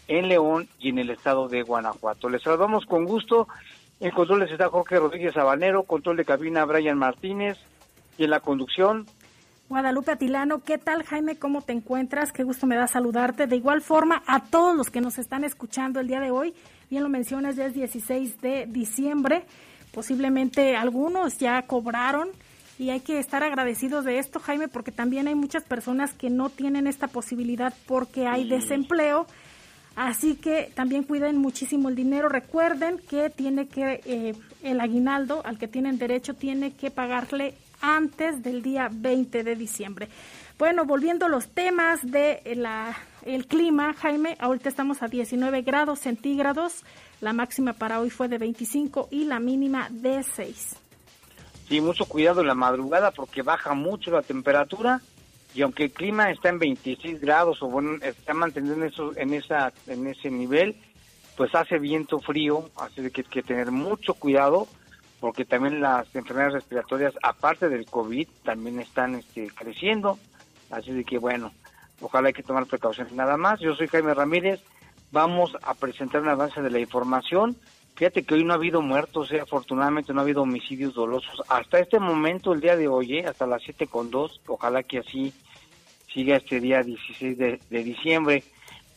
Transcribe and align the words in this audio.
en 0.08 0.30
León 0.30 0.70
y 0.80 0.90
en 0.90 1.00
el 1.00 1.10
estado 1.10 1.50
de 1.50 1.62
Guanajuato. 1.62 2.30
Les 2.30 2.42
saludamos 2.42 2.86
con 2.86 3.04
gusto 3.04 3.50
en 4.02 4.12
controles 4.12 4.52
está 4.52 4.68
Jorge 4.68 4.98
Rodríguez 4.98 5.36
Sabanero, 5.36 5.84
control 5.84 6.18
de 6.18 6.26
cabina 6.26 6.66
Brian 6.66 6.98
Martínez 6.98 7.58
y 8.18 8.24
en 8.24 8.32
la 8.32 8.40
conducción. 8.40 9.06
Guadalupe 9.70 10.12
Atilano, 10.12 10.64
¿qué 10.64 10.80
tal 10.80 11.04
Jaime? 11.04 11.38
¿Cómo 11.38 11.62
te 11.62 11.72
encuentras? 11.72 12.34
Qué 12.34 12.44
gusto 12.44 12.66
me 12.66 12.76
da 12.76 12.88
saludarte. 12.88 13.46
De 13.46 13.56
igual 13.56 13.82
forma, 13.82 14.24
a 14.26 14.44
todos 14.44 14.76
los 14.76 14.90
que 14.90 15.02
nos 15.02 15.20
están 15.20 15.44
escuchando 15.44 16.00
el 16.00 16.08
día 16.08 16.20
de 16.20 16.32
hoy, 16.32 16.56
bien 16.90 17.04
lo 17.04 17.10
mencionas, 17.10 17.56
ya 17.56 17.68
es 17.68 17.76
16 17.76 18.42
de 18.42 18.66
diciembre, 18.66 19.46
posiblemente 19.94 20.76
algunos 20.76 21.38
ya 21.38 21.62
cobraron 21.62 22.30
y 22.80 22.90
hay 22.90 23.02
que 23.02 23.20
estar 23.20 23.44
agradecidos 23.44 24.04
de 24.04 24.18
esto, 24.18 24.40
Jaime, 24.40 24.68
porque 24.68 24.92
también 24.92 25.28
hay 25.28 25.36
muchas 25.36 25.64
personas 25.64 26.14
que 26.14 26.32
no 26.32 26.50
tienen 26.50 26.88
esta 26.88 27.08
posibilidad 27.08 27.72
porque 27.86 28.26
hay 28.26 28.50
desempleo 28.50 29.28
Así 30.02 30.34
que 30.34 30.72
también 30.74 31.04
cuiden 31.04 31.38
muchísimo 31.38 31.88
el 31.88 31.96
dinero. 31.96 32.28
Recuerden 32.28 32.98
que 32.98 33.30
tiene 33.30 33.68
que 33.68 34.02
eh, 34.04 34.34
el 34.64 34.82
aguinaldo 34.82 35.44
al 35.46 35.60
que 35.60 35.68
tienen 35.68 36.00
derecho 36.00 36.34
tiene 36.34 36.74
que 36.74 36.90
pagarle 36.90 37.54
antes 37.82 38.42
del 38.42 38.64
día 38.64 38.90
20 38.92 39.44
de 39.44 39.56
diciembre. 39.56 40.10
Bueno, 40.58 40.86
volviendo 40.86 41.28
a 41.28 41.30
los 41.30 41.50
temas 41.50 42.00
de 42.02 42.42
la, 42.56 42.98
el 43.28 43.46
clima, 43.46 43.94
Jaime, 43.94 44.38
ahorita 44.40 44.70
estamos 44.70 45.04
a 45.04 45.08
19 45.08 45.62
grados 45.62 46.00
centígrados. 46.00 46.84
La 47.20 47.32
máxima 47.32 47.74
para 47.74 48.00
hoy 48.00 48.10
fue 48.10 48.28
de 48.28 48.40
25 48.40 49.10
y 49.12 49.26
la 49.26 49.40
mínima 49.40 49.88
de 49.92 50.24
6. 50.24 50.78
Sí, 51.70 51.80
mucho 51.80 52.06
cuidado 52.06 52.42
en 52.42 52.48
la 52.48 52.56
madrugada 52.56 53.12
porque 53.12 53.44
baja 53.44 53.76
mucho 53.76 54.10
la 54.10 54.24
temperatura 54.24 55.00
y 55.54 55.62
aunque 55.62 55.86
el 55.86 55.92
clima 55.92 56.32
está 56.32 56.50
en 56.50 56.60
26 56.60 57.20
grados 57.20 57.62
o 57.62 57.68
bueno, 57.68 57.98
está 58.02 58.34
manteniendo 58.34 58.86
eso, 58.86 59.12
en, 59.18 59.34
esa, 59.34 59.74
en 59.88 60.08
ese 60.08 60.30
nivel, 60.32 60.76
pues 61.36 61.54
hace 61.56 61.78
viento 61.80 62.20
frío, 62.20 62.70
así 62.78 62.96
que 63.10 63.22
hay 63.22 63.28
que 63.28 63.44
tener 63.44 63.72
mucho 63.72 64.14
cuidado 64.14 64.68
porque 65.20 65.46
también 65.46 65.82
las 65.82 66.14
enfermedades 66.16 66.56
respiratorias, 66.56 67.14
aparte 67.22 67.70
del 67.70 67.86
COVID, 67.86 68.28
también 68.44 68.80
están 68.80 69.16
este, 69.16 69.50
creciendo, 69.50 70.18
así 70.72 70.92
de 70.92 71.04
que 71.04 71.20
bueno, 71.20 71.52
ojalá 72.02 72.30
hay 72.30 72.34
que 72.34 72.44
tomar 72.44 72.66
precauciones 72.66 73.14
nada 73.14 73.38
más. 73.38 73.60
Yo 73.60 73.76
soy 73.76 73.88
Jaime 73.88 74.16
Ramírez, 74.16 74.62
vamos 75.12 75.56
a 75.62 75.76
presentar 75.76 76.22
un 76.22 76.30
avance 76.30 76.62
de 76.62 76.72
la 76.72 76.80
información. 76.80 77.56
Fíjate 77.96 78.24
que 78.24 78.34
hoy 78.34 78.44
no 78.44 78.54
ha 78.54 78.56
habido 78.56 78.82
muertos, 78.82 79.32
eh, 79.32 79.42
afortunadamente 79.42 80.14
no 80.14 80.22
ha 80.22 80.24
habido 80.24 80.42
homicidios 80.42 80.94
dolosos. 80.94 81.44
Hasta 81.50 81.80
este 81.80 82.00
momento, 82.00 82.54
el 82.54 82.62
día 82.62 82.76
de 82.76 82.88
hoy, 82.88 83.20
eh, 83.20 83.28
hasta 83.28 83.46
las 83.46 83.62
siete 83.62 83.88
con 83.88 84.10
dos, 84.10 84.42
ojalá 84.48 84.84
que 84.84 85.00
así 85.00 85.34
siga 86.12 86.38
este 86.38 86.60
día 86.60 86.84
16 86.84 87.38
de, 87.38 87.60
diciembre. 87.70 88.44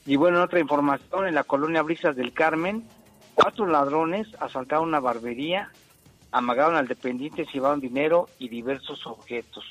Y 0.07 0.17
bueno, 0.17 0.43
otra 0.43 0.61
información, 0.61 1.27
en 1.27 1.35
la 1.35 1.45
colonia 1.45 1.83
Brisas 1.83 2.17
del 2.17 2.33
Carmen, 2.33 2.85
cuatro 3.35 3.67
ladrones 3.67 4.29
asaltaron 4.41 4.89
una 4.89 5.01
barbería, 5.01 5.71
amagaron 6.31 6.77
al 6.77 6.89
dependiente, 6.89 7.47
llevaron 7.53 7.81
dinero 7.81 8.29
y 8.39 8.49
diversos 8.49 9.07
objetos. 9.07 9.65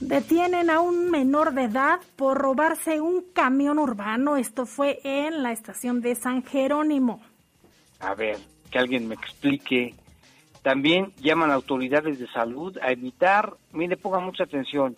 Detienen 0.00 0.70
a 0.70 0.80
un 0.80 1.10
menor 1.10 1.54
de 1.54 1.64
edad 1.64 2.00
por 2.16 2.38
robarse 2.38 3.00
un 3.00 3.22
camión 3.32 3.78
urbano. 3.78 4.36
Esto 4.36 4.66
fue 4.66 5.00
en 5.04 5.42
la 5.42 5.52
estación 5.52 6.00
de 6.00 6.16
San 6.16 6.42
Jerónimo. 6.42 7.20
A 8.04 8.14
ver, 8.14 8.36
que 8.70 8.78
alguien 8.78 9.08
me 9.08 9.14
explique. 9.14 9.94
También 10.62 11.12
llaman 11.20 11.50
a 11.50 11.54
autoridades 11.54 12.18
de 12.18 12.26
salud 12.28 12.76
a 12.82 12.92
evitar, 12.92 13.54
mire, 13.72 13.96
ponga 13.96 14.20
mucha 14.20 14.44
atención, 14.44 14.96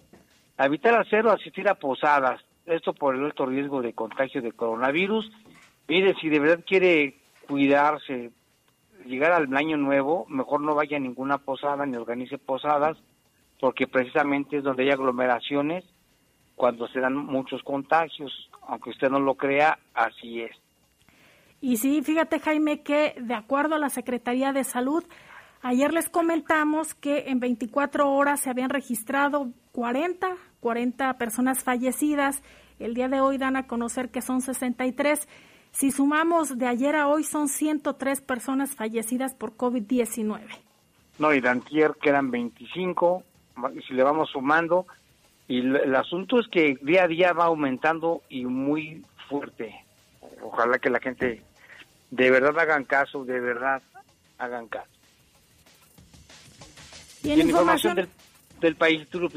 a 0.56 0.66
evitar 0.66 0.94
hacer 0.94 1.24
o 1.26 1.30
asistir 1.30 1.68
a 1.68 1.74
posadas. 1.74 2.40
Esto 2.66 2.92
por 2.94 3.14
el 3.14 3.24
alto 3.24 3.46
riesgo 3.46 3.80
de 3.80 3.92
contagio 3.92 4.42
de 4.42 4.52
coronavirus. 4.52 5.30
Mire, 5.86 6.14
si 6.20 6.28
de 6.28 6.40
verdad 6.40 6.64
quiere 6.66 7.16
cuidarse, 7.46 8.32
llegar 9.04 9.32
al 9.32 9.56
año 9.56 9.76
nuevo, 9.76 10.26
mejor 10.28 10.60
no 10.62 10.74
vaya 10.74 10.96
a 10.96 11.00
ninguna 11.00 11.38
posada 11.38 11.86
ni 11.86 11.96
organice 11.96 12.38
posadas, 12.38 12.96
porque 13.60 13.86
precisamente 13.86 14.58
es 14.58 14.64
donde 14.64 14.82
hay 14.82 14.90
aglomeraciones 14.90 15.84
cuando 16.56 16.88
se 16.88 16.98
dan 16.98 17.14
muchos 17.14 17.62
contagios. 17.62 18.50
Aunque 18.66 18.90
usted 18.90 19.10
no 19.10 19.20
lo 19.20 19.36
crea, 19.36 19.78
así 19.94 20.42
es. 20.42 20.56
Y 21.60 21.78
sí, 21.78 22.02
fíjate 22.02 22.38
Jaime 22.38 22.82
que 22.82 23.14
de 23.18 23.34
acuerdo 23.34 23.76
a 23.76 23.78
la 23.78 23.88
Secretaría 23.88 24.52
de 24.52 24.64
Salud, 24.64 25.04
ayer 25.62 25.92
les 25.92 26.08
comentamos 26.08 26.94
que 26.94 27.24
en 27.28 27.40
24 27.40 28.10
horas 28.10 28.40
se 28.40 28.50
habían 28.50 28.70
registrado 28.70 29.52
40, 29.72 30.36
40 30.60 31.18
personas 31.18 31.64
fallecidas. 31.64 32.42
El 32.78 32.94
día 32.94 33.08
de 33.08 33.20
hoy 33.20 33.38
dan 33.38 33.56
a 33.56 33.66
conocer 33.66 34.10
que 34.10 34.20
son 34.20 34.42
63. 34.42 35.26
Si 35.70 35.90
sumamos 35.90 36.58
de 36.58 36.66
ayer 36.66 36.94
a 36.94 37.08
hoy 37.08 37.24
son 37.24 37.48
103 37.48 38.20
personas 38.20 38.74
fallecidas 38.74 39.34
por 39.34 39.56
COVID-19. 39.56 40.40
No, 41.18 41.32
y 41.32 41.40
de 41.40 41.48
antier 41.48 41.94
quedan 42.00 42.30
25, 42.30 43.22
si 43.86 43.94
le 43.94 44.02
vamos 44.02 44.28
sumando, 44.30 44.86
y 45.48 45.60
el 45.60 45.94
asunto 45.94 46.38
es 46.38 46.48
que 46.48 46.76
día 46.82 47.04
a 47.04 47.08
día 47.08 47.32
va 47.32 47.46
aumentando 47.46 48.22
y 48.28 48.44
muy 48.44 49.02
fuerte 49.28 49.85
ojalá 50.46 50.78
que 50.78 50.90
la 50.90 51.00
gente 51.00 51.42
de 52.10 52.30
verdad 52.30 52.58
hagan 52.58 52.84
caso, 52.84 53.24
de 53.24 53.40
verdad 53.40 53.82
hagan 54.38 54.68
caso. 54.68 54.90
Y 57.22 57.32
en, 57.32 57.40
información, 57.40 57.96
del, 57.96 58.08
del, 58.60 58.76
país, 58.76 59.08
tú, 59.08 59.28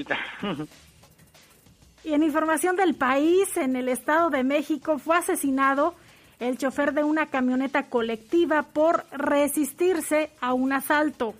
y 2.03 2.13
en 2.13 2.23
información 2.23 2.75
del 2.75 2.95
país, 2.95 3.57
en 3.57 3.75
el 3.75 3.89
Estado 3.89 4.29
de 4.29 4.43
México 4.43 4.99
fue 4.99 5.17
asesinado 5.17 5.95
el 6.39 6.57
chofer 6.57 6.93
de 6.93 7.03
una 7.03 7.27
camioneta 7.27 7.89
colectiva 7.89 8.63
por 8.63 9.05
resistirse 9.11 10.31
a 10.39 10.53
un 10.53 10.71
asalto. 10.71 11.33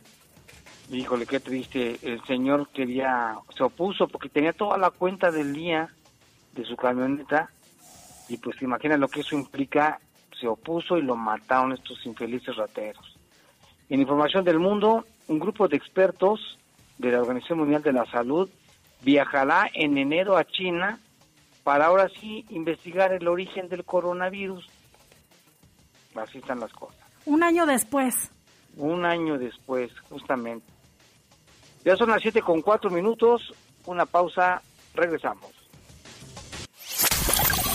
Híjole, 0.91 1.27
qué 1.27 1.39
triste. 1.39 1.99
El 2.01 2.23
señor 2.25 2.69
quería, 2.69 3.37
se 3.55 3.63
opuso 3.63 4.07
porque 4.07 4.27
tenía 4.27 4.53
toda 4.53 4.77
la 4.77 4.89
cuenta 4.89 5.31
del 5.31 5.53
día 5.53 5.89
de 6.53 6.65
su 6.65 6.75
camioneta 6.75 7.51
y 8.29 8.37
pues 8.37 8.61
imagina 8.61 8.95
lo 8.95 9.07
que 9.07 9.21
eso 9.21 9.35
implica, 9.35 9.99
se 10.39 10.47
opuso 10.47 10.97
y 10.97 11.01
lo 11.01 11.15
mataron 11.15 11.73
estos 11.73 12.05
infelices 12.05 12.55
rateros. 12.55 13.17
En 13.89 13.99
información 13.99 14.45
del 14.45 14.59
mundo, 14.59 15.03
un 15.27 15.39
grupo 15.39 15.67
de 15.67 15.75
expertos 15.75 16.57
de 16.99 17.11
la 17.11 17.21
Organización 17.21 17.59
Mundial 17.59 17.81
de 17.81 17.91
la 17.91 18.05
Salud 18.05 18.49
viajará 19.01 19.69
en 19.73 19.97
enero 19.97 20.37
a 20.37 20.45
China 20.45 20.99
para 21.63 21.87
ahora 21.87 22.07
sí 22.19 22.45
investigar 22.49 23.11
el 23.13 23.27
origen 23.27 23.67
del 23.67 23.83
coronavirus. 23.83 24.65
Así 26.15 26.37
están 26.37 26.59
las 26.59 26.71
cosas. 26.71 26.99
Un 27.25 27.43
año 27.43 27.65
después. 27.65 28.31
Un 28.77 29.05
año 29.05 29.37
después, 29.37 29.91
justamente. 30.09 30.65
Ya 31.83 31.95
son 31.95 32.09
las 32.09 32.21
siete 32.21 32.41
con 32.41 32.61
cuatro 32.61 32.89
minutos, 32.89 33.53
una 33.85 34.05
pausa, 34.05 34.61
regresamos. 34.93 35.58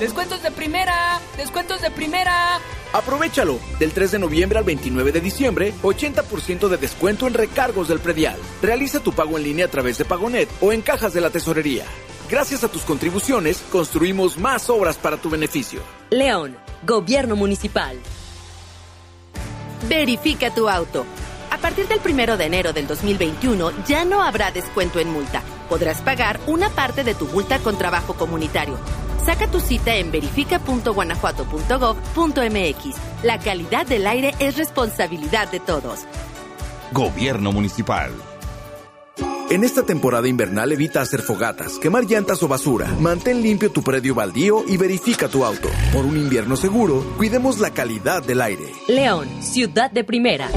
Descuentos 0.00 0.42
de 0.42 0.50
primera. 0.50 1.20
Descuentos 1.36 1.82
de 1.82 1.90
primera. 1.90 2.58
Aprovechalo. 2.94 3.60
Del 3.78 3.92
3 3.92 4.12
de 4.12 4.18
noviembre 4.18 4.58
al 4.58 4.64
29 4.64 5.12
de 5.12 5.20
diciembre, 5.20 5.74
80% 5.82 6.68
de 6.68 6.78
descuento 6.78 7.26
en 7.26 7.34
recargos 7.34 7.88
del 7.88 8.00
predial. 8.00 8.38
Realiza 8.62 9.00
tu 9.00 9.12
pago 9.12 9.36
en 9.36 9.44
línea 9.44 9.66
a 9.66 9.68
través 9.68 9.98
de 9.98 10.06
Pagonet 10.06 10.48
o 10.62 10.72
en 10.72 10.80
cajas 10.80 11.12
de 11.12 11.20
la 11.20 11.28
tesorería. 11.28 11.84
Gracias 12.30 12.64
a 12.64 12.68
tus 12.68 12.80
contribuciones, 12.82 13.62
construimos 13.70 14.38
más 14.38 14.70
obras 14.70 14.96
para 14.96 15.18
tu 15.18 15.28
beneficio. 15.28 15.82
León, 16.08 16.56
Gobierno 16.86 17.36
Municipal. 17.36 17.98
Verifica 19.86 20.54
tu 20.54 20.70
auto. 20.70 21.04
A 21.50 21.58
partir 21.58 21.86
del 21.88 22.00
1 22.02 22.38
de 22.38 22.44
enero 22.46 22.72
del 22.72 22.86
2021 22.86 23.84
ya 23.86 24.06
no 24.06 24.22
habrá 24.22 24.50
descuento 24.50 24.98
en 24.98 25.10
multa. 25.10 25.42
Podrás 25.68 26.00
pagar 26.00 26.40
una 26.46 26.70
parte 26.70 27.04
de 27.04 27.14
tu 27.14 27.26
multa 27.26 27.58
con 27.58 27.76
trabajo 27.76 28.14
comunitario. 28.14 28.78
Saca 29.24 29.46
tu 29.48 29.60
cita 29.60 29.96
en 29.96 30.10
verifica.guanajuato.gov.mx. 30.10 32.96
La 33.22 33.38
calidad 33.38 33.86
del 33.86 34.06
aire 34.06 34.34
es 34.38 34.56
responsabilidad 34.56 35.50
de 35.50 35.60
todos. 35.60 36.00
Gobierno 36.92 37.52
Municipal. 37.52 38.10
En 39.50 39.64
esta 39.64 39.84
temporada 39.84 40.28
invernal 40.28 40.70
evita 40.70 41.00
hacer 41.00 41.22
fogatas, 41.22 41.80
quemar 41.80 42.04
llantas 42.04 42.40
o 42.44 42.46
basura. 42.46 42.86
Mantén 43.00 43.42
limpio 43.42 43.72
tu 43.72 43.82
predio 43.82 44.14
baldío 44.14 44.62
y 44.64 44.76
verifica 44.76 45.28
tu 45.28 45.44
auto. 45.44 45.68
Por 45.92 46.04
un 46.04 46.16
invierno 46.16 46.56
seguro, 46.56 47.04
cuidemos 47.16 47.58
la 47.58 47.70
calidad 47.70 48.22
del 48.22 48.42
aire. 48.42 48.72
León, 48.86 49.26
ciudad 49.42 49.90
de 49.90 50.04
primera. 50.04 50.48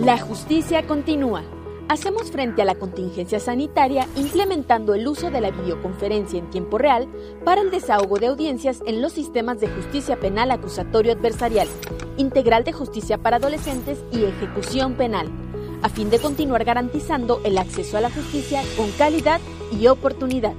La 0.00 0.18
justicia 0.18 0.84
continúa. 0.86 1.44
Hacemos 1.88 2.32
frente 2.32 2.62
a 2.62 2.64
la 2.64 2.74
contingencia 2.74 3.38
sanitaria 3.38 4.08
implementando 4.16 4.94
el 4.94 5.06
uso 5.06 5.30
de 5.30 5.40
la 5.40 5.52
videoconferencia 5.52 6.36
en 6.36 6.50
tiempo 6.50 6.78
real 6.78 7.06
para 7.44 7.60
el 7.60 7.70
desahogo 7.70 8.18
de 8.18 8.26
audiencias 8.26 8.82
en 8.86 9.00
los 9.00 9.12
sistemas 9.12 9.60
de 9.60 9.68
justicia 9.68 10.18
penal 10.18 10.50
acusatorio 10.50 11.12
adversarial, 11.12 11.68
integral 12.16 12.64
de 12.64 12.72
justicia 12.72 13.18
para 13.18 13.36
adolescentes 13.36 13.98
y 14.10 14.24
ejecución 14.24 14.94
penal, 14.94 15.30
a 15.82 15.88
fin 15.88 16.10
de 16.10 16.18
continuar 16.18 16.64
garantizando 16.64 17.40
el 17.44 17.56
acceso 17.56 17.96
a 17.96 18.00
la 18.00 18.10
justicia 18.10 18.62
con 18.76 18.90
calidad 18.92 19.40
y 19.70 19.86
oportunidad. 19.86 20.54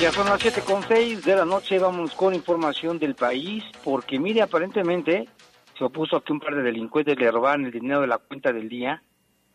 Ya 0.00 0.12
son 0.12 0.28
las 0.28 0.40
7 0.40 0.60
con 0.60 0.86
6 0.86 1.24
de 1.24 1.34
la 1.34 1.44
noche, 1.44 1.80
vamos 1.80 2.12
con 2.12 2.32
información 2.34 3.00
del 3.00 3.16
país, 3.16 3.64
porque 3.82 4.20
mire, 4.20 4.42
aparentemente 4.42 5.28
se 5.78 5.84
opuso 5.84 6.16
a 6.16 6.24
que 6.24 6.32
un 6.32 6.40
par 6.40 6.54
de 6.54 6.62
delincuentes 6.62 7.18
le 7.18 7.30
robaran 7.30 7.64
el 7.64 7.72
dinero 7.72 8.00
de 8.00 8.06
la 8.06 8.18
cuenta 8.18 8.52
del 8.52 8.68
día. 8.68 9.02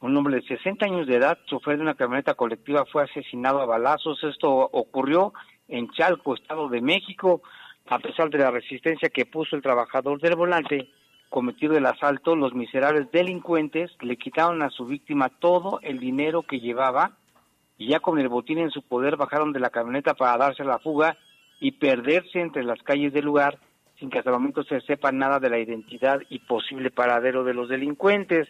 Un 0.01 0.15
hombre 0.17 0.35
de 0.35 0.41
60 0.43 0.85
años 0.85 1.07
de 1.07 1.15
edad, 1.15 1.37
chofer 1.45 1.77
de 1.77 1.83
una 1.83 1.95
camioneta 1.95 2.33
colectiva, 2.33 2.85
fue 2.85 3.03
asesinado 3.03 3.61
a 3.61 3.65
balazos. 3.65 4.23
Esto 4.23 4.49
ocurrió 4.49 5.33
en 5.67 5.89
Chalco, 5.91 6.35
Estado 6.35 6.69
de 6.69 6.81
México. 6.81 7.41
A 7.87 7.99
pesar 7.99 8.29
de 8.29 8.37
la 8.37 8.51
resistencia 8.51 9.09
que 9.09 9.25
puso 9.25 9.55
el 9.55 9.61
trabajador 9.61 10.19
del 10.19 10.35
volante, 10.35 10.89
cometido 11.29 11.77
el 11.77 11.85
asalto, 11.85 12.35
los 12.35 12.53
miserables 12.53 13.11
delincuentes 13.11 13.91
le 14.01 14.17
quitaron 14.17 14.61
a 14.61 14.69
su 14.69 14.85
víctima 14.85 15.29
todo 15.29 15.79
el 15.81 15.99
dinero 15.99 16.43
que 16.43 16.59
llevaba 16.59 17.17
y 17.77 17.87
ya 17.87 17.99
con 17.99 18.19
el 18.19 18.27
botín 18.27 18.59
en 18.59 18.69
su 18.69 18.83
poder 18.83 19.17
bajaron 19.17 19.53
de 19.53 19.59
la 19.59 19.69
camioneta 19.69 20.13
para 20.13 20.37
darse 20.37 20.63
la 20.63 20.79
fuga 20.79 21.17
y 21.59 21.71
perderse 21.71 22.39
entre 22.39 22.63
las 22.63 22.81
calles 22.83 23.13
del 23.13 23.25
lugar 23.25 23.57
sin 24.01 24.09
que 24.09 24.17
hasta 24.17 24.31
el 24.31 24.37
momento 24.37 24.63
se 24.63 24.81
sepa 24.81 25.11
nada 25.11 25.39
de 25.39 25.51
la 25.51 25.59
identidad 25.59 26.21
y 26.27 26.39
posible 26.39 26.89
paradero 26.89 27.43
de 27.43 27.53
los 27.53 27.69
delincuentes. 27.69 28.49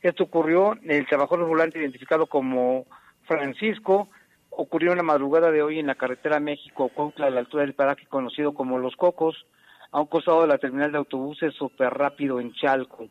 Esto 0.00 0.24
ocurrió, 0.24 0.74
el 0.84 1.06
trabajador 1.06 1.46
volante 1.46 1.78
identificado 1.78 2.26
como 2.26 2.86
Francisco, 3.24 4.08
ocurrió 4.48 4.92
en 4.92 4.96
la 4.96 5.02
madrugada 5.02 5.50
de 5.50 5.62
hoy 5.62 5.78
en 5.78 5.86
la 5.86 5.96
carretera 5.96 6.40
México-Cuautla, 6.40 7.26
a 7.26 7.30
la 7.30 7.40
altura 7.40 7.64
del 7.64 7.74
paraje 7.74 8.06
conocido 8.06 8.54
como 8.54 8.78
Los 8.78 8.96
Cocos, 8.96 9.44
a 9.92 10.00
un 10.00 10.06
costado 10.06 10.40
de 10.40 10.48
la 10.48 10.56
terminal 10.56 10.92
de 10.92 10.98
autobuses 10.98 11.54
super 11.54 11.92
rápido 11.92 12.40
en 12.40 12.54
Chalco. 12.54 13.06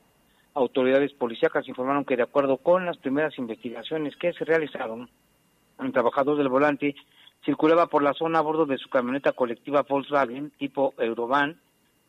Autoridades 0.56 1.14
policíacas 1.14 1.68
informaron 1.68 2.04
que 2.04 2.18
de 2.18 2.24
acuerdo 2.24 2.58
con 2.58 2.88
las 2.88 2.98
primeras 2.98 3.38
investigaciones 3.38 4.16
que 4.16 4.34
se 4.34 4.44
realizaron, 4.44 5.08
el 5.80 5.92
trabajador 5.92 6.36
del 6.36 6.50
volante 6.50 6.96
circulaba 7.44 7.86
por 7.86 8.02
la 8.02 8.14
zona 8.14 8.40
a 8.40 8.42
bordo 8.42 8.66
de 8.66 8.80
su 8.80 8.90
camioneta 8.90 9.34
colectiva 9.34 9.86
Volkswagen 9.88 10.50
tipo 10.58 10.96
Eurovan 10.98 11.60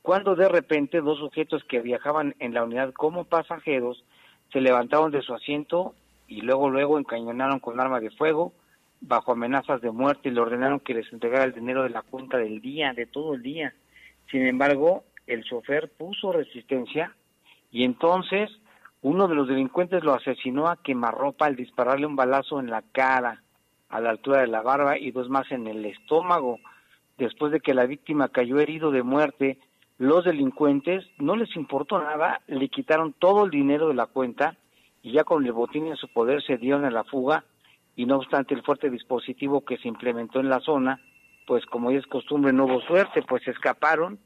cuando 0.06 0.37
de 0.37 0.49
repente 0.49 1.00
dos 1.00 1.19
sujetos 1.19 1.64
que 1.64 1.81
viajaban 1.81 2.37
en 2.38 2.55
la 2.55 2.62
unidad 2.62 2.93
como 2.93 3.25
pasajeros 3.25 4.05
se 4.53 4.61
levantaron 4.61 5.11
de 5.11 5.20
su 5.20 5.35
asiento 5.35 5.97
y 6.29 6.43
luego 6.43 6.70
luego 6.70 7.00
encañonaron 7.00 7.58
con 7.58 7.81
arma 7.81 7.99
de 7.99 8.12
fuego 8.12 8.53
bajo 9.00 9.32
amenazas 9.32 9.81
de 9.81 9.91
muerte 9.91 10.29
y 10.29 10.31
le 10.32 10.41
ordenaron 10.41 10.79
que 10.79 10.94
les 10.94 11.12
entregara 11.12 11.43
el 11.43 11.55
dinero 11.55 11.82
de 11.82 11.91
la 11.91 12.03
cuenta 12.03 12.38
del 12.38 12.61
día, 12.61 12.93
de 12.93 13.06
todo 13.06 13.35
el 13.35 13.43
día. 13.43 13.75
Sin 14.31 14.47
embargo, 14.47 15.03
el 15.26 15.43
chofer 15.43 15.91
puso 15.91 16.31
resistencia 16.31 17.12
y 17.73 17.82
entonces 17.82 18.49
uno 19.03 19.26
de 19.26 19.35
los 19.35 19.49
delincuentes 19.49 20.05
lo 20.05 20.14
asesinó 20.14 20.69
a 20.69 20.81
quemarropa 20.85 21.47
al 21.47 21.56
dispararle 21.56 22.06
un 22.06 22.14
balazo 22.14 22.61
en 22.61 22.70
la 22.70 22.82
cara, 22.93 23.43
a 23.88 24.00
la 24.00 24.11
altura 24.11 24.43
de 24.43 24.47
la 24.47 24.62
barba 24.62 24.99
y 24.99 25.11
dos 25.11 25.29
más 25.29 25.50
en 25.50 25.67
el 25.67 25.85
estómago. 25.85 26.61
Después 27.19 27.50
de 27.50 27.58
que 27.58 27.75
la 27.75 27.87
víctima 27.87 28.29
cayó 28.29 28.61
herido 28.61 28.93
de 28.93 29.03
muerte, 29.03 29.58
los 29.98 30.25
delincuentes 30.25 31.06
no 31.19 31.37
les 31.37 31.54
importó 31.56 31.98
nada, 31.98 32.40
le 32.46 32.69
quitaron 32.69 33.14
todo 33.14 33.44
el 33.44 33.50
dinero 33.50 33.88
de 33.88 33.94
la 33.94 34.06
cuenta 34.06 34.56
y 35.02 35.12
ya 35.12 35.25
con 35.25 35.44
el 35.46 35.52
botín 35.52 35.87
en 35.87 35.96
su 35.96 36.08
poder 36.08 36.43
se 36.43 36.58
dieron 36.58 36.84
a 36.84 36.90
la 36.90 37.04
fuga 37.04 37.44
y 37.94 38.04
no 38.04 38.16
obstante 38.16 38.54
el 38.54 38.62
fuerte 38.62 38.91
dispositivo 38.91 39.65
que 39.65 39.79
se 39.79 39.88
implementó 39.88 40.41
en 40.41 40.50
la 40.50 40.60
zona, 40.60 41.00
pues 41.46 41.65
como 41.65 41.91
ya 41.91 41.98
es 41.98 42.06
costumbre 42.06 42.53
no 42.53 42.67
hubo 42.67 42.81
suerte, 42.82 43.22
pues 43.22 43.46
escaparon 43.48 44.19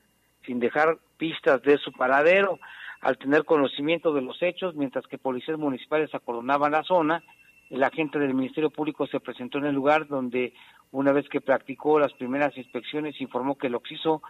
sin 0.44 0.58
dejar 0.58 0.98
pistas 1.16 1.62
de 1.62 1.78
su 1.78 1.92
paradero. 1.92 2.58
Al 3.00 3.16
tener 3.16 3.44
conocimiento 3.44 4.12
de 4.12 4.22
los 4.22 4.42
hechos, 4.42 4.74
mientras 4.74 5.06
que 5.06 5.18
policías 5.18 5.58
municipales 5.58 6.14
acordonaban 6.14 6.72
la 6.72 6.82
zona, 6.82 7.22
el 7.70 7.82
agente 7.84 8.18
del 8.18 8.34
Ministerio 8.34 8.70
Público 8.70 9.06
se 9.06 9.20
presentó 9.20 9.58
en 9.58 9.66
el 9.66 9.74
lugar 9.74 10.08
donde 10.08 10.52
una 10.90 11.12
vez 11.12 11.28
que 11.28 11.40
practicó 11.40 12.00
las 12.00 12.12
primeras 12.14 12.56
inspecciones 12.56 13.20
informó 13.20 13.56
que 13.56 13.68
el 13.68 13.76
occiso 13.76 14.22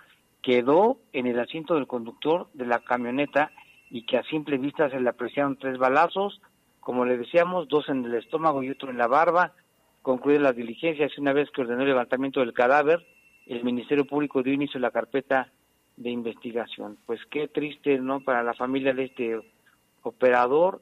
quedó 0.42 0.98
en 1.12 1.26
el 1.26 1.38
asiento 1.38 1.74
del 1.74 1.86
conductor 1.86 2.48
de 2.54 2.66
la 2.66 2.80
camioneta 2.80 3.50
y 3.90 4.04
que 4.06 4.16
a 4.16 4.22
simple 4.24 4.58
vista 4.58 4.88
se 4.90 5.00
le 5.00 5.08
apreciaron 5.08 5.56
tres 5.56 5.78
balazos, 5.78 6.40
como 6.80 7.04
le 7.04 7.18
decíamos, 7.18 7.68
dos 7.68 7.88
en 7.88 8.04
el 8.04 8.14
estómago 8.14 8.62
y 8.62 8.70
otro 8.70 8.90
en 8.90 8.98
la 8.98 9.06
barba. 9.06 9.52
Concluidas 10.02 10.42
las 10.42 10.56
diligencias, 10.56 11.18
una 11.18 11.32
vez 11.32 11.50
que 11.50 11.60
ordenó 11.60 11.82
el 11.82 11.88
levantamiento 11.88 12.40
del 12.40 12.54
cadáver, 12.54 13.04
el 13.46 13.64
Ministerio 13.64 14.06
Público 14.06 14.42
dio 14.42 14.54
inicio 14.54 14.78
a 14.78 14.82
la 14.82 14.90
carpeta 14.90 15.52
de 15.96 16.10
investigación. 16.10 16.96
Pues 17.04 17.20
qué 17.30 17.48
triste, 17.48 17.98
¿no? 17.98 18.20
Para 18.20 18.42
la 18.42 18.54
familia 18.54 18.94
de 18.94 19.04
este 19.04 19.40
operador, 20.02 20.80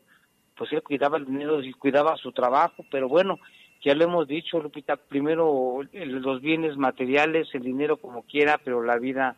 pues 0.57 0.73
él 0.73 0.83
cuidaba 0.83 1.19
el 1.19 1.27
dinero 1.27 1.63
y 1.63 1.73
cuidaba 1.73 2.17
su 2.17 2.33
trabajo, 2.33 2.85
pero 2.91 3.09
bueno, 3.09 3.39
ya 3.81 3.95
lo 3.95 4.05
hemos 4.05 4.29
dicho, 4.29 4.61
Lupita, 4.61 4.97
primero 4.97 5.81
los 5.93 6.41
bienes 6.41 6.77
materiales, 6.77 7.49
el 7.55 7.63
dinero 7.63 7.97
como 7.97 8.23
quiera, 8.23 8.61
pero 8.63 8.83
la 8.83 8.99
vida 8.99 9.37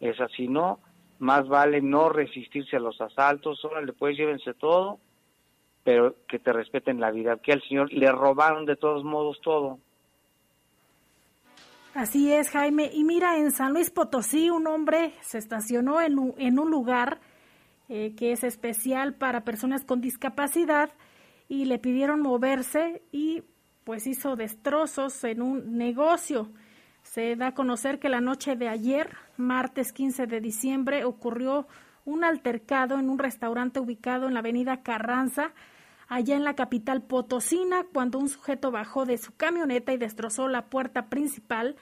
es 0.00 0.20
así, 0.20 0.48
¿no? 0.48 0.80
Más 1.18 1.48
vale 1.48 1.80
no 1.80 2.08
resistirse 2.08 2.76
a 2.76 2.80
los 2.80 3.00
asaltos, 3.00 3.60
le 3.84 3.92
puedes 3.92 4.16
llévense 4.16 4.54
todo, 4.54 4.98
pero 5.84 6.14
que 6.28 6.38
te 6.38 6.52
respeten 6.52 7.00
la 7.00 7.10
vida, 7.10 7.38
que 7.38 7.52
al 7.52 7.62
Señor 7.62 7.92
le 7.92 8.10
robaron 8.12 8.66
de 8.66 8.76
todos 8.76 9.04
modos 9.04 9.40
todo. 9.42 9.78
Así 11.94 12.32
es, 12.32 12.50
Jaime. 12.50 12.90
Y 12.92 13.02
mira, 13.02 13.38
en 13.38 13.50
San 13.50 13.72
Luis 13.72 13.90
Potosí 13.90 14.50
un 14.50 14.66
hombre 14.66 15.14
se 15.20 15.38
estacionó 15.38 16.00
en 16.00 16.18
un, 16.18 16.34
en 16.38 16.58
un 16.58 16.70
lugar 16.70 17.18
eh, 17.88 18.14
que 18.16 18.32
es 18.32 18.44
especial 18.44 19.14
para 19.14 19.44
personas 19.44 19.84
con 19.84 20.00
discapacidad 20.00 20.90
y 21.48 21.64
le 21.64 21.78
pidieron 21.78 22.20
moverse 22.20 23.02
y 23.10 23.42
pues 23.84 24.06
hizo 24.06 24.36
destrozos 24.36 25.24
en 25.24 25.40
un 25.40 25.78
negocio. 25.78 26.50
Se 27.12 27.36
da 27.36 27.48
a 27.48 27.54
conocer 27.54 27.98
que 27.98 28.10
la 28.10 28.20
noche 28.20 28.54
de 28.54 28.68
ayer, 28.68 29.16
martes 29.38 29.92
15 29.92 30.26
de 30.26 30.42
diciembre, 30.42 31.04
ocurrió 31.04 31.66
un 32.04 32.22
altercado 32.22 32.98
en 32.98 33.08
un 33.08 33.18
restaurante 33.18 33.80
ubicado 33.80 34.28
en 34.28 34.34
la 34.34 34.40
avenida 34.40 34.82
Carranza, 34.82 35.52
allá 36.08 36.36
en 36.36 36.44
la 36.44 36.54
capital 36.54 37.00
potosina, 37.00 37.84
cuando 37.94 38.18
un 38.18 38.28
sujeto 38.28 38.70
bajó 38.70 39.06
de 39.06 39.16
su 39.16 39.34
camioneta 39.34 39.94
y 39.94 39.96
destrozó 39.96 40.48
la 40.48 40.66
puerta 40.66 41.06
principal 41.06 41.76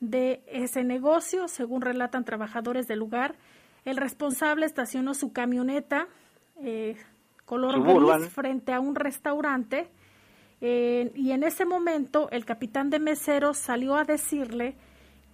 de 0.00 0.42
ese 0.48 0.82
negocio, 0.82 1.46
según 1.46 1.82
relatan 1.82 2.24
trabajadores 2.24 2.88
del 2.88 2.98
lugar. 2.98 3.36
El 3.84 3.96
responsable 3.96 4.66
estacionó 4.66 5.14
su 5.14 5.32
camioneta 5.32 6.08
eh, 6.60 6.96
color 7.44 7.82
gris 7.84 8.28
frente 8.30 8.72
a 8.72 8.80
un 8.80 8.96
restaurante 8.96 9.88
eh, 10.64 11.10
y 11.16 11.32
en 11.32 11.42
ese 11.42 11.64
momento 11.64 12.28
el 12.30 12.44
capitán 12.44 12.88
de 12.88 13.00
meseros 13.00 13.58
salió 13.58 13.96
a 13.96 14.04
decirle 14.04 14.76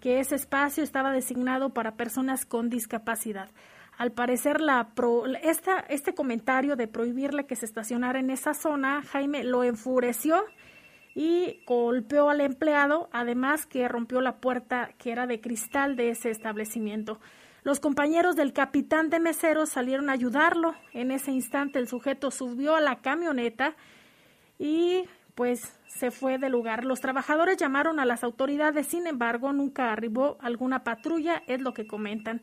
que 0.00 0.20
ese 0.20 0.37
espacio 0.37 0.82
estaba 0.82 1.12
designado 1.12 1.75
para 1.75 1.97
personas 1.97 2.47
con 2.47 2.70
discapacidad. 2.70 3.50
Al 3.99 4.11
parecer, 4.12 4.62
la 4.62 4.88
esta, 5.42 5.80
este 5.80 6.14
comentario 6.14 6.76
de 6.76 6.88
prohibirle 6.88 7.44
que 7.44 7.56
se 7.56 7.66
estacionara 7.66 8.20
en 8.20 8.30
esa 8.30 8.54
zona, 8.54 9.02
Jaime 9.02 9.44
lo 9.44 9.64
enfureció 9.64 10.44
y 11.14 11.62
golpeó 11.66 12.30
al 12.30 12.40
empleado, 12.40 13.11
además 13.12 13.66
que 13.66 13.87
rompió 13.87 14.23
la 14.23 14.37
puerta 14.37 14.90
que 14.97 15.12
era 15.12 15.26
de 15.26 15.42
cristal 15.42 15.97
de 15.97 16.08
ese 16.08 16.30
establecimiento. 16.30 17.20
Los 17.64 17.80
compañeros 17.80 18.35
del 18.35 18.54
capitán 18.54 19.11
de 19.11 19.20
meseros 19.20 19.68
salieron 19.68 20.08
a 20.08 20.12
ayudarlo. 20.12 20.75
En 20.94 21.11
ese 21.11 21.32
instante 21.32 21.78
el 21.78 21.87
sujeto 21.87 22.30
subió 22.30 22.76
a 22.76 22.80
la 22.80 23.02
camioneta 23.02 23.75
y 24.58 25.04
pues 25.38 25.78
se 25.87 26.11
fue 26.11 26.38
del 26.38 26.50
lugar. 26.50 26.85
Los 26.85 27.00
trabajadores 27.00 27.59
llamaron 27.59 28.00
a 28.00 28.04
las 28.04 28.25
autoridades, 28.25 28.88
sin 28.88 29.07
embargo, 29.07 29.52
nunca 29.52 29.92
arribó 29.92 30.37
alguna 30.40 30.83
patrulla, 30.83 31.45
es 31.47 31.61
lo 31.62 31.73
que 31.75 31.87
comentan. 31.87 32.42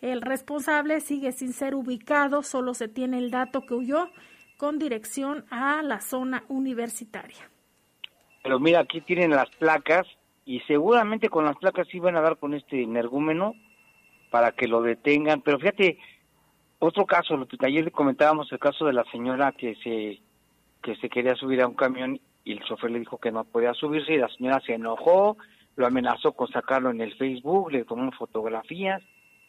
El 0.00 0.22
responsable 0.22 1.00
sigue 1.00 1.32
sin 1.32 1.52
ser 1.52 1.74
ubicado, 1.74 2.44
solo 2.44 2.72
se 2.74 2.86
tiene 2.86 3.18
el 3.18 3.32
dato 3.32 3.62
que 3.62 3.74
huyó 3.74 4.10
con 4.58 4.78
dirección 4.78 5.44
a 5.50 5.82
la 5.82 6.00
zona 6.00 6.44
universitaria. 6.46 7.50
Pero 8.44 8.60
mira, 8.60 8.78
aquí 8.78 9.00
tienen 9.00 9.30
las 9.30 9.50
placas 9.56 10.06
y 10.44 10.60
seguramente 10.68 11.28
con 11.28 11.46
las 11.46 11.56
placas 11.56 11.92
iban 11.92 12.14
a 12.16 12.20
dar 12.20 12.36
con 12.36 12.54
este 12.54 12.80
energúmeno 12.80 13.54
para 14.30 14.52
que 14.52 14.68
lo 14.68 14.82
detengan. 14.82 15.40
Pero 15.40 15.58
fíjate, 15.58 15.98
otro 16.78 17.06
caso, 17.06 17.36
lo 17.36 17.48
que 17.48 17.56
ayer 17.66 17.90
comentábamos 17.90 18.52
el 18.52 18.60
caso 18.60 18.86
de 18.86 18.92
la 18.92 19.02
señora 19.10 19.50
que 19.50 19.74
se 19.82 20.20
que 20.80 20.94
se 20.96 21.08
quería 21.08 21.34
subir 21.34 21.60
a 21.60 21.66
un 21.66 21.74
camión 21.74 22.20
y 22.46 22.52
el 22.52 22.62
chofer 22.62 22.92
le 22.92 23.00
dijo 23.00 23.18
que 23.18 23.32
no 23.32 23.42
podía 23.44 23.74
subirse 23.74 24.14
y 24.14 24.18
la 24.18 24.28
señora 24.28 24.60
se 24.60 24.72
enojó, 24.72 25.36
lo 25.74 25.84
amenazó 25.84 26.32
con 26.32 26.46
sacarlo 26.46 26.90
en 26.90 27.00
el 27.00 27.12
Facebook, 27.16 27.72
le 27.72 27.84
tomó 27.84 28.10
fotografías. 28.12 29.02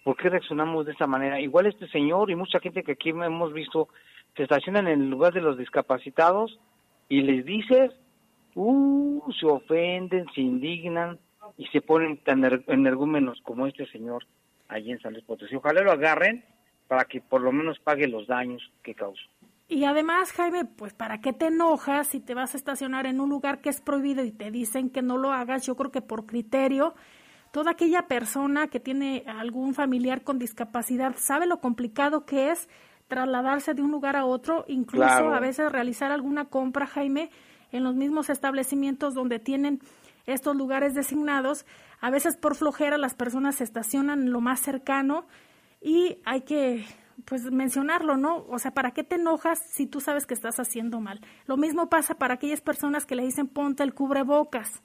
¿Por 0.03 0.17
qué 0.17 0.29
reaccionamos 0.29 0.87
de 0.87 0.93
esa 0.93 1.05
manera? 1.05 1.39
Igual 1.39 1.67
este 1.67 1.87
señor 1.89 2.31
y 2.31 2.35
mucha 2.35 2.59
gente 2.59 2.83
que 2.83 2.93
aquí 2.93 3.09
hemos 3.09 3.53
visto 3.53 3.87
se 4.35 4.43
estacionan 4.43 4.87
en 4.87 5.01
el 5.01 5.09
lugar 5.11 5.31
de 5.31 5.41
los 5.41 5.59
discapacitados 5.59 6.59
y 7.07 7.21
les 7.21 7.45
dices, 7.45 7.91
uh, 8.55 9.31
se 9.39 9.45
ofenden, 9.45 10.25
se 10.33 10.41
indignan 10.41 11.19
y 11.55 11.67
se 11.67 11.81
ponen 11.81 12.17
tan 12.23 12.43
energúmenos 12.65 13.39
como 13.43 13.67
este 13.67 13.85
señor 13.91 14.25
allí 14.69 14.91
en 14.91 14.99
San 15.01 15.13
Luis 15.13 15.23
Potosí. 15.23 15.55
Ojalá 15.55 15.81
lo 15.81 15.91
agarren 15.91 16.43
para 16.87 17.05
que 17.05 17.21
por 17.21 17.41
lo 17.41 17.51
menos 17.51 17.77
pague 17.77 18.07
los 18.07 18.25
daños 18.25 18.63
que 18.81 18.95
causó. 18.95 19.21
Y 19.69 19.83
además, 19.83 20.31
Jaime, 20.31 20.63
pues 20.63 20.93
¿para 20.93 21.19
qué 21.19 21.33
te 21.33 21.47
enojas 21.47 22.07
si 22.07 22.21
te 22.21 22.33
vas 22.33 22.53
a 22.53 22.57
estacionar 22.57 23.05
en 23.05 23.19
un 23.19 23.29
lugar 23.29 23.59
que 23.59 23.69
es 23.69 23.81
prohibido 23.81 24.23
y 24.23 24.31
te 24.31 24.49
dicen 24.49 24.89
que 24.89 25.01
no 25.01 25.17
lo 25.17 25.33
hagas? 25.33 25.65
Yo 25.65 25.75
creo 25.75 25.91
que 25.91 26.01
por 26.01 26.25
criterio, 26.25 26.95
toda 27.51 27.71
aquella 27.71 28.07
persona 28.07 28.67
que 28.67 28.79
tiene 28.79 29.25
algún 29.27 29.73
familiar 29.73 30.23
con 30.23 30.39
discapacidad 30.39 31.15
sabe 31.17 31.47
lo 31.47 31.59
complicado 31.59 32.25
que 32.25 32.51
es 32.51 32.69
trasladarse 33.09 33.73
de 33.73 33.81
un 33.81 33.91
lugar 33.91 34.15
a 34.15 34.25
otro, 34.25 34.63
incluso 34.67 35.33
a 35.33 35.39
veces 35.39 35.71
realizar 35.71 36.11
alguna 36.11 36.45
compra, 36.45 36.87
Jaime, 36.87 37.29
en 37.71 37.83
los 37.83 37.95
mismos 37.95 38.29
establecimientos 38.29 39.13
donde 39.13 39.39
tienen 39.39 39.81
estos 40.25 40.55
lugares 40.55 40.93
designados. 40.93 41.65
A 41.99 42.09
veces 42.09 42.37
por 42.37 42.55
flojera 42.55 42.97
las 42.97 43.15
personas 43.15 43.55
se 43.55 43.65
estacionan 43.65 44.21
en 44.21 44.31
lo 44.31 44.39
más 44.39 44.61
cercano 44.61 45.25
y 45.81 46.19
hay 46.25 46.41
que 46.41 46.85
pues 47.25 47.43
mencionarlo, 47.51 48.17
¿no? 48.17 48.45
O 48.49 48.59
sea, 48.59 48.71
¿para 48.71 48.91
qué 48.91 49.03
te 49.03 49.15
enojas 49.15 49.59
si 49.59 49.87
tú 49.87 49.99
sabes 49.99 50.25
que 50.25 50.33
estás 50.33 50.59
haciendo 50.59 50.99
mal? 50.99 51.21
Lo 51.45 51.57
mismo 51.57 51.89
pasa 51.89 52.15
para 52.15 52.35
aquellas 52.35 52.61
personas 52.61 53.05
que 53.05 53.15
le 53.15 53.23
dicen 53.23 53.47
ponte 53.47 53.83
el 53.83 53.93
cubrebocas. 53.93 54.81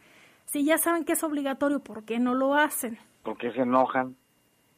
Si 0.47 0.65
ya 0.65 0.79
saben 0.79 1.05
que 1.05 1.13
es 1.13 1.23
obligatorio, 1.23 1.81
¿por 1.81 2.05
qué 2.05 2.19
no 2.19 2.35
lo 2.35 2.55
hacen? 2.55 2.99
¿Por 3.23 3.37
qué 3.39 3.53
se 3.53 3.61
enojan? 3.61 4.17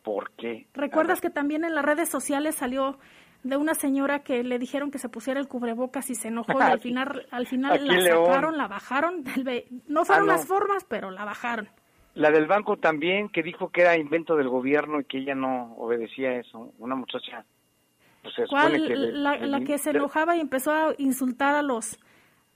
¿Por 0.02 0.32
qué? 0.32 0.66
¿Recuerdas 0.75 1.20
que 1.20 1.30
también 1.30 1.64
en 1.64 1.75
las 1.75 1.84
redes 1.84 2.08
sociales 2.08 2.56
salió 2.56 2.99
de 3.42 3.56
una 3.56 3.75
señora 3.75 4.23
que 4.23 4.42
le 4.42 4.58
dijeron 4.58 4.90
que 4.90 4.99
se 4.99 5.08
pusiera 5.08 5.40
el 5.40 5.49
cubrebocas 5.49 6.11
y 6.11 6.14
se 6.14 6.28
enojó 6.28 6.58
y 6.58 6.62
al 6.62 6.80
final, 6.80 7.26
al 7.30 7.46
final 7.46 7.87
la 7.87 8.00
sacaron, 8.02 8.56
la 8.56 8.68
bajaron. 8.68 9.25
No 9.87 10.04
fueron 10.04 10.28
ah, 10.30 10.32
las 10.34 10.46
formas, 10.46 10.84
pero 10.84 11.11
la 11.11 11.25
bajaron. 11.25 11.68
La 12.14 12.30
del 12.30 12.47
banco 12.47 12.76
también, 12.76 13.28
que 13.28 13.42
dijo 13.42 13.71
que 13.71 13.80
era 13.83 13.97
invento 13.97 14.37
del 14.37 14.49
gobierno 14.49 15.00
y 15.00 15.04
que 15.04 15.18
ella 15.18 15.35
no 15.35 15.75
obedecía 15.76 16.37
eso. 16.37 16.73
Una 16.78 16.94
muchacha. 16.94 17.44
Pues 18.23 18.35
¿Cuál? 18.49 19.23
la, 19.23 19.61
que 19.61 19.78
se 19.78 19.90
enojaba 19.90 20.37
y 20.37 20.40
empezó 20.40 20.71
a 20.73 20.94
insultar 20.99 21.56
a 21.56 21.62
los 21.62 21.99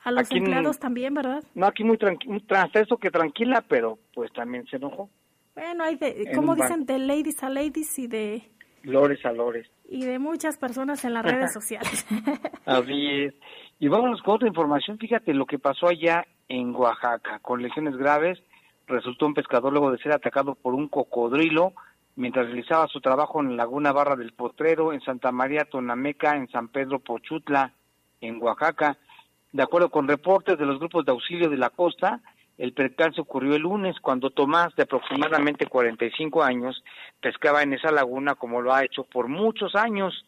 a 0.04 0.12
los 0.12 0.30
empleados 0.30 0.78
también, 0.78 1.12
¿verdad? 1.12 1.42
No, 1.54 1.66
aquí 1.66 1.84
muy 1.84 1.98
tranquilo, 1.98 2.40
eso 2.72 2.96
que 2.96 3.10
tranquila, 3.10 3.64
pero 3.68 3.98
pues 4.14 4.32
también 4.32 4.64
se 4.66 4.76
enojó. 4.76 5.10
Bueno, 5.54 5.84
hay 5.84 5.96
de, 5.96 6.30
¿cómo 6.34 6.54
dicen? 6.54 6.86
De 6.86 6.98
ladies 6.98 7.42
a 7.42 7.50
ladies 7.50 7.98
y 7.98 8.06
de... 8.06 8.42
Lores 8.84 9.24
a 9.26 9.32
lores. 9.32 9.68
Y 9.88 10.04
de 10.04 10.20
muchas 10.20 10.56
personas 10.56 11.04
en 11.04 11.14
las 11.14 11.24
redes 11.30 11.52
sociales. 11.52 12.06
Así 12.64 13.24
es. 13.24 13.34
Y 13.80 13.88
vámonos 13.88 14.22
con 14.22 14.36
otra 14.36 14.48
información. 14.48 14.98
Fíjate 14.98 15.34
lo 15.34 15.46
que 15.46 15.58
pasó 15.58 15.88
allá 15.88 16.24
en 16.48 16.74
Oaxaca, 16.74 17.40
con 17.40 17.60
lesiones 17.60 17.96
graves 17.96 18.38
resultó 18.88 19.26
un 19.26 19.34
pescador 19.34 19.72
luego 19.72 19.92
de 19.92 19.98
ser 19.98 20.12
atacado 20.12 20.54
por 20.54 20.74
un 20.74 20.88
cocodrilo 20.88 21.72
mientras 22.16 22.46
realizaba 22.46 22.88
su 22.88 23.00
trabajo 23.00 23.40
en 23.40 23.56
Laguna 23.56 23.92
Barra 23.92 24.16
del 24.16 24.32
Potrero, 24.32 24.92
en 24.92 25.00
Santa 25.02 25.30
María 25.30 25.66
Tonameca, 25.66 26.36
en 26.36 26.48
San 26.50 26.68
Pedro 26.68 26.98
Pochutla, 26.98 27.72
en 28.20 28.42
Oaxaca. 28.42 28.98
De 29.52 29.62
acuerdo 29.62 29.88
con 29.88 30.08
reportes 30.08 30.58
de 30.58 30.66
los 30.66 30.80
grupos 30.80 31.04
de 31.04 31.12
auxilio 31.12 31.48
de 31.48 31.56
la 31.56 31.70
costa, 31.70 32.20
el 32.58 32.72
percance 32.72 33.20
ocurrió 33.20 33.54
el 33.54 33.62
lunes 33.62 33.94
cuando 34.00 34.30
Tomás, 34.30 34.74
de 34.74 34.82
aproximadamente 34.82 35.66
45 35.66 36.42
años, 36.42 36.82
pescaba 37.20 37.62
en 37.62 37.72
esa 37.72 37.92
laguna 37.92 38.34
como 38.34 38.60
lo 38.60 38.74
ha 38.74 38.84
hecho 38.84 39.04
por 39.04 39.28
muchos 39.28 39.76
años. 39.76 40.26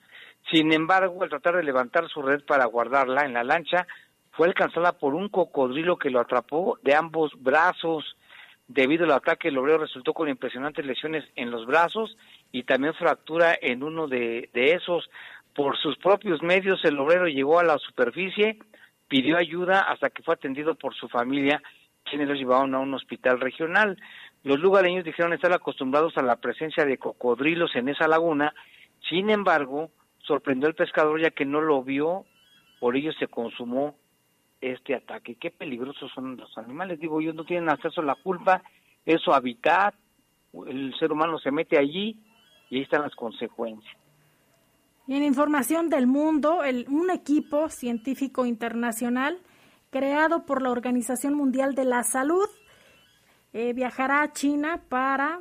Sin 0.52 0.72
embargo, 0.72 1.24
al 1.24 1.28
tratar 1.28 1.56
de 1.56 1.64
levantar 1.64 2.08
su 2.08 2.22
red 2.22 2.44
para 2.44 2.66
guardarla 2.66 3.24
en 3.24 3.32
la 3.32 3.42
lancha, 3.42 3.84
fue 4.30 4.46
alcanzada 4.46 4.92
por 4.92 5.14
un 5.14 5.28
cocodrilo 5.28 5.98
que 5.98 6.08
lo 6.08 6.20
atrapó 6.20 6.78
de 6.84 6.94
ambos 6.94 7.32
brazos. 7.36 8.16
Debido 8.72 9.04
al 9.04 9.10
ataque, 9.10 9.48
el 9.48 9.58
obrero 9.58 9.78
resultó 9.78 10.14
con 10.14 10.28
impresionantes 10.28 10.86
lesiones 10.86 11.24
en 11.34 11.50
los 11.50 11.66
brazos 11.66 12.16
y 12.52 12.62
también 12.62 12.94
fractura 12.94 13.58
en 13.60 13.82
uno 13.82 14.06
de, 14.06 14.48
esos. 14.54 15.10
Por 15.56 15.76
sus 15.76 15.98
propios 15.98 16.40
medios, 16.40 16.80
el 16.84 16.96
obrero 17.00 17.26
llegó 17.26 17.58
a 17.58 17.64
la 17.64 17.78
superficie, 17.78 18.60
pidió 19.08 19.36
ayuda 19.38 19.80
hasta 19.80 20.10
que 20.10 20.22
fue 20.22 20.34
atendido 20.34 20.76
por 20.76 20.94
su 20.94 21.08
familia, 21.08 21.60
quienes 22.04 22.28
lo 22.28 22.34
llevaron 22.34 22.72
a 22.76 22.78
un 22.78 22.94
hospital 22.94 23.40
regional. 23.40 24.00
Los 24.44 24.60
lugareños 24.60 25.04
dijeron 25.04 25.32
estar 25.32 25.52
acostumbrados 25.52 26.16
a 26.16 26.22
la 26.22 26.36
presencia 26.36 26.84
de 26.84 26.96
cocodrilos 26.96 27.74
en 27.74 27.88
esa 27.88 28.06
laguna, 28.06 28.54
sin 29.08 29.30
embargo, 29.30 29.90
sorprendió 30.18 30.68
al 30.68 30.76
pescador 30.76 31.20
ya 31.20 31.32
que 31.32 31.44
no 31.44 31.60
lo 31.60 31.82
vio, 31.82 32.24
por 32.78 32.94
ello 32.94 33.12
se 33.14 33.26
consumó 33.26 33.96
este 34.60 34.94
ataque. 34.94 35.36
Qué 35.36 35.50
peligrosos 35.50 36.10
son 36.14 36.36
los 36.36 36.56
animales. 36.58 37.00
Digo, 37.00 37.20
ellos 37.20 37.34
no 37.34 37.44
tienen 37.44 37.70
acceso 37.70 38.00
a 38.00 38.04
la 38.04 38.14
culpa, 38.14 38.62
es 39.04 39.20
su 39.22 39.32
hábitat, 39.32 39.94
el 40.66 40.94
ser 40.98 41.12
humano 41.12 41.38
se 41.38 41.50
mete 41.50 41.78
allí 41.78 42.18
y 42.68 42.76
ahí 42.76 42.82
están 42.82 43.02
las 43.02 43.14
consecuencias. 43.14 43.96
En 45.08 45.24
información 45.24 45.88
del 45.88 46.06
mundo, 46.06 46.62
el, 46.62 46.86
un 46.88 47.10
equipo 47.10 47.68
científico 47.68 48.46
internacional 48.46 49.38
creado 49.90 50.46
por 50.46 50.62
la 50.62 50.70
Organización 50.70 51.34
Mundial 51.34 51.74
de 51.74 51.84
la 51.84 52.04
Salud 52.04 52.48
eh, 53.52 53.72
viajará 53.72 54.22
a 54.22 54.32
China 54.32 54.82
para 54.88 55.40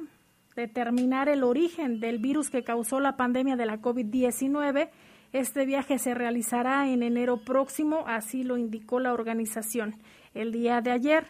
determinar 0.55 1.29
el 1.29 1.43
origen 1.43 1.99
del 1.99 2.17
virus 2.17 2.49
que 2.49 2.63
causó 2.63 2.99
la 2.99 3.15
pandemia 3.15 3.55
de 3.55 3.65
la 3.67 3.79
COVID-19 3.79 4.89
este 5.31 5.65
viaje 5.65 5.99
se 5.99 6.13
realizará 6.13 6.89
en 6.89 7.03
enero 7.03 7.43
próximo, 7.43 8.03
así 8.07 8.43
lo 8.43 8.57
indicó 8.57 8.99
la 8.99 9.13
organización 9.13 9.95
el 10.33 10.51
día 10.51 10.81
de 10.81 10.91
ayer. 10.91 11.27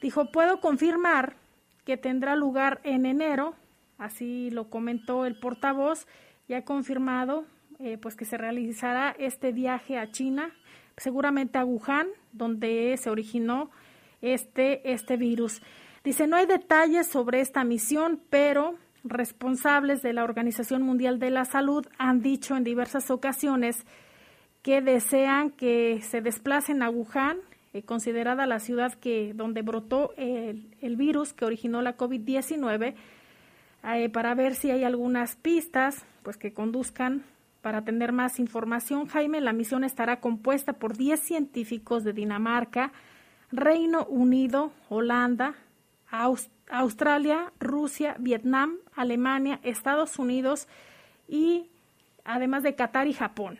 Dijo, 0.00 0.30
puedo 0.30 0.60
confirmar 0.60 1.36
que 1.84 1.96
tendrá 1.96 2.36
lugar 2.36 2.80
en 2.84 3.06
enero, 3.06 3.54
así 3.98 4.50
lo 4.50 4.70
comentó 4.70 5.26
el 5.26 5.38
portavoz, 5.38 6.06
ya 6.48 6.64
confirmado 6.64 7.44
eh, 7.78 7.98
pues 7.98 8.16
que 8.16 8.24
se 8.24 8.38
realizará 8.38 9.14
este 9.18 9.52
viaje 9.52 9.98
a 9.98 10.10
China 10.10 10.52
seguramente 10.98 11.58
a 11.58 11.64
Wuhan, 11.64 12.08
donde 12.32 12.96
se 12.96 13.10
originó 13.10 13.70
este, 14.20 14.92
este 14.92 15.16
virus. 15.16 15.62
Dice, 16.04 16.26
no 16.26 16.36
hay 16.36 16.46
detalles 16.46 17.06
sobre 17.06 17.40
esta 17.40 17.64
misión, 17.64 18.20
pero 18.30 18.76
responsables 19.04 20.02
de 20.02 20.12
la 20.12 20.24
Organización 20.24 20.82
Mundial 20.82 21.18
de 21.18 21.30
la 21.30 21.44
Salud 21.44 21.86
han 21.98 22.20
dicho 22.20 22.56
en 22.56 22.64
diversas 22.64 23.10
ocasiones 23.10 23.84
que 24.62 24.80
desean 24.80 25.50
que 25.50 26.00
se 26.02 26.20
desplacen 26.20 26.82
a 26.82 26.90
Wuhan, 26.90 27.38
eh, 27.72 27.82
considerada 27.82 28.46
la 28.46 28.58
ciudad 28.58 28.94
que 28.94 29.32
donde 29.34 29.62
brotó 29.62 30.12
el, 30.16 30.96
virus 30.96 31.32
que 31.32 31.44
originó 31.44 31.80
la 31.82 31.96
COVID-19, 31.96 32.94
eh, 33.84 34.08
para 34.08 34.34
ver 34.34 34.54
si 34.54 34.70
hay 34.70 34.84
algunas 34.84 35.36
pistas 35.36 36.04
pues 36.22 36.36
que 36.36 36.52
conduzcan 36.52 37.24
para 37.62 37.82
tener 37.82 38.12
más 38.12 38.38
información. 38.38 39.06
Jaime, 39.06 39.40
la 39.40 39.52
misión 39.52 39.84
estará 39.84 40.20
compuesta 40.20 40.74
por 40.74 40.96
10 40.96 41.20
científicos 41.20 42.04
de 42.04 42.12
Dinamarca, 42.12 42.92
Reino 43.50 44.04
Unido, 44.06 44.72
Holanda, 44.88 45.54
Australia, 46.70 47.52
Rusia, 47.60 48.16
Vietnam, 48.18 48.76
Alemania, 48.94 49.60
Estados 49.62 50.18
Unidos 50.18 50.68
y 51.28 51.68
además 52.24 52.62
de 52.62 52.74
Qatar 52.74 53.06
y 53.06 53.12
Japón. 53.12 53.58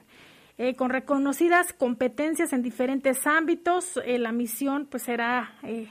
Eh, 0.59 0.75
con 0.75 0.91
reconocidas 0.91 1.73
competencias 1.73 2.53
en 2.53 2.63
diferentes 2.63 3.27
ámbitos, 3.27 3.97
eh, 4.05 4.19
la 4.19 4.33
misión 4.33 4.87
pues 4.87 5.05
será, 5.05 5.53
eh, 5.63 5.87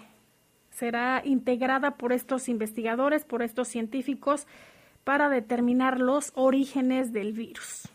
será 0.71 1.21
integrada 1.23 1.91
por 1.91 2.11
estos 2.11 2.49
investigadores, 2.49 3.23
por 3.23 3.41
estos 3.41 3.69
científicos, 3.69 4.45
para 5.05 5.29
determinar 5.29 6.01
los 6.01 6.33
orígenes 6.35 7.13
del 7.13 7.31
virus. 7.31 7.87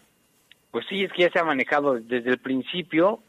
Pues 0.71 0.87
sí, 0.89 1.05
es 1.05 1.13
que 1.13 1.23
ya 1.23 1.31
se 1.31 1.39
ha 1.39 1.45
manejado 1.45 2.01
desde 2.01 2.31
el 2.31 2.39
principio 2.39 3.23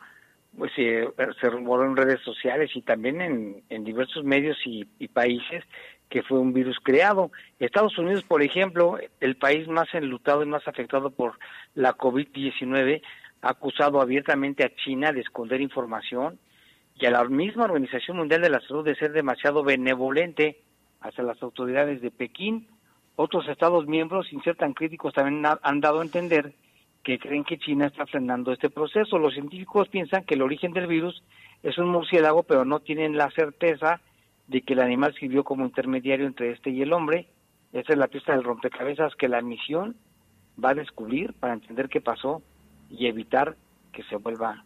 pues 0.57 0.72
se, 0.75 1.50
rumoró 1.50 1.86
en 1.86 1.98
redes 1.98 2.22
sociales 2.22 2.72
y 2.75 2.81
también 2.81 3.22
en, 3.22 3.63
en 3.69 3.83
diversos 3.83 4.24
medios 4.24 4.57
y, 4.65 4.86
países 5.07 5.63
que 6.10 6.22
fue 6.22 6.39
un 6.39 6.53
virus 6.53 6.77
creado. 6.83 7.31
Estados 7.60 7.98
Unidos, 7.98 8.24
por 8.24 8.43
ejemplo, 8.43 9.00
el 9.19 9.36
país 9.36 9.67
más 9.67 9.88
enlutado 9.93 10.43
y 10.43 10.45
más 10.45 10.67
afectado 10.67 11.10
por 11.10 11.39
la 11.74 11.98
COVID-19, 11.98 13.01
ha 13.41 13.50
acusado 13.50 14.00
abiertamente 14.00 14.63
a 14.63 14.75
China 14.75 15.12
de 15.12 15.22
esconder 15.22 15.60
información 15.60 16.39
y 16.95 17.05
a 17.07 17.12
la 17.12 17.24
misma 17.25 17.65
Organización 17.65 18.17
Mundial 18.17 18.41
de 18.41 18.50
la 18.50 18.62
Salud 18.62 18.86
de 18.86 18.95
ser 18.95 19.12
demasiado 19.12 19.63
benevolente 19.63 20.62
hacia 21.01 21.24
las 21.24 21.41
autoridades 21.41 22.01
de 22.01 22.12
Pekín. 22.12 22.67
Otros 23.15 23.48
Estados 23.48 23.88
miembros, 23.88 24.27
sin 24.27 24.41
ser 24.43 24.55
tan 24.55 24.74
críticos, 24.74 25.13
también 25.13 25.43
han 25.62 25.81
dado 25.81 26.00
a 26.00 26.03
entender 26.03 26.53
que 27.03 27.19
creen 27.19 27.43
que 27.43 27.57
China 27.57 27.88
está 27.88 28.05
frenando 28.05 28.51
este 28.51 28.69
proceso. 28.69 29.17
Los 29.17 29.33
científicos 29.33 29.89
piensan 29.89 30.24
que 30.24 30.36
el 30.36 30.41
origen 30.41 30.72
del 30.72 30.88
virus 30.88 31.22
es 31.62 31.77
un 31.77 31.89
murciélago, 31.89 32.43
pero 32.43 32.65
no 32.65 32.79
tienen 32.79 33.17
la 33.17 33.29
certeza 33.31 34.00
de 34.48 34.62
que 34.62 34.74
el 34.74 34.79
animal 34.79 35.13
sirvió 35.19 35.43
como 35.43 35.65
intermediario 35.65 36.25
entre 36.25 36.51
este 36.51 36.69
y 36.69 36.81
el 36.81 36.93
hombre. 36.93 37.27
Esa 37.74 37.93
es 37.93 38.00
la 38.00 38.07
pista 38.07 38.33
del 38.33 38.43
rompecabezas 38.43 39.15
que 39.15 39.27
la 39.27 39.41
misión 39.41 39.95
va 40.63 40.69
a 40.69 40.75
descubrir 40.75 41.33
para 41.33 41.53
entender 41.53 41.89
qué 41.89 42.01
pasó 42.01 42.41
y 42.89 43.07
evitar 43.07 43.55
que 43.91 44.03
se 44.03 44.15
vuelva 44.15 44.63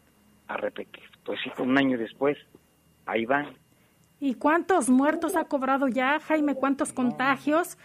a 0.47 0.57
repetir. 0.57 1.03
Pues 1.23 1.39
sí, 1.43 1.51
un 1.59 1.77
año 1.77 1.97
después, 1.97 2.37
ahí 3.05 3.25
van. 3.25 3.47
¿Y 4.19 4.35
cuántos 4.35 4.89
muertos 4.89 5.35
ha 5.35 5.45
cobrado 5.45 5.87
ya, 5.87 6.19
Jaime? 6.19 6.55
¿Cuántos 6.55 6.93
contagios? 6.93 7.77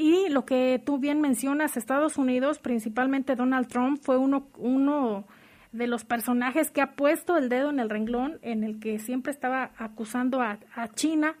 Y 0.00 0.28
lo 0.28 0.44
que 0.46 0.80
tú 0.86 0.98
bien 0.98 1.20
mencionas, 1.20 1.76
Estados 1.76 2.18
Unidos, 2.18 2.60
principalmente 2.60 3.34
Donald 3.34 3.66
Trump, 3.66 3.98
fue 4.00 4.16
uno, 4.16 4.46
uno 4.56 5.24
de 5.72 5.88
los 5.88 6.04
personajes 6.04 6.70
que 6.70 6.80
ha 6.80 6.92
puesto 6.92 7.36
el 7.36 7.48
dedo 7.48 7.70
en 7.70 7.80
el 7.80 7.90
renglón, 7.90 8.38
en 8.42 8.62
el 8.62 8.78
que 8.78 9.00
siempre 9.00 9.32
estaba 9.32 9.72
acusando 9.76 10.40
a, 10.40 10.60
China 10.94 11.34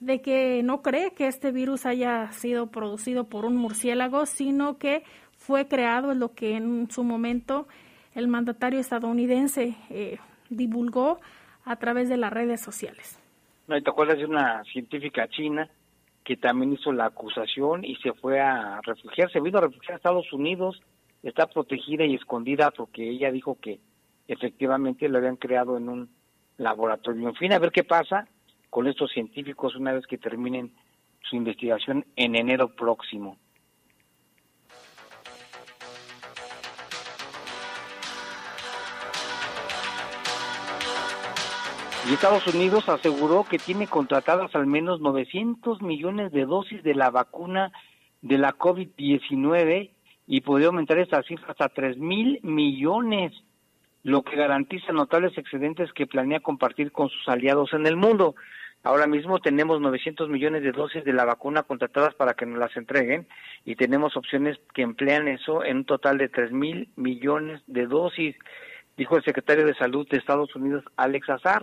de 0.00 0.20
que 0.20 0.62
no 0.62 0.82
cree 0.82 1.14
que 1.14 1.28
este 1.28 1.50
virus 1.50 1.86
haya 1.86 2.30
sido 2.32 2.66
producido 2.66 3.24
por 3.24 3.46
un 3.46 3.56
murciélago, 3.56 4.26
sino 4.26 4.76
que 4.76 5.02
fue 5.38 5.66
creado, 5.66 6.12
en 6.12 6.18
lo 6.18 6.34
que 6.34 6.56
en 6.56 6.90
su 6.90 7.04
momento 7.04 7.66
el 8.14 8.28
mandatario 8.28 8.80
estadounidense 8.80 9.76
eh, 9.88 10.18
divulgó 10.50 11.20
a 11.64 11.76
través 11.76 12.10
de 12.10 12.18
las 12.18 12.34
redes 12.34 12.60
sociales. 12.60 13.18
No, 13.66 13.82
¿Te 13.82 13.88
acuerdas 13.88 14.18
de 14.18 14.26
una 14.26 14.62
científica 14.64 15.26
china 15.28 15.70
que 16.24 16.36
también 16.36 16.72
hizo 16.72 16.90
la 16.90 17.06
acusación 17.06 17.84
y 17.84 17.96
se 17.96 18.12
fue 18.14 18.40
a 18.40 18.80
refugiar, 18.82 19.30
se 19.30 19.40
vino 19.40 19.58
a 19.58 19.62
refugiar 19.62 19.92
a 19.92 19.96
Estados 19.96 20.32
Unidos, 20.32 20.80
está 21.22 21.46
protegida 21.46 22.04
y 22.04 22.14
escondida 22.14 22.70
porque 22.70 23.08
ella 23.08 23.30
dijo 23.30 23.58
que 23.60 23.78
efectivamente 24.26 25.08
lo 25.08 25.18
habían 25.18 25.36
creado 25.36 25.76
en 25.76 25.88
un 25.88 26.10
laboratorio. 26.56 27.28
En 27.28 27.34
fin, 27.34 27.52
a 27.52 27.58
ver 27.58 27.70
qué 27.70 27.84
pasa 27.84 28.26
con 28.70 28.86
estos 28.86 29.12
científicos 29.12 29.76
una 29.76 29.92
vez 29.92 30.06
que 30.06 30.18
terminen 30.18 30.72
su 31.28 31.36
investigación 31.36 32.06
en 32.16 32.36
enero 32.36 32.74
próximo. 32.74 33.38
Y 42.06 42.12
Estados 42.12 42.46
Unidos 42.54 42.86
aseguró 42.90 43.44
que 43.44 43.58
tiene 43.58 43.86
contratadas 43.86 44.54
al 44.54 44.66
menos 44.66 45.00
900 45.00 45.80
millones 45.80 46.32
de 46.32 46.44
dosis 46.44 46.82
de 46.82 46.94
la 46.94 47.10
vacuna 47.10 47.72
de 48.20 48.36
la 48.36 48.52
COVID-19 48.52 49.90
y 50.26 50.40
podría 50.42 50.66
aumentar 50.66 50.98
esta 50.98 51.22
cifra 51.22 51.52
hasta 51.52 51.70
3 51.70 51.96
mil 51.96 52.40
millones, 52.42 53.32
lo 54.02 54.22
que 54.22 54.36
garantiza 54.36 54.92
notables 54.92 55.36
excedentes 55.38 55.94
que 55.94 56.06
planea 56.06 56.40
compartir 56.40 56.92
con 56.92 57.08
sus 57.08 57.26
aliados 57.26 57.72
en 57.72 57.86
el 57.86 57.96
mundo. 57.96 58.34
Ahora 58.82 59.06
mismo 59.06 59.38
tenemos 59.38 59.80
900 59.80 60.28
millones 60.28 60.62
de 60.62 60.72
dosis 60.72 61.04
de 61.04 61.14
la 61.14 61.24
vacuna 61.24 61.62
contratadas 61.62 62.14
para 62.14 62.34
que 62.34 62.44
nos 62.44 62.58
las 62.58 62.76
entreguen 62.76 63.26
y 63.64 63.76
tenemos 63.76 64.14
opciones 64.18 64.58
que 64.74 64.82
emplean 64.82 65.26
eso 65.26 65.64
en 65.64 65.78
un 65.78 65.84
total 65.86 66.18
de 66.18 66.28
3 66.28 66.52
mil 66.52 66.90
millones 66.96 67.62
de 67.66 67.86
dosis, 67.86 68.36
dijo 68.98 69.16
el 69.16 69.24
secretario 69.24 69.64
de 69.64 69.74
Salud 69.74 70.06
de 70.10 70.18
Estados 70.18 70.54
Unidos, 70.54 70.84
Alex 70.96 71.30
Azar. 71.30 71.62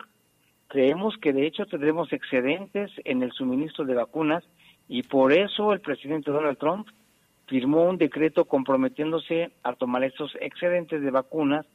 Creemos 0.72 1.18
que 1.18 1.34
de 1.34 1.46
hecho 1.46 1.66
tendremos 1.66 2.14
excedentes 2.14 2.90
en 3.04 3.24
el 3.24 3.34
suministro 3.34 3.84
de 3.84 3.94
vacunas 3.94 4.42
y 4.88 5.04
por 5.04 5.34
eso 5.34 5.74
el 5.74 5.82
presidente 5.82 6.32
Donald 6.32 6.58
Trump 6.58 6.88
firmó 7.48 7.84
un 7.90 7.98
decreto 7.98 8.46
comprometiéndose 8.46 9.52
a 9.64 9.74
tomar 9.74 10.06
estos 10.06 10.32
excedentes 10.40 11.02
de 11.02 11.12
vacunas 11.12 11.66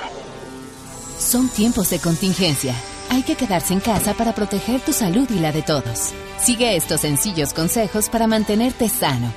Son 1.18 1.51
tiempos 1.51 1.90
de 1.90 1.99
contingencia. 1.99 2.75
Hay 3.11 3.25
que 3.25 3.37
quedarse 3.37 3.75
en 3.75 3.81
casa 3.81 4.14
para 4.14 4.35
proteger 4.35 4.81
tu 4.81 4.94
salud 4.94 5.29
y 5.29 5.38
la 5.38 5.53
de 5.53 5.61
todos. 5.61 6.14
Sigue 6.40 6.77
estos 6.77 7.03
sencillos 7.03 7.53
consejos 7.53 8.09
para 8.09 8.27
mantenerte 8.27 8.88
sano 8.88 9.35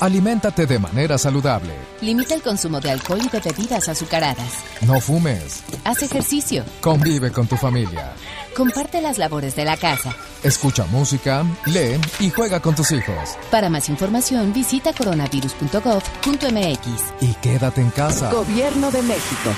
Aliméntate 0.00 0.66
de 0.66 0.78
manera 0.78 1.18
saludable. 1.18 1.74
Limita 2.00 2.34
el 2.34 2.42
consumo 2.42 2.80
de 2.80 2.90
alcohol 2.90 3.20
y 3.24 3.28
de 3.28 3.40
bebidas 3.40 3.88
azucaradas. 3.88 4.52
No 4.82 5.00
fumes. 5.00 5.62
Haz 5.84 6.02
ejercicio. 6.02 6.64
Convive 6.80 7.30
con 7.32 7.46
tu 7.46 7.56
familia. 7.56 8.12
Comparte 8.56 9.00
las 9.00 9.18
labores 9.18 9.54
de 9.56 9.64
la 9.64 9.76
casa. 9.76 10.14
Escucha 10.42 10.84
música, 10.86 11.44
lee 11.66 12.00
y 12.18 12.30
juega 12.30 12.60
con 12.60 12.74
tus 12.74 12.90
hijos. 12.92 13.36
Para 13.50 13.68
más 13.70 13.88
información 13.88 14.52
visita 14.52 14.92
coronavirus.gov.mx. 14.92 17.04
Y 17.20 17.34
quédate 17.34 17.80
en 17.80 17.90
casa. 17.90 18.32
Gobierno 18.32 18.90
de 18.90 19.02
México. 19.02 19.50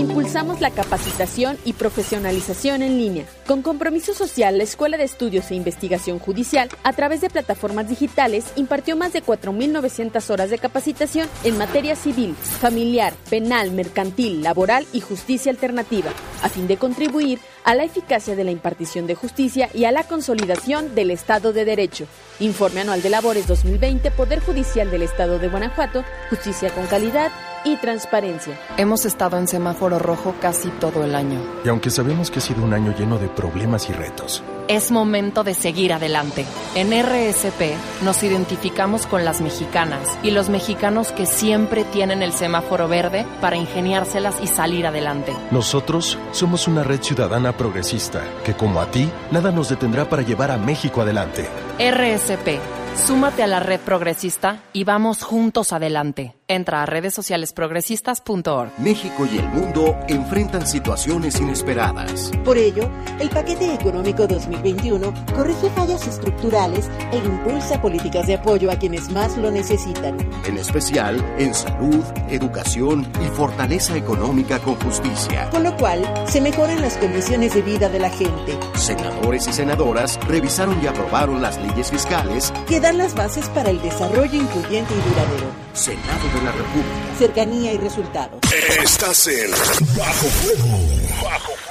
Impulsamos 0.00 0.62
la 0.62 0.70
capacitación 0.70 1.58
y 1.66 1.74
profesionalización 1.74 2.80
en 2.80 2.96
línea. 2.96 3.26
Con 3.46 3.60
compromiso 3.60 4.14
social, 4.14 4.56
la 4.56 4.64
Escuela 4.64 4.96
de 4.96 5.04
Estudios 5.04 5.50
e 5.50 5.54
Investigación 5.54 6.18
Judicial, 6.18 6.70
a 6.84 6.94
través 6.94 7.20
de 7.20 7.28
plataformas 7.28 7.86
digitales, 7.86 8.46
impartió 8.56 8.96
más 8.96 9.12
de 9.12 9.22
4.900 9.22 10.30
horas 10.30 10.48
de 10.48 10.56
capacitación 10.56 11.28
en 11.44 11.58
materia 11.58 11.96
civil, 11.96 12.34
familiar, 12.34 13.12
penal, 13.28 13.72
mercantil, 13.72 14.42
laboral 14.42 14.86
y 14.94 15.02
justicia 15.02 15.52
alternativa, 15.52 16.12
a 16.42 16.48
fin 16.48 16.66
de 16.66 16.78
contribuir 16.78 17.38
a 17.64 17.74
la 17.74 17.84
eficacia 17.84 18.34
de 18.34 18.44
la 18.44 18.52
impartición 18.52 19.06
de 19.06 19.16
justicia 19.16 19.68
y 19.74 19.84
a 19.84 19.92
la 19.92 20.04
consolidación 20.04 20.94
del 20.94 21.10
Estado 21.10 21.52
de 21.52 21.66
Derecho. 21.66 22.06
Informe 22.38 22.80
anual 22.80 23.02
de 23.02 23.10
labores 23.10 23.46
2020, 23.46 24.10
Poder 24.12 24.40
Judicial 24.40 24.90
del 24.90 25.02
Estado 25.02 25.38
de 25.38 25.48
Guanajuato, 25.48 26.04
Justicia 26.30 26.70
con 26.70 26.86
calidad 26.86 27.30
y 27.64 27.76
transparencia. 27.76 28.58
Hemos 28.76 29.04
estado 29.04 29.38
en 29.38 29.48
semáforo 29.48 29.98
rojo 29.98 30.34
casi 30.40 30.68
todo 30.68 31.04
el 31.04 31.14
año. 31.14 31.40
Y 31.64 31.68
aunque 31.68 31.90
sabemos 31.90 32.30
que 32.30 32.38
ha 32.38 32.42
sido 32.42 32.62
un 32.62 32.72
año 32.72 32.94
lleno 32.96 33.18
de 33.18 33.28
problemas 33.28 33.88
y 33.88 33.92
retos, 33.92 34.42
es 34.68 34.92
momento 34.92 35.42
de 35.42 35.54
seguir 35.54 35.92
adelante. 35.92 36.46
En 36.76 36.90
RSP 36.92 37.74
nos 38.02 38.22
identificamos 38.22 39.06
con 39.06 39.24
las 39.24 39.40
mexicanas 39.40 40.16
y 40.22 40.30
los 40.30 40.48
mexicanos 40.48 41.10
que 41.10 41.26
siempre 41.26 41.82
tienen 41.84 42.22
el 42.22 42.32
semáforo 42.32 42.86
verde 42.86 43.26
para 43.40 43.56
ingeniárselas 43.56 44.40
y 44.40 44.46
salir 44.46 44.86
adelante. 44.86 45.34
Nosotros 45.50 46.18
somos 46.30 46.68
una 46.68 46.84
red 46.84 47.02
ciudadana 47.02 47.56
progresista 47.56 48.22
que 48.44 48.54
como 48.54 48.80
a 48.80 48.90
ti, 48.90 49.10
nada 49.32 49.50
nos 49.50 49.68
detendrá 49.68 50.08
para 50.08 50.22
llevar 50.22 50.52
a 50.52 50.58
México 50.58 51.00
adelante. 51.00 51.48
RSP 51.78 52.79
Súmate 52.96 53.42
a 53.42 53.46
la 53.46 53.60
red 53.60 53.80
progresista 53.80 54.62
y 54.72 54.84
vamos 54.84 55.22
juntos 55.22 55.72
adelante. 55.72 56.34
Entra 56.48 56.82
a 56.82 56.86
redes 56.86 57.14
sociales 57.14 57.52
progresistas.org. 57.52 58.72
México 58.78 59.24
y 59.32 59.38
el 59.38 59.48
mundo 59.50 59.96
enfrentan 60.08 60.66
situaciones 60.66 61.40
inesperadas. 61.40 62.32
Por 62.44 62.58
ello, 62.58 62.90
el 63.20 63.30
paquete 63.30 63.72
económico 63.72 64.26
2021 64.26 65.14
corrige 65.32 65.70
fallas 65.70 66.08
estructurales 66.08 66.90
e 67.12 67.18
impulsa 67.18 67.80
políticas 67.80 68.26
de 68.26 68.34
apoyo 68.34 68.72
a 68.72 68.76
quienes 68.76 69.10
más 69.10 69.36
lo 69.36 69.52
necesitan. 69.52 70.18
En 70.44 70.58
especial 70.58 71.24
en 71.38 71.54
salud, 71.54 72.02
educación 72.28 73.06
y 73.24 73.28
fortaleza 73.28 73.96
económica 73.96 74.58
con 74.58 74.74
justicia. 74.80 75.48
Con 75.50 75.62
lo 75.62 75.76
cual, 75.76 76.02
se 76.26 76.40
mejoran 76.40 76.82
las 76.82 76.96
condiciones 76.96 77.54
de 77.54 77.62
vida 77.62 77.88
de 77.88 78.00
la 78.00 78.10
gente. 78.10 78.58
Senadores 78.74 79.46
y 79.46 79.52
senadoras 79.52 80.18
revisaron 80.26 80.82
y 80.82 80.88
aprobaron 80.88 81.40
las 81.40 81.58
leyes 81.58 81.90
fiscales 81.92 82.52
que 82.66 82.79
dan 82.80 82.98
las 82.98 83.14
bases 83.14 83.48
para 83.50 83.70
el 83.70 83.80
desarrollo 83.82 84.34
incluyente 84.34 84.92
y 84.94 85.00
duradero. 85.08 85.46
Senado 85.72 86.28
de 86.34 86.42
la 86.42 86.50
República. 86.52 86.90
Cercanía 87.18 87.72
y 87.72 87.78
resultados. 87.78 88.40
Estás 88.82 89.26
en 89.28 89.50
Bajo 89.96 90.26
Fuego. 90.26 90.78
Bajo 91.22 91.52
Fuego. 91.52 91.70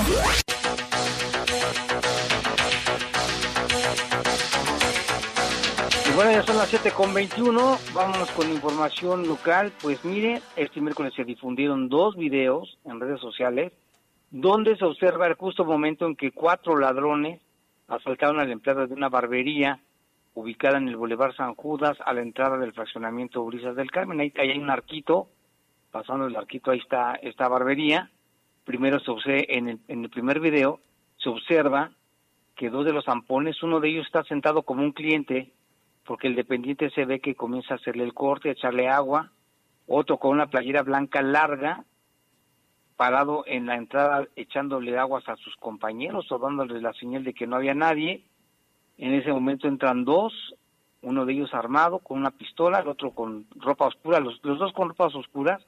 Bueno, 6.18 6.33
ya 6.33 6.42
son 6.42 6.57
las 6.57 6.68
7 6.68 6.90
con 6.90 7.14
21. 7.14 7.78
Vámonos 7.94 8.28
con 8.33 8.50
información 8.50 9.28
local. 9.28 9.72
Pues 9.81 10.04
mire, 10.04 10.42
este 10.57 10.81
miércoles 10.81 11.14
se 11.14 11.22
difundieron 11.22 11.88
dos 11.88 12.16
videos 12.16 12.76
en 12.85 12.98
redes 12.98 13.20
sociales 13.20 13.72
donde 14.33 14.76
se 14.76 14.85
observa 14.85 15.28
el 15.28 15.35
justo 15.35 15.64
momento 15.64 16.07
en 16.07 16.16
que 16.16 16.33
cuatro 16.33 16.76
ladrones 16.76 17.40
asaltaron 17.87 18.40
a 18.40 18.44
la 18.44 18.52
empleada 18.52 18.88
de 18.88 18.94
una 18.94 19.09
barbería 19.09 19.78
ubicada 20.35 20.78
en 20.78 20.88
el 20.88 20.96
Boulevard 20.96 21.37
San 21.37 21.54
Judas 21.54 21.96
a 22.04 22.12
la 22.12 22.22
entrada 22.22 22.59
del 22.59 22.72
fraccionamiento 22.72 23.44
Brisas 23.44 23.76
del 23.76 23.92
Carmen. 23.92 24.18
Ahí, 24.18 24.33
hay 24.38 24.59
un 24.59 24.70
arquito, 24.70 25.28
pasando 25.92 26.26
el 26.26 26.35
arquito 26.35 26.72
ahí 26.72 26.81
está 26.81 27.14
esta 27.22 27.46
barbería. 27.46 28.11
Primero 28.64 28.98
se 28.98 29.12
observa, 29.12 29.44
en 29.46 29.68
el, 29.68 29.78
en 29.87 30.02
el 30.02 30.11
primer 30.11 30.40
video 30.40 30.81
se 31.18 31.28
observa 31.28 31.92
que 32.57 32.70
dos 32.70 32.85
de 32.85 32.92
los 32.92 33.04
zampones, 33.04 33.62
uno 33.62 33.78
de 33.78 33.90
ellos 33.90 34.07
está 34.07 34.24
sentado 34.24 34.62
como 34.62 34.83
un 34.83 34.90
cliente 34.90 35.52
porque 36.09 36.27
el 36.27 36.35
dependiente 36.35 36.88
se 36.88 37.05
ve 37.05 37.21
que 37.21 37.35
comienza 37.35 37.75
a 37.75 37.77
hacerle 37.77 38.03
el 38.03 38.14
corte, 38.14 38.49
a 38.49 38.53
echarle 38.53 38.88
agua, 38.88 39.31
otro 39.87 40.16
con 40.16 40.31
una 40.31 40.47
playera 40.47 40.83
blanca 40.83 41.21
larga, 41.21 41.85
parado 42.97 43.44
en 43.47 43.66
la 43.66 43.77
entrada 43.77 44.27
echándole 44.35 44.99
aguas 44.99 45.29
a 45.29 45.37
sus 45.37 45.55
compañeros 45.57 46.33
o 46.33 46.38
dándoles 46.38 46.81
la 46.81 46.94
señal 46.94 47.25
de 47.25 47.35
que 47.35 47.47
no 47.47 47.57
había 47.57 47.75
nadie. 47.75 48.25
En 48.97 49.12
ese 49.12 49.31
momento 49.31 49.68
entran 49.68 50.07
dos, 50.07 50.33
uno 51.03 51.27
de 51.27 51.35
ellos 51.35 51.53
armado 51.53 51.99
con 51.99 52.18
una 52.18 52.31
pistola, 52.31 52.79
el 52.79 52.88
otro 52.88 53.11
con 53.11 53.47
ropa 53.57 53.88
oscura, 53.88 54.18
los, 54.18 54.40
los 54.42 54.59
dos 54.59 54.73
con 54.73 54.88
ropas 54.88 55.14
oscuras. 55.14 55.62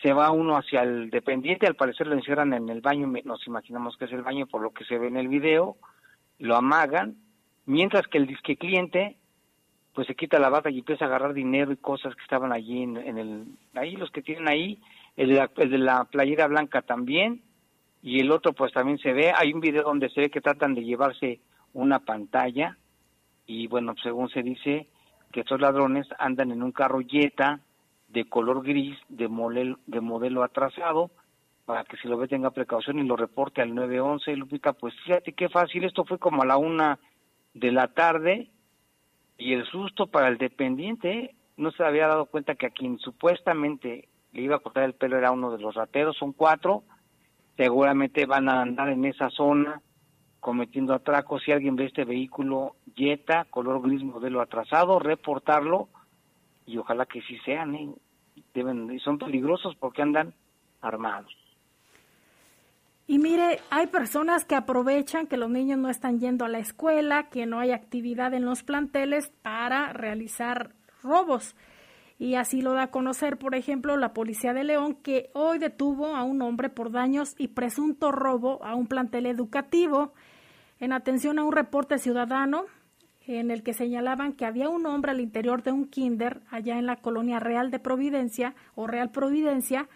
Se 0.00 0.14
va 0.14 0.30
uno 0.30 0.56
hacia 0.56 0.84
el 0.84 1.10
dependiente, 1.10 1.66
al 1.66 1.76
parecer 1.76 2.06
lo 2.06 2.14
encierran 2.14 2.54
en 2.54 2.70
el 2.70 2.80
baño, 2.80 3.06
nos 3.24 3.46
imaginamos 3.46 3.98
que 3.98 4.06
es 4.06 4.12
el 4.12 4.22
baño 4.22 4.46
por 4.46 4.62
lo 4.62 4.70
que 4.70 4.86
se 4.86 4.96
ve 4.96 5.08
en 5.08 5.18
el 5.18 5.28
video, 5.28 5.76
lo 6.38 6.56
amagan, 6.56 7.16
mientras 7.66 8.06
que 8.06 8.16
el 8.16 8.26
disque 8.26 8.56
cliente 8.56 9.19
pues 10.00 10.08
se 10.08 10.14
quita 10.14 10.38
la 10.38 10.48
bata 10.48 10.70
y 10.70 10.78
empieza 10.78 11.04
a 11.04 11.08
agarrar 11.08 11.34
dinero 11.34 11.72
y 11.72 11.76
cosas 11.76 12.14
que 12.14 12.22
estaban 12.22 12.54
allí 12.54 12.84
en, 12.84 12.96
el 13.18 13.44
ahí 13.74 13.96
los 13.96 14.10
que 14.10 14.22
tienen 14.22 14.48
ahí 14.48 14.80
el 15.14 15.28
de, 15.28 15.34
la, 15.34 15.50
el 15.58 15.70
de 15.70 15.76
la 15.76 16.04
playera 16.04 16.46
blanca 16.46 16.80
también 16.80 17.42
y 18.00 18.18
el 18.18 18.30
otro 18.30 18.54
pues 18.54 18.72
también 18.72 18.96
se 18.96 19.12
ve. 19.12 19.30
Hay 19.36 19.52
un 19.52 19.60
video 19.60 19.82
donde 19.82 20.08
se 20.08 20.22
ve 20.22 20.30
que 20.30 20.40
tratan 20.40 20.74
de 20.74 20.84
llevarse 20.84 21.40
una 21.74 21.98
pantalla 21.98 22.78
y 23.44 23.66
bueno 23.66 23.94
según 24.02 24.30
se 24.30 24.42
dice 24.42 24.88
que 25.32 25.40
estos 25.40 25.60
ladrones 25.60 26.08
andan 26.18 26.50
en 26.50 26.62
un 26.62 26.72
carro 26.72 27.00
Jetta 27.06 27.60
de 28.08 28.24
color 28.26 28.62
gris 28.62 28.96
de 29.10 29.28
modelo, 29.28 29.80
de 29.86 30.00
modelo 30.00 30.42
atrasado 30.42 31.10
para 31.66 31.84
que 31.84 31.98
si 31.98 32.08
lo 32.08 32.16
ve 32.16 32.26
tenga 32.26 32.52
precaución 32.52 32.98
y 33.00 33.06
lo 33.06 33.16
reporte 33.16 33.60
al 33.60 33.74
911 33.74 34.34
Lupita 34.34 34.72
pues 34.72 34.94
fíjate 35.04 35.34
qué 35.34 35.50
fácil. 35.50 35.84
Esto 35.84 36.06
fue 36.06 36.18
como 36.18 36.40
a 36.40 36.46
la 36.46 36.56
una 36.56 36.98
de 37.52 37.70
la 37.70 37.88
tarde 37.88 38.48
y 39.40 39.54
el 39.54 39.64
susto 39.64 40.06
para 40.06 40.28
el 40.28 40.36
dependiente, 40.36 41.34
no 41.56 41.70
se 41.72 41.82
había 41.82 42.06
dado 42.06 42.26
cuenta 42.26 42.56
que 42.56 42.66
a 42.66 42.70
quien 42.70 42.98
supuestamente 42.98 44.08
le 44.32 44.42
iba 44.42 44.56
a 44.56 44.60
cortar 44.60 44.84
el 44.84 44.92
pelo 44.92 45.16
era 45.16 45.32
uno 45.32 45.50
de 45.50 45.58
los 45.58 45.74
rateros, 45.74 46.16
son 46.18 46.32
cuatro, 46.34 46.84
seguramente 47.56 48.26
van 48.26 48.50
a 48.50 48.60
andar 48.60 48.90
en 48.90 49.06
esa 49.06 49.30
zona 49.30 49.80
cometiendo 50.40 50.92
atracos. 50.92 51.42
Si 51.42 51.52
alguien 51.52 51.74
ve 51.74 51.86
este 51.86 52.04
vehículo 52.04 52.76
Jetta, 52.94 53.46
color 53.48 53.80
gris 53.80 54.04
modelo 54.04 54.42
atrasado, 54.42 54.98
reportarlo 54.98 55.88
y 56.66 56.76
ojalá 56.76 57.06
que 57.06 57.22
sí 57.22 57.38
sean, 57.44 57.74
¿eh? 57.74 57.88
Deben, 58.52 58.98
son 59.00 59.18
peligrosos 59.18 59.74
porque 59.76 60.02
andan 60.02 60.34
armados. 60.82 61.34
Y 63.10 63.18
mire, 63.18 63.58
hay 63.70 63.88
personas 63.88 64.44
que 64.44 64.54
aprovechan 64.54 65.26
que 65.26 65.36
los 65.36 65.50
niños 65.50 65.80
no 65.80 65.88
están 65.88 66.20
yendo 66.20 66.44
a 66.44 66.48
la 66.48 66.60
escuela, 66.60 67.24
que 67.28 67.44
no 67.44 67.58
hay 67.58 67.72
actividad 67.72 68.32
en 68.34 68.44
los 68.44 68.62
planteles 68.62 69.32
para 69.42 69.92
realizar 69.92 70.70
robos. 71.02 71.56
Y 72.20 72.36
así 72.36 72.62
lo 72.62 72.72
da 72.72 72.84
a 72.84 72.90
conocer, 72.92 73.36
por 73.36 73.56
ejemplo, 73.56 73.96
la 73.96 74.12
Policía 74.12 74.52
de 74.52 74.62
León, 74.62 74.94
que 74.94 75.30
hoy 75.32 75.58
detuvo 75.58 76.14
a 76.14 76.22
un 76.22 76.40
hombre 76.40 76.68
por 76.68 76.92
daños 76.92 77.34
y 77.36 77.48
presunto 77.48 78.12
robo 78.12 78.62
a 78.62 78.76
un 78.76 78.86
plantel 78.86 79.26
educativo 79.26 80.12
en 80.78 80.92
atención 80.92 81.40
a 81.40 81.42
un 81.42 81.50
reporte 81.50 81.98
ciudadano 81.98 82.66
en 83.26 83.50
el 83.50 83.64
que 83.64 83.72
señalaban 83.72 84.34
que 84.34 84.46
había 84.46 84.68
un 84.68 84.86
hombre 84.86 85.10
al 85.10 85.20
interior 85.20 85.64
de 85.64 85.72
un 85.72 85.88
kinder 85.88 86.42
allá 86.48 86.78
en 86.78 86.86
la 86.86 86.94
colonia 86.94 87.40
Real 87.40 87.72
de 87.72 87.80
Providencia 87.80 88.54
o 88.76 88.86
Real 88.86 89.10
Providencia, 89.10 89.88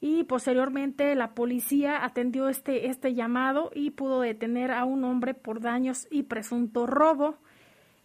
y 0.00 0.24
posteriormente 0.24 1.14
la 1.14 1.34
policía 1.34 2.04
atendió 2.04 2.48
este, 2.48 2.86
este 2.86 3.14
llamado 3.14 3.70
y 3.74 3.90
pudo 3.90 4.20
detener 4.20 4.70
a 4.70 4.84
un 4.84 5.04
hombre 5.04 5.34
por 5.34 5.60
daños 5.60 6.06
y 6.10 6.24
presunto 6.24 6.86
robo. 6.86 7.36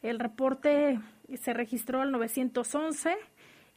El 0.02 0.20
reporte 0.20 1.00
se 1.40 1.54
registró 1.54 2.02
al 2.02 2.12
911. 2.12 3.16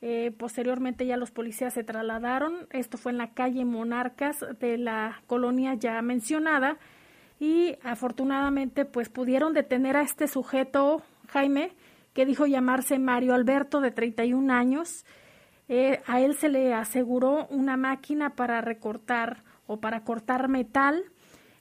Eh, 0.00 0.32
posteriormente 0.36 1.06
ya 1.06 1.16
los 1.16 1.30
policías 1.30 1.74
se 1.74 1.84
trasladaron. 1.84 2.66
Esto 2.70 2.98
fue 2.98 3.12
en 3.12 3.18
la 3.18 3.32
calle 3.32 3.64
Monarcas 3.64 4.44
de 4.60 4.78
la 4.78 5.22
colonia 5.26 5.74
ya 5.74 6.00
mencionada 6.02 6.78
y 7.40 7.76
afortunadamente 7.82 8.84
pues 8.84 9.08
pudieron 9.08 9.54
detener 9.54 9.96
a 9.96 10.02
este 10.02 10.28
sujeto 10.28 11.02
Jaime 11.28 11.72
que 12.12 12.26
dijo 12.26 12.46
llamarse 12.46 12.98
Mario 12.98 13.34
Alberto, 13.34 13.80
de 13.80 13.90
31 13.90 14.52
años. 14.52 15.04
Eh, 15.68 16.00
a 16.06 16.20
él 16.20 16.34
se 16.34 16.48
le 16.48 16.74
aseguró 16.74 17.46
una 17.48 17.76
máquina 17.76 18.30
para 18.30 18.60
recortar 18.60 19.42
o 19.66 19.80
para 19.80 20.04
cortar 20.04 20.48
metal. 20.48 21.04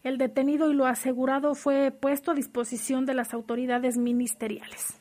El 0.03 0.17
detenido 0.17 0.69
y 0.69 0.73
lo 0.73 0.85
asegurado 0.85 1.55
fue 1.55 1.91
puesto 1.91 2.31
a 2.31 2.33
disposición 2.33 3.05
de 3.05 3.13
las 3.13 3.33
autoridades 3.33 3.97
ministeriales. 3.97 4.99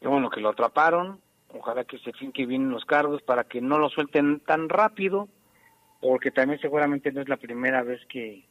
Bueno, 0.00 0.30
que 0.30 0.40
lo 0.40 0.50
atraparon. 0.50 1.20
Ojalá 1.52 1.84
que 1.84 1.98
se 1.98 2.12
finque 2.12 2.46
bien 2.46 2.70
los 2.70 2.84
cargos 2.84 3.22
para 3.22 3.44
que 3.44 3.60
no 3.60 3.78
lo 3.78 3.88
suelten 3.88 4.38
tan 4.40 4.68
rápido, 4.68 5.28
porque 6.00 6.30
también 6.30 6.60
seguramente 6.60 7.10
no 7.10 7.20
es 7.20 7.28
la 7.28 7.36
primera 7.36 7.82
vez 7.82 8.00
que, 8.06 8.44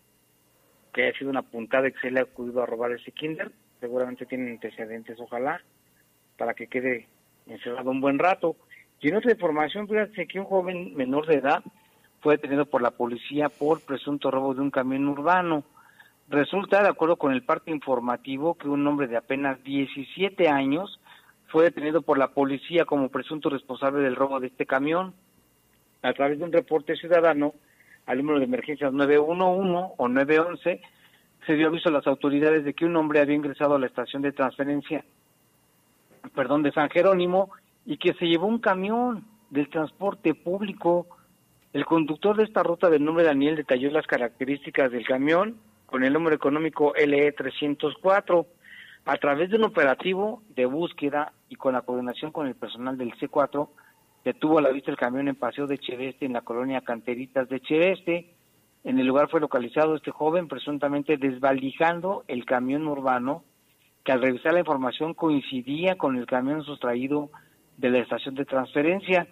que 0.93 1.03
haya 1.03 1.17
sido 1.17 1.29
una 1.29 1.43
puntada 1.43 1.87
y 1.87 1.93
que 1.93 2.01
se 2.01 2.11
le 2.11 2.19
ha 2.19 2.23
acudido 2.23 2.61
a 2.61 2.65
robar 2.65 2.91
ese 2.91 3.13
kinder. 3.13 3.53
Seguramente 3.79 4.25
tienen 4.25 4.49
antecedentes, 4.49 5.17
ojalá, 5.21 5.61
para 6.37 6.53
que 6.53 6.67
quede 6.67 7.07
encerrado 7.47 7.89
un 7.89 8.01
buen 8.01 8.19
rato. 8.19 8.57
Y 9.01 9.09
en 9.09 9.15
otra 9.15 9.31
información, 9.31 9.87
fíjate 9.87 10.27
que 10.27 10.39
un 10.39 10.45
joven 10.45 10.93
menor 10.95 11.25
de 11.25 11.35
edad 11.35 11.63
fue 12.21 12.35
detenido 12.35 12.65
por 12.65 12.81
la 12.81 12.91
policía 12.91 13.47
por 13.47 13.81
presunto 13.81 14.29
robo 14.29 14.53
de 14.53 14.61
un 14.61 14.71
camión 14.71 15.07
urbano. 15.07 15.63
Resulta, 16.27 16.83
de 16.83 16.89
acuerdo 16.89 17.15
con 17.15 17.31
el 17.31 17.43
parte 17.43 17.71
informativo, 17.71 18.55
que 18.55 18.67
un 18.67 18.85
hombre 18.85 19.07
de 19.07 19.17
apenas 19.17 19.63
17 19.63 20.49
años 20.49 20.99
fue 21.47 21.63
detenido 21.63 22.01
por 22.01 22.17
la 22.17 22.27
policía 22.27 22.85
como 22.85 23.09
presunto 23.09 23.49
responsable 23.49 24.01
del 24.01 24.15
robo 24.15 24.39
de 24.39 24.47
este 24.47 24.65
camión. 24.65 25.13
A 26.01 26.13
través 26.13 26.37
de 26.37 26.45
un 26.45 26.51
reporte 26.51 26.95
ciudadano 26.95 27.53
al 28.05 28.17
número 28.17 28.39
de 28.39 28.45
emergencias 28.45 28.91
911 28.91 29.93
o 29.97 30.07
911, 30.07 30.81
se 31.45 31.53
dio 31.53 31.67
aviso 31.67 31.89
a 31.89 31.93
las 31.93 32.05
autoridades 32.05 32.65
de 32.65 32.73
que 32.73 32.85
un 32.85 32.95
hombre 32.97 33.21
había 33.21 33.35
ingresado 33.35 33.75
a 33.75 33.79
la 33.79 33.87
estación 33.87 34.21
de 34.21 34.33
transferencia, 34.33 35.03
perdón, 36.35 36.63
de 36.63 36.71
San 36.71 36.89
Jerónimo 36.89 37.49
y 37.85 37.97
que 37.97 38.13
se 38.13 38.27
llevó 38.27 38.47
un 38.47 38.59
camión 38.59 39.25
del 39.49 39.69
transporte 39.69 40.33
público. 40.33 41.07
El 41.73 41.85
conductor 41.85 42.37
de 42.37 42.43
esta 42.43 42.63
ruta 42.63 42.89
del 42.89 43.03
nombre 43.03 43.23
Daniel 43.23 43.55
detalló 43.55 43.91
las 43.91 44.07
características 44.07 44.91
del 44.91 45.05
camión 45.05 45.57
con 45.85 46.03
el 46.03 46.13
número 46.13 46.35
económico 46.35 46.93
LE 46.95 47.31
304 47.31 48.45
a 49.05 49.17
través 49.17 49.49
de 49.49 49.57
un 49.57 49.63
operativo 49.63 50.43
de 50.55 50.65
búsqueda 50.65 51.33
y 51.49 51.55
con 51.55 51.73
la 51.73 51.81
coordinación 51.81 52.31
con 52.31 52.47
el 52.47 52.55
personal 52.55 52.97
del 52.97 53.13
C4, 53.13 53.69
detuvo 54.23 54.59
a 54.59 54.61
la 54.61 54.69
vista 54.69 54.91
el 54.91 54.97
camión 54.97 55.27
en 55.27 55.35
Paseo 55.35 55.65
de 55.65 55.79
Cheveste 55.79 56.25
en 56.25 56.33
la 56.33 56.41
colonia 56.41 56.81
Canteritas 56.81 57.49
de 57.49 57.59
Cheveste. 57.61 58.35
En 58.83 58.99
el 58.99 59.07
lugar 59.07 59.29
fue 59.29 59.39
localizado 59.39 59.95
este 59.95 60.11
joven 60.11 60.47
presuntamente 60.47 61.17
desvalijando 61.17 62.23
el 62.27 62.45
camión 62.45 62.87
urbano 62.87 63.43
que 64.03 64.11
al 64.11 64.21
revisar 64.21 64.53
la 64.53 64.59
información 64.59 65.13
coincidía 65.13 65.97
con 65.97 66.15
el 66.15 66.25
camión 66.25 66.63
sustraído 66.63 67.31
de 67.79 67.89
la 67.89 67.99
estación 67.99 68.35
de 68.35 68.45
transferencia. 68.45 69.27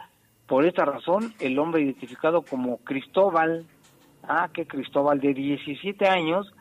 Por 0.47 0.65
esta 0.65 0.85
razón, 0.85 1.33
el 1.39 1.59
hombre 1.59 1.81
identificado 1.81 2.41
como 2.41 2.77
Cristóbal, 2.77 3.65
ah, 4.23 4.49
que 4.53 4.65
Cristóbal 4.65 5.19
de 5.19 5.33
17 5.33 6.07
años, 6.07 6.53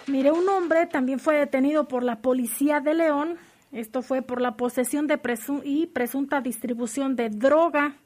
Mire, 0.07 0.31
un 0.31 0.49
hombre 0.49 0.87
también 0.87 1.19
fue 1.19 1.37
detenido 1.37 1.89
por 1.89 2.03
la 2.03 2.21
policía 2.21 2.81
de 2.81 2.95
León 2.95 3.39
esto 3.77 4.01
fue 4.01 4.23
por 4.23 4.41
la 4.41 4.57
posesión 4.57 5.07
de 5.07 5.21
y 5.65 5.87
presunta 5.89 6.41
distribución 6.41 7.17
de 7.17 7.29
droga. 7.29 7.97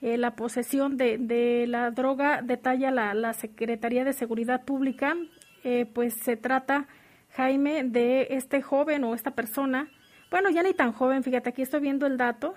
Eh, 0.00 0.16
la 0.16 0.34
posesión 0.34 0.96
de, 0.96 1.66
la 1.68 1.90
droga 1.90 2.42
detalla 2.42 2.90
la, 2.90 3.32
Secretaría 3.32 4.04
de 4.04 4.12
Seguridad 4.12 4.64
Pública. 4.64 5.14
Eh, 5.62 5.86
pues 5.92 6.14
se 6.14 6.36
trata, 6.36 6.88
Jaime, 7.36 7.84
de 7.84 8.28
este 8.30 8.62
joven 8.62 9.04
o 9.04 9.14
esta 9.14 9.32
persona. 9.32 9.88
Bueno, 10.30 10.50
ya 10.50 10.62
ni 10.62 10.72
tan 10.72 10.92
joven, 10.92 11.22
fíjate, 11.22 11.50
aquí 11.50 11.62
estoy 11.62 11.80
viendo 11.80 12.06
el 12.06 12.16
dato. 12.16 12.54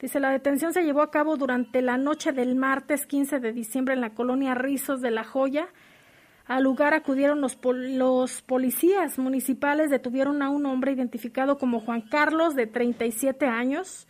Dice, 0.00 0.18
la 0.18 0.30
detención 0.30 0.72
se 0.72 0.82
llevó 0.82 1.02
a 1.02 1.10
cabo 1.10 1.36
durante 1.36 1.82
la 1.82 1.98
noche 1.98 2.32
del 2.32 2.56
martes 2.56 3.06
15 3.06 3.38
de 3.38 3.52
diciembre 3.52 3.94
en 3.94 4.00
la 4.00 4.14
colonia 4.14 4.54
Rizos 4.54 5.00
de 5.02 5.10
La 5.10 5.24
Joya, 5.24 5.68
al 6.50 6.64
lugar 6.64 6.94
acudieron 6.94 7.40
los, 7.40 7.56
los 7.62 8.42
policías 8.42 9.20
municipales, 9.20 9.88
detuvieron 9.88 10.42
a 10.42 10.50
un 10.50 10.66
hombre 10.66 10.90
identificado 10.90 11.58
como 11.58 11.78
Juan 11.78 12.00
Carlos, 12.00 12.56
de 12.56 12.66
37 12.66 13.46
años. 13.46 14.08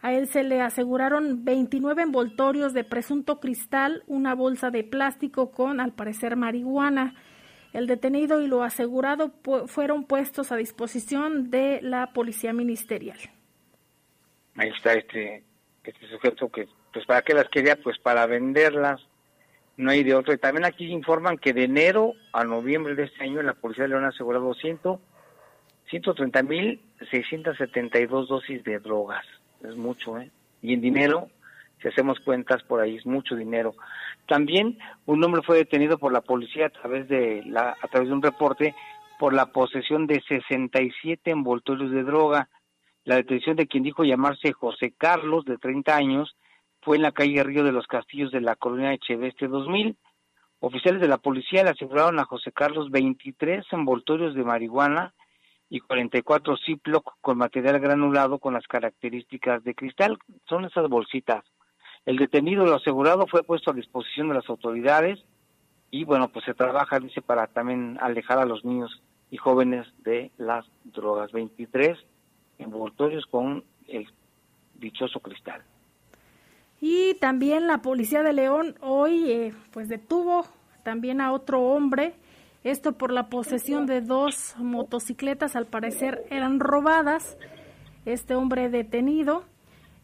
A 0.00 0.14
él 0.14 0.26
se 0.26 0.42
le 0.42 0.62
aseguraron 0.62 1.44
29 1.44 2.00
envoltorios 2.00 2.72
de 2.72 2.84
presunto 2.84 3.40
cristal, 3.40 4.04
una 4.06 4.34
bolsa 4.34 4.70
de 4.70 4.84
plástico 4.84 5.50
con, 5.50 5.80
al 5.80 5.92
parecer, 5.92 6.34
marihuana. 6.34 7.14
El 7.74 7.86
detenido 7.86 8.40
y 8.40 8.46
lo 8.46 8.62
asegurado 8.62 9.34
fueron 9.66 10.04
puestos 10.04 10.50
a 10.50 10.56
disposición 10.56 11.50
de 11.50 11.80
la 11.82 12.14
policía 12.14 12.54
ministerial. 12.54 13.18
Ahí 14.56 14.68
está 14.68 14.92
este, 14.94 15.44
este 15.84 16.06
sujeto 16.08 16.50
que, 16.50 16.68
pues, 16.92 17.06
¿para 17.06 17.22
qué 17.22 17.34
las 17.34 17.48
quería? 17.48 17.76
Pues 17.76 17.98
para 17.98 18.26
venderlas 18.26 19.00
no 19.76 19.90
hay 19.90 20.04
de 20.04 20.14
otro. 20.14 20.32
Y 20.32 20.38
también 20.38 20.64
aquí 20.64 20.86
informan 20.86 21.38
que 21.38 21.52
de 21.52 21.64
enero 21.64 22.14
a 22.32 22.44
noviembre 22.44 22.94
de 22.94 23.04
este 23.04 23.24
año 23.24 23.42
la 23.42 23.54
Policía 23.54 23.84
de 23.84 23.90
León 23.90 24.04
ha 24.04 24.08
asegurado 24.08 24.54
130 24.54 26.42
mil 26.42 26.80
672 27.10 28.28
dosis 28.28 28.62
de 28.64 28.78
drogas. 28.78 29.24
Es 29.62 29.76
mucho, 29.76 30.18
¿eh? 30.18 30.30
Y 30.60 30.74
en 30.74 30.80
dinero, 30.80 31.28
si 31.80 31.88
hacemos 31.88 32.20
cuentas 32.20 32.62
por 32.62 32.80
ahí, 32.80 32.96
es 32.96 33.06
mucho 33.06 33.34
dinero. 33.34 33.74
También 34.28 34.78
un 35.06 35.22
hombre 35.24 35.42
fue 35.42 35.56
detenido 35.56 35.98
por 35.98 36.12
la 36.12 36.20
policía 36.20 36.66
a 36.66 36.70
través 36.70 37.08
de, 37.08 37.42
la, 37.46 37.76
a 37.80 37.88
través 37.88 38.08
de 38.08 38.14
un 38.14 38.22
reporte 38.22 38.74
por 39.18 39.34
la 39.34 39.46
posesión 39.46 40.06
de 40.06 40.22
67 40.26 41.30
envoltorios 41.30 41.90
de 41.90 42.02
droga. 42.04 42.48
La 43.04 43.16
detención 43.16 43.56
de 43.56 43.66
quien 43.66 43.82
dijo 43.82 44.04
llamarse 44.04 44.52
José 44.52 44.94
Carlos, 44.96 45.44
de 45.44 45.58
30 45.58 45.96
años, 45.96 46.36
fue 46.82 46.96
en 46.96 47.02
la 47.02 47.12
calle 47.12 47.42
Río 47.42 47.64
de 47.64 47.72
los 47.72 47.86
Castillos 47.86 48.30
de 48.30 48.40
la 48.40 48.54
colonia 48.54 48.90
de 48.90 48.98
Cheveste 48.98 49.48
2000. 49.48 49.96
Oficiales 50.60 51.00
de 51.00 51.08
la 51.08 51.18
policía 51.18 51.64
le 51.64 51.70
aseguraron 51.70 52.20
a 52.20 52.24
José 52.24 52.52
Carlos 52.52 52.90
23 52.90 53.64
envoltorios 53.72 54.34
de 54.34 54.44
marihuana 54.44 55.14
y 55.68 55.80
44 55.80 56.56
Ziploc 56.64 57.14
con 57.20 57.38
material 57.38 57.80
granulado 57.80 58.38
con 58.38 58.54
las 58.54 58.66
características 58.68 59.64
de 59.64 59.74
cristal. 59.74 60.18
Son 60.48 60.64
esas 60.64 60.88
bolsitas. 60.88 61.44
El 62.04 62.16
detenido, 62.16 62.64
lo 62.64 62.76
asegurado, 62.76 63.26
fue 63.26 63.42
puesto 63.42 63.70
a 63.70 63.74
disposición 63.74 64.28
de 64.28 64.34
las 64.34 64.48
autoridades 64.48 65.24
y 65.90 66.04
bueno, 66.04 66.28
pues 66.28 66.44
se 66.44 66.54
trabaja, 66.54 67.00
dice, 67.00 67.20
para 67.20 67.48
también 67.48 67.98
alejar 68.00 68.38
a 68.38 68.44
los 68.44 68.64
niños 68.64 69.02
y 69.30 69.38
jóvenes 69.38 69.86
de 70.04 70.30
las 70.36 70.64
drogas. 70.84 71.32
23 71.32 71.98
envoltorios 72.62 73.26
con 73.26 73.64
el 73.88 74.06
dichoso 74.74 75.20
cristal. 75.20 75.62
Y 76.80 77.14
también 77.20 77.66
la 77.66 77.78
policía 77.78 78.22
de 78.22 78.32
León 78.32 78.74
hoy 78.80 79.30
eh, 79.30 79.54
pues 79.70 79.88
detuvo 79.88 80.44
también 80.82 81.20
a 81.20 81.32
otro 81.32 81.60
hombre, 81.60 82.14
esto 82.64 82.92
por 82.92 83.12
la 83.12 83.28
posesión 83.28 83.86
de 83.86 84.00
dos 84.00 84.54
motocicletas, 84.58 85.54
al 85.54 85.66
parecer 85.66 86.24
eran 86.30 86.58
robadas. 86.60 87.36
Este 88.04 88.34
hombre 88.34 88.68
detenido 88.68 89.44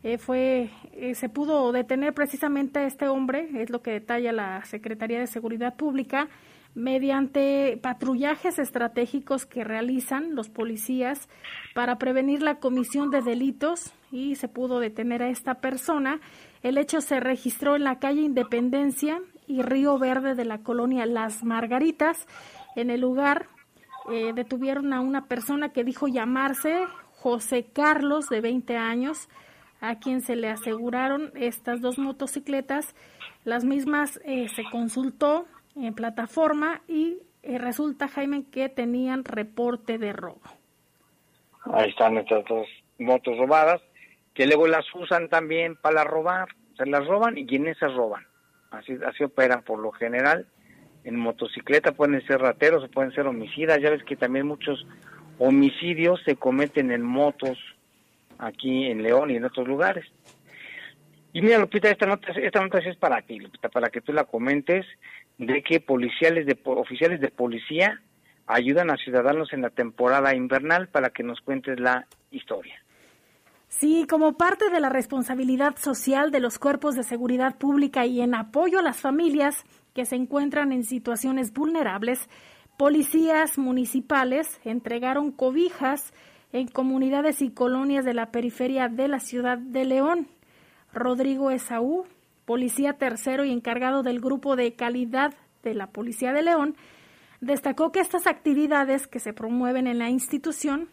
eh, 0.04 0.18
fue, 0.18 0.70
eh, 0.92 1.16
se 1.16 1.28
pudo 1.28 1.72
detener 1.72 2.14
precisamente 2.14 2.78
a 2.78 2.86
este 2.86 3.08
hombre, 3.08 3.48
es 3.60 3.70
lo 3.70 3.82
que 3.82 3.90
detalla 3.90 4.30
la 4.30 4.64
Secretaría 4.64 5.18
de 5.18 5.26
Seguridad 5.26 5.74
Pública, 5.74 6.28
mediante 6.78 7.76
patrullajes 7.82 8.60
estratégicos 8.60 9.46
que 9.46 9.64
realizan 9.64 10.36
los 10.36 10.48
policías 10.48 11.28
para 11.74 11.98
prevenir 11.98 12.40
la 12.40 12.60
comisión 12.60 13.10
de 13.10 13.20
delitos 13.20 13.92
y 14.12 14.36
se 14.36 14.46
pudo 14.46 14.78
detener 14.78 15.24
a 15.24 15.28
esta 15.28 15.56
persona. 15.56 16.20
El 16.62 16.78
hecho 16.78 17.00
se 17.00 17.18
registró 17.18 17.74
en 17.74 17.82
la 17.82 17.98
calle 17.98 18.20
Independencia 18.20 19.20
y 19.48 19.62
Río 19.62 19.98
Verde 19.98 20.36
de 20.36 20.44
la 20.44 20.58
colonia 20.58 21.04
Las 21.04 21.42
Margaritas. 21.42 22.28
En 22.76 22.90
el 22.90 23.00
lugar 23.00 23.48
eh, 24.12 24.32
detuvieron 24.32 24.92
a 24.92 25.00
una 25.00 25.26
persona 25.26 25.70
que 25.70 25.82
dijo 25.82 26.06
llamarse 26.06 26.86
José 27.16 27.66
Carlos, 27.72 28.28
de 28.28 28.40
20 28.40 28.76
años, 28.76 29.28
a 29.80 29.98
quien 29.98 30.20
se 30.20 30.36
le 30.36 30.48
aseguraron 30.48 31.32
estas 31.34 31.80
dos 31.80 31.98
motocicletas. 31.98 32.94
Las 33.44 33.64
mismas 33.64 34.20
eh, 34.24 34.46
se 34.54 34.62
consultó 34.70 35.46
en 35.86 35.94
plataforma 35.94 36.82
y 36.88 37.18
eh, 37.42 37.58
resulta, 37.58 38.08
Jaime, 38.08 38.44
que 38.50 38.68
tenían 38.68 39.24
reporte 39.24 39.98
de 39.98 40.12
robo. 40.12 40.42
Ahí 41.72 41.90
están 41.90 42.16
estas 42.18 42.44
dos 42.46 42.66
motos 42.98 43.36
robadas, 43.38 43.80
que 44.34 44.46
luego 44.46 44.66
las 44.66 44.84
usan 44.94 45.28
también 45.28 45.76
para 45.76 46.04
robar. 46.04 46.48
Se 46.76 46.86
las 46.86 47.06
roban 47.06 47.36
y 47.38 47.46
quienes 47.46 47.78
se 47.78 47.88
roban. 47.88 48.24
Así, 48.70 48.96
así 49.06 49.24
operan 49.24 49.62
por 49.62 49.78
lo 49.78 49.92
general. 49.92 50.46
En 51.04 51.16
motocicleta 51.16 51.92
pueden 51.92 52.24
ser 52.26 52.40
rateros 52.40 52.84
o 52.84 52.88
pueden 52.88 53.12
ser 53.12 53.26
homicidas. 53.26 53.80
Ya 53.80 53.90
ves 53.90 54.04
que 54.04 54.16
también 54.16 54.46
muchos 54.46 54.86
homicidios 55.38 56.20
se 56.24 56.36
cometen 56.36 56.90
en 56.92 57.02
motos 57.02 57.58
aquí 58.38 58.86
en 58.86 59.02
León 59.02 59.30
y 59.30 59.36
en 59.36 59.44
otros 59.44 59.66
lugares. 59.66 60.04
Y 61.32 61.42
mira, 61.42 61.58
Lupita, 61.58 61.90
esta 61.90 62.06
nota, 62.06 62.32
esta 62.32 62.60
nota 62.60 62.78
es 62.78 62.96
para 62.96 63.22
ti, 63.22 63.38
Lupita, 63.38 63.68
para 63.68 63.90
que 63.90 64.00
tú 64.00 64.12
la 64.12 64.24
comentes, 64.24 64.86
de 65.38 65.62
que 65.62 65.80
policiales 65.80 66.46
de, 66.46 66.58
oficiales 66.64 67.20
de 67.20 67.28
policía 67.28 68.00
ayudan 68.46 68.90
a 68.90 68.96
ciudadanos 68.96 69.52
en 69.52 69.62
la 69.62 69.70
temporada 69.70 70.34
invernal 70.34 70.88
para 70.88 71.10
que 71.10 71.22
nos 71.22 71.40
cuentes 71.40 71.78
la 71.78 72.06
historia. 72.30 72.74
Sí, 73.68 74.06
como 74.08 74.36
parte 74.36 74.70
de 74.70 74.80
la 74.80 74.88
responsabilidad 74.88 75.76
social 75.76 76.30
de 76.30 76.40
los 76.40 76.58
cuerpos 76.58 76.96
de 76.96 77.02
seguridad 77.02 77.58
pública 77.58 78.06
y 78.06 78.22
en 78.22 78.34
apoyo 78.34 78.78
a 78.78 78.82
las 78.82 79.00
familias 79.00 79.64
que 79.94 80.06
se 80.06 80.16
encuentran 80.16 80.72
en 80.72 80.84
situaciones 80.84 81.52
vulnerables, 81.52 82.28
policías 82.78 83.58
municipales 83.58 84.60
entregaron 84.64 85.30
cobijas 85.32 86.14
en 86.52 86.68
comunidades 86.68 87.42
y 87.42 87.50
colonias 87.50 88.06
de 88.06 88.14
la 88.14 88.30
periferia 88.30 88.88
de 88.88 89.06
la 89.08 89.20
ciudad 89.20 89.58
de 89.58 89.84
León. 89.84 90.28
Rodrigo 90.94 91.50
Esaú, 91.50 92.06
policía 92.48 92.94
tercero 92.94 93.44
y 93.44 93.52
encargado 93.52 94.02
del 94.02 94.20
grupo 94.20 94.56
de 94.56 94.72
calidad 94.72 95.34
de 95.62 95.74
la 95.74 95.88
Policía 95.88 96.32
de 96.32 96.42
León, 96.42 96.76
destacó 97.42 97.92
que 97.92 98.00
estas 98.00 98.26
actividades 98.26 99.06
que 99.06 99.18
se 99.18 99.34
promueven 99.34 99.86
en 99.86 99.98
la 99.98 100.08
institución 100.08 100.88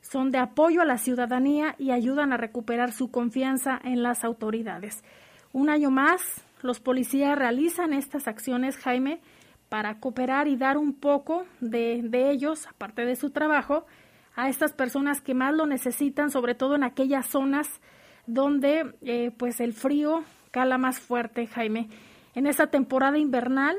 son 0.00 0.32
de 0.32 0.38
apoyo 0.38 0.82
a 0.82 0.84
la 0.84 0.98
ciudadanía 0.98 1.76
y 1.78 1.92
ayudan 1.92 2.32
a 2.32 2.36
recuperar 2.36 2.90
su 2.90 3.12
confianza 3.12 3.80
en 3.84 4.02
las 4.02 4.24
autoridades. 4.24 5.04
Un 5.52 5.70
año 5.70 5.92
más, 5.92 6.44
los 6.60 6.80
policías 6.80 7.38
realizan 7.38 7.92
estas 7.92 8.26
acciones, 8.26 8.76
Jaime, 8.76 9.20
para 9.68 10.00
cooperar 10.00 10.48
y 10.48 10.56
dar 10.56 10.76
un 10.76 10.92
poco 10.92 11.46
de, 11.60 12.00
de 12.02 12.32
ellos, 12.32 12.66
aparte 12.66 13.04
de 13.04 13.14
su 13.14 13.30
trabajo, 13.30 13.86
a 14.34 14.48
estas 14.48 14.72
personas 14.72 15.20
que 15.20 15.34
más 15.34 15.54
lo 15.54 15.66
necesitan, 15.66 16.32
sobre 16.32 16.56
todo 16.56 16.74
en 16.74 16.82
aquellas 16.82 17.26
zonas 17.26 17.80
donde 18.26 18.92
eh, 19.02 19.30
pues 19.38 19.60
el 19.60 19.72
frío 19.72 20.24
cala 20.56 20.78
más 20.78 21.00
fuerte, 21.00 21.46
Jaime. 21.48 21.90
En 22.34 22.46
esta 22.46 22.68
temporada 22.68 23.18
invernal 23.18 23.76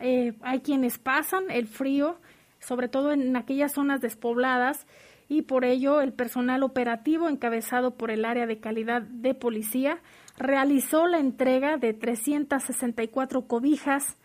eh, 0.00 0.32
hay 0.42 0.60
quienes 0.60 0.96
pasan 0.96 1.50
el 1.50 1.66
frío, 1.66 2.20
sobre 2.60 2.86
todo 2.86 3.10
en 3.10 3.34
aquellas 3.34 3.72
zonas 3.72 4.00
despobladas, 4.00 4.86
y 5.28 5.42
por 5.42 5.64
ello 5.64 6.00
el 6.00 6.12
personal 6.12 6.62
operativo 6.62 7.28
encabezado 7.28 7.96
por 7.96 8.12
el 8.12 8.24
área 8.24 8.46
de 8.46 8.60
calidad 8.60 9.02
de 9.02 9.34
policía 9.34 9.98
realizó 10.36 11.08
la 11.08 11.18
entrega 11.18 11.78
de 11.78 11.94
364 11.94 13.48
cobijas 13.48 14.18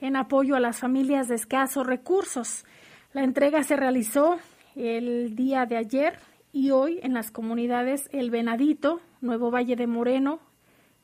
en 0.00 0.16
apoyo 0.16 0.56
a 0.56 0.60
las 0.60 0.80
familias 0.80 1.28
de 1.28 1.36
escasos 1.36 1.86
recursos. 1.86 2.64
La 3.12 3.22
entrega 3.22 3.62
se 3.62 3.76
realizó 3.76 4.36
el 4.74 5.36
día 5.36 5.64
de 5.64 5.76
ayer 5.76 6.18
y 6.52 6.72
hoy 6.72 6.98
en 7.04 7.14
las 7.14 7.30
comunidades 7.30 8.08
El 8.10 8.32
Venadito, 8.32 9.00
Nuevo 9.20 9.52
Valle 9.52 9.76
de 9.76 9.86
Moreno, 9.86 10.40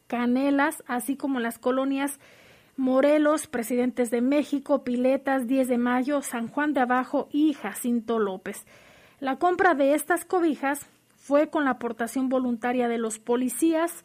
Canelas, 0.06 0.82
así 0.86 1.16
como 1.16 1.40
las 1.40 1.58
colonias 1.58 2.18
Morelos, 2.76 3.46
Presidentes 3.46 4.10
de 4.10 4.20
México, 4.20 4.84
Piletas, 4.84 5.46
10 5.46 5.68
de 5.68 5.78
Mayo, 5.78 6.20
San 6.22 6.48
Juan 6.48 6.74
de 6.74 6.80
Abajo 6.80 7.28
y 7.32 7.54
Jacinto 7.54 8.18
López. 8.18 8.66
La 9.18 9.36
compra 9.36 9.74
de 9.74 9.94
estas 9.94 10.24
cobijas 10.26 10.86
fue 11.16 11.48
con 11.48 11.64
la 11.64 11.70
aportación 11.70 12.28
voluntaria 12.28 12.86
de 12.86 12.98
los 12.98 13.18
policías 13.18 14.04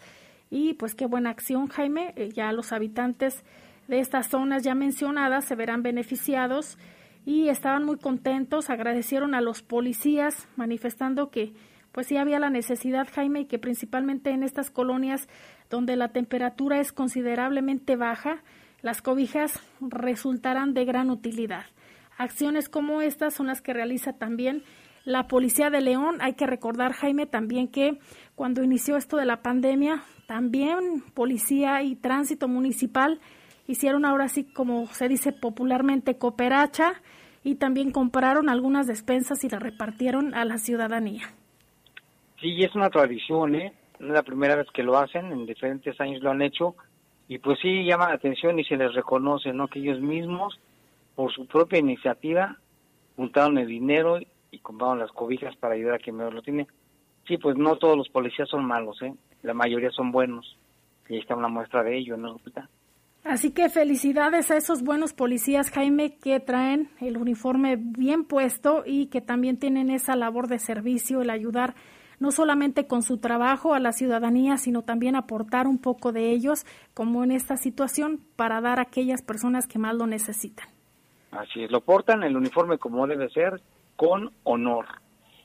y 0.49 0.73
pues 0.73 0.95
qué 0.95 1.05
buena 1.05 1.29
acción, 1.29 1.67
Jaime. 1.67 2.13
Eh, 2.15 2.29
ya 2.33 2.51
los 2.53 2.71
habitantes 2.71 3.43
de 3.87 3.99
estas 3.99 4.27
zonas 4.27 4.63
ya 4.63 4.73
mencionadas 4.73 5.45
se 5.45 5.55
verán 5.55 5.83
beneficiados 5.83 6.77
y 7.25 7.49
estaban 7.49 7.83
muy 7.83 7.97
contentos, 7.97 8.69
agradecieron 8.69 9.35
a 9.35 9.41
los 9.41 9.61
policías 9.61 10.47
manifestando 10.55 11.29
que 11.29 11.53
pues 11.91 12.08
sí 12.08 12.17
había 12.17 12.39
la 12.39 12.49
necesidad, 12.49 13.08
Jaime, 13.13 13.41
y 13.41 13.45
que 13.45 13.60
principalmente 13.60 14.32
en 14.32 14.43
estas 14.43 14.71
colonias 14.71 15.27
donde 15.69 15.95
la 15.95 16.10
temperatura 16.10 16.80
es 16.80 16.91
considerablemente 16.91 17.95
baja, 17.95 18.43
las 18.82 19.01
cobijas 19.01 19.60
resultarán 19.80 20.73
de 20.73 20.86
gran 20.86 21.10
utilidad. 21.10 21.65
Acciones 22.17 22.69
como 22.69 23.01
estas 23.01 23.34
son 23.34 23.47
las 23.47 23.62
que 23.62 23.73
realiza 23.73 24.13
también 24.13 24.63
la 25.06 25.27
Policía 25.27 25.69
de 25.69 25.82
León. 25.82 26.17
Hay 26.19 26.34
que 26.34 26.45
recordar, 26.45 26.93
Jaime, 26.93 27.25
también 27.25 27.67
que 27.67 27.99
cuando 28.36 28.63
inició 28.63 28.97
esto 28.97 29.17
de 29.17 29.25
la 29.25 29.41
pandemia, 29.41 30.04
también 30.27 31.04
Policía 31.13 31.82
y 31.84 31.95
Tránsito 31.95 32.47
Municipal 32.47 33.19
hicieron 33.67 34.06
ahora 34.06 34.27
sí, 34.27 34.43
como 34.43 34.88
se 34.88 35.08
dice 35.08 35.32
popularmente, 35.32 36.17
cooperacha 36.17 37.01
y 37.43 37.56
también 37.56 37.91
compraron 37.91 38.49
algunas 38.49 38.88
despensas 38.88 39.43
y 39.43 39.49
las 39.49 39.62
repartieron 39.62 40.34
a 40.36 40.45
la 40.45 40.58
ciudadanía. 40.58 41.34
Sí, 42.41 42.63
es 42.63 42.73
una 42.75 42.89
tradición, 42.89 43.56
¿eh? 43.56 43.73
No 43.99 44.08
es 44.08 44.13
la 44.13 44.23
primera 44.23 44.56
vez 44.56 44.67
que 44.73 44.82
lo 44.84 44.97
hacen, 44.97 45.32
en 45.32 45.45
diferentes 45.45 45.99
años 46.01 46.23
lo 46.23 46.32
han 46.32 46.41
hecho 46.41 46.75
y 47.27 47.38
pues 47.38 47.60
sí 47.62 47.86
llama 47.86 48.10
la 48.10 48.15
atención 48.15 48.60
y 48.60 48.65
se 48.65 48.75
les 48.75 48.93
reconoce, 48.93 49.54
¿no? 49.54 49.67
Que 49.67 49.80
ellos 49.80 50.01
mismos, 50.01 50.60
por 51.15 51.32
su 51.32 51.45
propia 51.45 51.80
iniciativa, 51.80 52.58
juntaron 53.15 53.58
el 53.58 53.67
dinero 53.67 54.19
y 54.51 54.60
compraron 54.60 54.99
las 54.99 55.12
cobijas 55.12 55.56
para 55.56 55.75
ayudar 55.75 55.95
a 55.95 55.99
quien 55.99 56.17
mejor 56.17 56.34
lo 56.34 56.41
tiene. 56.41 56.67
Sí, 57.27 57.38
pues 57.38 57.56
no 57.56 57.77
todos 57.77 57.95
los 57.95 58.10
policías 58.10 58.49
son 58.49 58.65
malos, 58.65 59.01
¿eh? 59.01 59.13
La 59.43 59.54
mayoría 59.54 59.91
son 59.91 60.12
buenos. 60.12 60.58
Y 61.08 61.13
ahí 61.13 61.19
está 61.19 61.36
una 61.36 61.47
muestra 61.47 61.84
de 61.84 61.97
ello, 61.97 62.17
¿no, 62.17 62.38
Así 63.23 63.51
que 63.51 63.69
felicidades 63.69 64.49
a 64.49 64.58
esos 64.58 64.82
buenos 64.82 65.13
policías, 65.13 65.69
Jaime, 65.69 66.17
que 66.17 66.39
traen 66.39 66.89
el 66.99 67.17
uniforme 67.17 67.77
bien 67.77 68.25
puesto 68.25 68.84
y 68.86 69.06
que 69.06 69.21
también 69.21 69.58
tienen 69.58 69.89
esa 69.89 70.15
labor 70.15 70.47
de 70.47 70.58
servicio, 70.58 71.21
el 71.21 71.30
ayudar 71.30 71.75
no 72.21 72.31
solamente 72.31 72.88
con 72.88 73.01
su 73.01 73.17
trabajo 73.17 73.73
a 73.73 73.79
la 73.79 73.91
ciudadanía, 73.91 74.57
sino 74.57 74.84
también 74.84 75.15
aportar 75.15 75.67
un 75.67 75.79
poco 75.79 76.13
de 76.13 76.31
ellos, 76.31 76.65
como 76.93 77.23
en 77.23 77.31
esta 77.31 77.57
situación, 77.57 78.21
para 78.36 78.62
dar 78.62 78.79
a 78.79 78.84
aquellas 78.84 79.21
personas 79.21 79.67
que 79.67 79.79
más 79.79 79.95
lo 79.95 80.07
necesitan. 80.07 80.67
Así 81.31 81.63
es, 81.63 81.71
lo 81.71 81.81
portan 81.81 82.23
el 82.23 82.38
uniforme 82.38 82.77
como 82.77 83.07
debe 83.07 83.29
ser, 83.29 83.62
con 83.95 84.31
honor. 84.43 84.86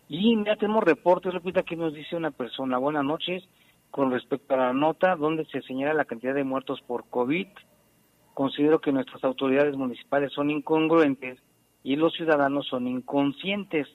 Y 0.08 0.36
ya 0.44 0.56
tenemos 0.56 0.84
reportes, 0.84 1.32
repita, 1.32 1.62
que 1.62 1.76
nos 1.76 1.94
dice 1.94 2.14
una 2.14 2.30
persona. 2.30 2.78
Buenas 2.78 3.04
noches 3.04 3.42
con 3.90 4.10
respecto 4.10 4.52
a 4.52 4.58
la 4.58 4.72
nota 4.74 5.16
donde 5.16 5.46
se 5.46 5.62
señala 5.62 5.94
la 5.94 6.04
cantidad 6.04 6.34
de 6.34 6.44
muertos 6.44 6.82
por 6.86 7.08
COVID, 7.08 7.46
considero 8.34 8.80
que 8.80 8.92
nuestras 8.92 9.24
autoridades 9.24 9.74
municipales 9.74 10.30
son 10.34 10.50
incongruentes 10.50 11.38
y 11.82 11.96
los 11.96 12.12
ciudadanos 12.12 12.66
son 12.66 12.86
inconscientes. 12.86 13.88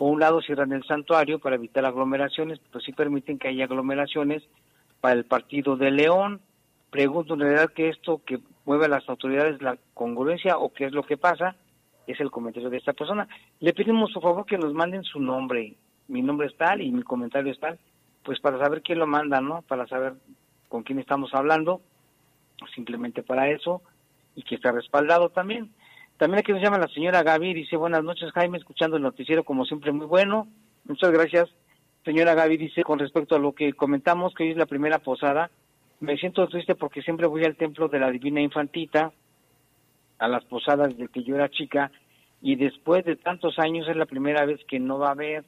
Por 0.00 0.12
un 0.12 0.20
lado 0.20 0.40
cierran 0.40 0.72
el 0.72 0.82
santuario 0.84 1.40
para 1.40 1.56
evitar 1.56 1.84
aglomeraciones, 1.84 2.58
pero 2.58 2.80
sí 2.80 2.90
permiten 2.90 3.38
que 3.38 3.48
haya 3.48 3.64
aglomeraciones 3.64 4.42
para 5.02 5.12
el 5.12 5.26
partido 5.26 5.76
de 5.76 5.90
León. 5.90 6.40
Pregunto 6.88 7.34
en 7.34 7.40
realidad 7.40 7.70
que 7.74 7.90
esto 7.90 8.22
que 8.24 8.38
mueve 8.64 8.86
a 8.86 8.88
las 8.88 9.06
autoridades 9.10 9.60
la 9.60 9.76
congruencia 9.92 10.56
o 10.56 10.72
qué 10.72 10.86
es 10.86 10.92
lo 10.92 11.02
que 11.02 11.18
pasa, 11.18 11.54
es 12.06 12.18
el 12.18 12.30
comentario 12.30 12.70
de 12.70 12.78
esta 12.78 12.94
persona. 12.94 13.28
Le 13.58 13.74
pedimos 13.74 14.10
por 14.14 14.22
favor 14.22 14.46
que 14.46 14.56
nos 14.56 14.72
manden 14.72 15.04
su 15.04 15.20
nombre. 15.20 15.74
Mi 16.08 16.22
nombre 16.22 16.46
es 16.46 16.56
tal 16.56 16.80
y 16.80 16.90
mi 16.90 17.02
comentario 17.02 17.52
es 17.52 17.60
tal 17.60 17.78
pues 18.24 18.40
para 18.40 18.58
saber 18.58 18.80
quién 18.80 19.00
lo 19.00 19.06
manda, 19.06 19.42
¿no? 19.42 19.60
Para 19.68 19.86
saber 19.86 20.14
con 20.70 20.82
quién 20.82 20.98
estamos 20.98 21.34
hablando, 21.34 21.82
simplemente 22.74 23.22
para 23.22 23.50
eso, 23.50 23.82
y 24.34 24.44
que 24.44 24.54
está 24.54 24.72
respaldado 24.72 25.28
también. 25.28 25.70
También 26.20 26.40
aquí 26.40 26.52
nos 26.52 26.60
llama 26.60 26.76
la 26.76 26.88
señora 26.88 27.22
Gaby, 27.22 27.54
dice, 27.54 27.78
buenas 27.78 28.04
noches 28.04 28.30
Jaime, 28.32 28.58
escuchando 28.58 28.98
el 28.98 29.02
noticiero 29.02 29.42
como 29.42 29.64
siempre 29.64 29.90
muy 29.90 30.04
bueno. 30.04 30.48
Muchas 30.84 31.12
gracias. 31.12 31.48
Señora 32.04 32.34
Gaby 32.34 32.58
dice, 32.58 32.82
con 32.82 32.98
respecto 32.98 33.36
a 33.36 33.38
lo 33.38 33.54
que 33.54 33.72
comentamos, 33.72 34.34
que 34.34 34.42
hoy 34.42 34.50
es 34.50 34.58
la 34.58 34.66
primera 34.66 34.98
posada, 34.98 35.50
me 35.98 36.18
siento 36.18 36.46
triste 36.48 36.74
porque 36.74 37.00
siempre 37.00 37.26
voy 37.26 37.46
al 37.46 37.56
templo 37.56 37.88
de 37.88 38.00
la 38.00 38.10
Divina 38.10 38.42
Infantita 38.42 39.12
a 40.18 40.28
las 40.28 40.44
posadas 40.44 40.94
de 40.98 41.08
que 41.08 41.22
yo 41.22 41.36
era 41.36 41.48
chica 41.48 41.90
y 42.42 42.56
después 42.56 43.02
de 43.06 43.16
tantos 43.16 43.58
años 43.58 43.88
es 43.88 43.96
la 43.96 44.04
primera 44.04 44.44
vez 44.44 44.60
que 44.68 44.78
no 44.78 44.98
va 44.98 45.08
a 45.08 45.12
haber. 45.12 45.46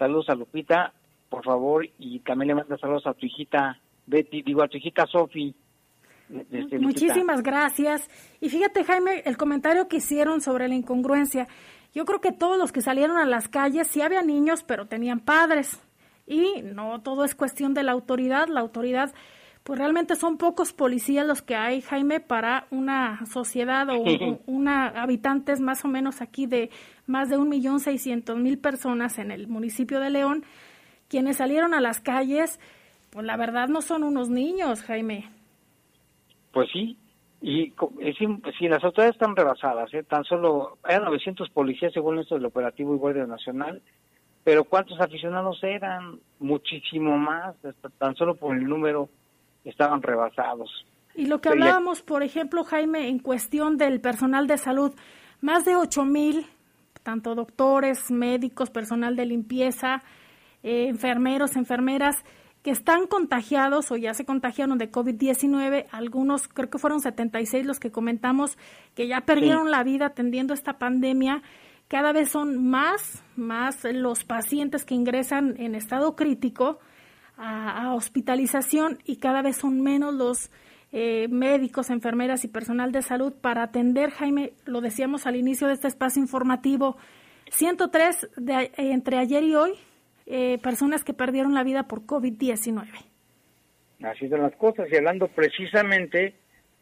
Saludos 0.00 0.30
a 0.30 0.34
Lupita, 0.34 0.94
por 1.28 1.44
favor, 1.44 1.88
y 2.00 2.18
también 2.18 2.48
le 2.48 2.54
manda 2.56 2.76
saludos 2.76 3.06
a 3.06 3.14
tu 3.14 3.26
hijita 3.26 3.78
Betty, 4.06 4.42
digo 4.42 4.64
a 4.64 4.68
tu 4.68 4.78
hijita 4.78 5.06
Sofi. 5.06 5.54
Este, 6.50 6.78
Muchísimas 6.78 7.42
gracias. 7.42 8.08
Y 8.40 8.48
fíjate, 8.48 8.84
Jaime, 8.84 9.22
el 9.24 9.36
comentario 9.36 9.88
que 9.88 9.98
hicieron 9.98 10.40
sobre 10.40 10.68
la 10.68 10.74
incongruencia. 10.74 11.48
Yo 11.94 12.04
creo 12.04 12.20
que 12.20 12.32
todos 12.32 12.58
los 12.58 12.72
que 12.72 12.80
salieron 12.80 13.18
a 13.18 13.26
las 13.26 13.48
calles, 13.48 13.88
sí 13.88 14.00
había 14.00 14.22
niños, 14.22 14.64
pero 14.64 14.86
tenían 14.86 15.20
padres. 15.20 15.78
Y 16.26 16.62
no 16.62 17.02
todo 17.02 17.24
es 17.24 17.34
cuestión 17.34 17.74
de 17.74 17.82
la 17.82 17.92
autoridad. 17.92 18.48
La 18.48 18.60
autoridad, 18.60 19.12
pues 19.62 19.78
realmente 19.78 20.16
son 20.16 20.38
pocos 20.38 20.72
policías 20.72 21.26
los 21.26 21.42
que 21.42 21.54
hay, 21.54 21.82
Jaime, 21.82 22.20
para 22.20 22.66
una 22.70 23.26
sociedad 23.26 23.86
o 23.90 24.02
una 24.46 24.88
habitantes 24.88 25.60
más 25.60 25.84
o 25.84 25.88
menos 25.88 26.22
aquí 26.22 26.46
de 26.46 26.70
más 27.06 27.28
de 27.28 27.36
un 27.36 27.48
millón 27.48 27.80
seiscientos 27.80 28.38
mil 28.38 28.58
personas 28.58 29.18
en 29.18 29.30
el 29.30 29.48
municipio 29.48 30.00
de 30.00 30.10
León, 30.10 30.44
quienes 31.08 31.36
salieron 31.36 31.74
a 31.74 31.80
las 31.80 32.00
calles, 32.00 32.58
pues 33.10 33.26
la 33.26 33.36
verdad 33.36 33.68
no 33.68 33.82
son 33.82 34.02
unos 34.02 34.30
niños, 34.30 34.82
Jaime. 34.82 35.28
Pues 36.52 36.68
sí, 36.72 36.96
y 37.40 37.72
si, 38.58 38.68
las 38.68 38.84
autoridades 38.84 39.16
están 39.16 39.34
rebasadas, 39.34 39.92
¿eh? 39.94 40.04
tan 40.04 40.22
solo 40.24 40.78
eran 40.88 41.04
900 41.04 41.50
policías 41.50 41.92
según 41.92 42.20
esto 42.20 42.36
del 42.36 42.44
operativo 42.44 42.94
y 42.94 42.98
Guardia 42.98 43.26
Nacional, 43.26 43.82
pero 44.44 44.64
¿cuántos 44.64 45.00
aficionados 45.00 45.58
eran? 45.62 46.20
Muchísimo 46.38 47.16
más, 47.18 47.56
tan 47.98 48.14
solo 48.16 48.36
por 48.36 48.56
el 48.56 48.64
número 48.64 49.08
estaban 49.64 50.02
rebasados. 50.02 50.86
Y 51.14 51.26
lo 51.26 51.40
que 51.40 51.50
hablábamos, 51.50 52.02
por 52.02 52.22
ejemplo, 52.22 52.64
Jaime, 52.64 53.08
en 53.08 53.18
cuestión 53.18 53.76
del 53.76 54.00
personal 54.00 54.46
de 54.46 54.58
salud, 54.58 54.92
más 55.40 55.64
de 55.64 55.76
8 55.76 56.04
mil, 56.04 56.46
tanto 57.02 57.34
doctores, 57.34 58.10
médicos, 58.10 58.70
personal 58.70 59.16
de 59.16 59.26
limpieza, 59.26 60.02
eh, 60.62 60.86
enfermeros, 60.88 61.56
enfermeras, 61.56 62.24
que 62.62 62.70
están 62.70 63.06
contagiados 63.06 63.90
o 63.90 63.96
ya 63.96 64.14
se 64.14 64.24
contagiaron 64.24 64.78
de 64.78 64.90
COVID-19, 64.90 65.86
algunos, 65.90 66.46
creo 66.46 66.70
que 66.70 66.78
fueron 66.78 67.00
76 67.00 67.66
los 67.66 67.80
que 67.80 67.90
comentamos, 67.90 68.56
que 68.94 69.08
ya 69.08 69.22
perdieron 69.22 69.70
la 69.70 69.82
vida 69.82 70.06
atendiendo 70.06 70.54
esta 70.54 70.78
pandemia. 70.78 71.42
Cada 71.88 72.12
vez 72.12 72.30
son 72.30 72.68
más, 72.68 73.24
más 73.36 73.84
los 73.84 74.24
pacientes 74.24 74.84
que 74.84 74.94
ingresan 74.94 75.56
en 75.58 75.74
estado 75.74 76.14
crítico 76.14 76.78
a, 77.36 77.94
hospitalización 77.94 78.98
y 79.04 79.16
cada 79.16 79.42
vez 79.42 79.56
son 79.56 79.80
menos 79.80 80.14
los 80.14 80.50
eh, 80.92 81.26
médicos, 81.28 81.90
enfermeras 81.90 82.44
y 82.44 82.48
personal 82.48 82.92
de 82.92 83.02
salud 83.02 83.32
para 83.32 83.64
atender, 83.64 84.10
Jaime, 84.10 84.52
lo 84.66 84.80
decíamos 84.80 85.26
al 85.26 85.34
inicio 85.34 85.66
de 85.66 85.74
este 85.74 85.88
espacio 85.88 86.22
informativo, 86.22 86.96
103 87.50 88.28
de, 88.36 88.70
entre 88.76 89.18
ayer 89.18 89.42
y 89.42 89.56
hoy 89.56 89.72
eh, 90.34 90.56
personas 90.62 91.04
que 91.04 91.12
perdieron 91.12 91.52
la 91.52 91.62
vida 91.62 91.82
por 91.82 92.06
COVID-19. 92.06 92.86
Así 94.02 94.30
son 94.30 94.40
las 94.40 94.56
cosas. 94.56 94.88
Y 94.90 94.96
hablando 94.96 95.28
precisamente 95.28 96.34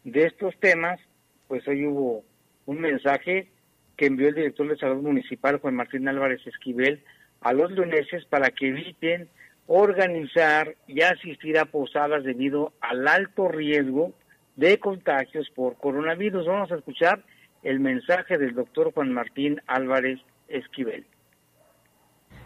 de 0.05 0.25
estos 0.25 0.57
temas, 0.61 1.01
pues 1.49 1.67
hoy 1.67 1.85
hubo 1.85 2.23
un 2.65 2.79
mensaje 2.79 3.49
que 3.97 4.05
envió 4.05 4.29
el 4.29 4.35
director 4.35 4.69
de 4.69 4.77
salud 4.77 5.01
municipal, 5.01 5.59
Juan 5.59 5.75
Martín 5.75 6.07
Álvarez 6.07 6.39
Esquivel, 6.47 7.03
a 7.41 7.51
los 7.51 7.69
leoneses 7.73 8.23
para 8.23 8.51
que 8.51 8.69
eviten 8.69 9.27
organizar 9.67 10.73
y 10.87 11.01
asistir 11.01 11.59
a 11.59 11.65
posadas 11.65 12.23
debido 12.23 12.71
al 12.79 13.05
alto 13.05 13.49
riesgo 13.49 14.13
de 14.55 14.79
contagios 14.79 15.49
por 15.49 15.75
coronavirus. 15.75 16.47
Vamos 16.47 16.71
a 16.71 16.75
escuchar 16.75 17.21
el 17.63 17.81
mensaje 17.81 18.37
del 18.37 18.55
doctor 18.55 18.93
Juan 18.93 19.11
Martín 19.11 19.61
Álvarez 19.67 20.21
Esquivel. 20.47 21.05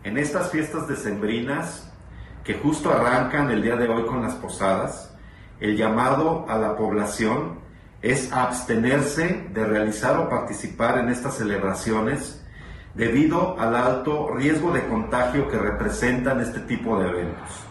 En 0.06 0.20
estas 0.20 0.52
fiestas 0.52 0.88
decembrinas, 0.88 1.92
que 2.44 2.54
justo 2.54 2.92
arrancan 2.92 3.50
el 3.50 3.64
día 3.64 3.76
de 3.76 3.88
hoy 3.88 4.06
con 4.06 4.22
las 4.22 4.36
posadas, 4.36 5.12
el 5.60 5.76
llamado 5.76 6.46
a 6.48 6.60
la 6.60 6.78
población 6.78 7.58
es 8.04 8.32
abstenerse 8.32 9.48
de 9.52 9.66
realizar 9.66 10.20
o 10.20 10.30
participar 10.30 11.00
en 11.00 11.10
estas 11.10 11.38
celebraciones 11.38 12.46
debido 12.94 13.60
al 13.60 13.76
alto 13.76 14.32
riesgo 14.36 14.72
de 14.72 14.86
contagio 14.86 15.50
que 15.50 15.58
representan 15.58 16.40
este 16.40 16.60
tipo 16.60 17.00
de 17.00 17.10
eventos. 17.10 17.66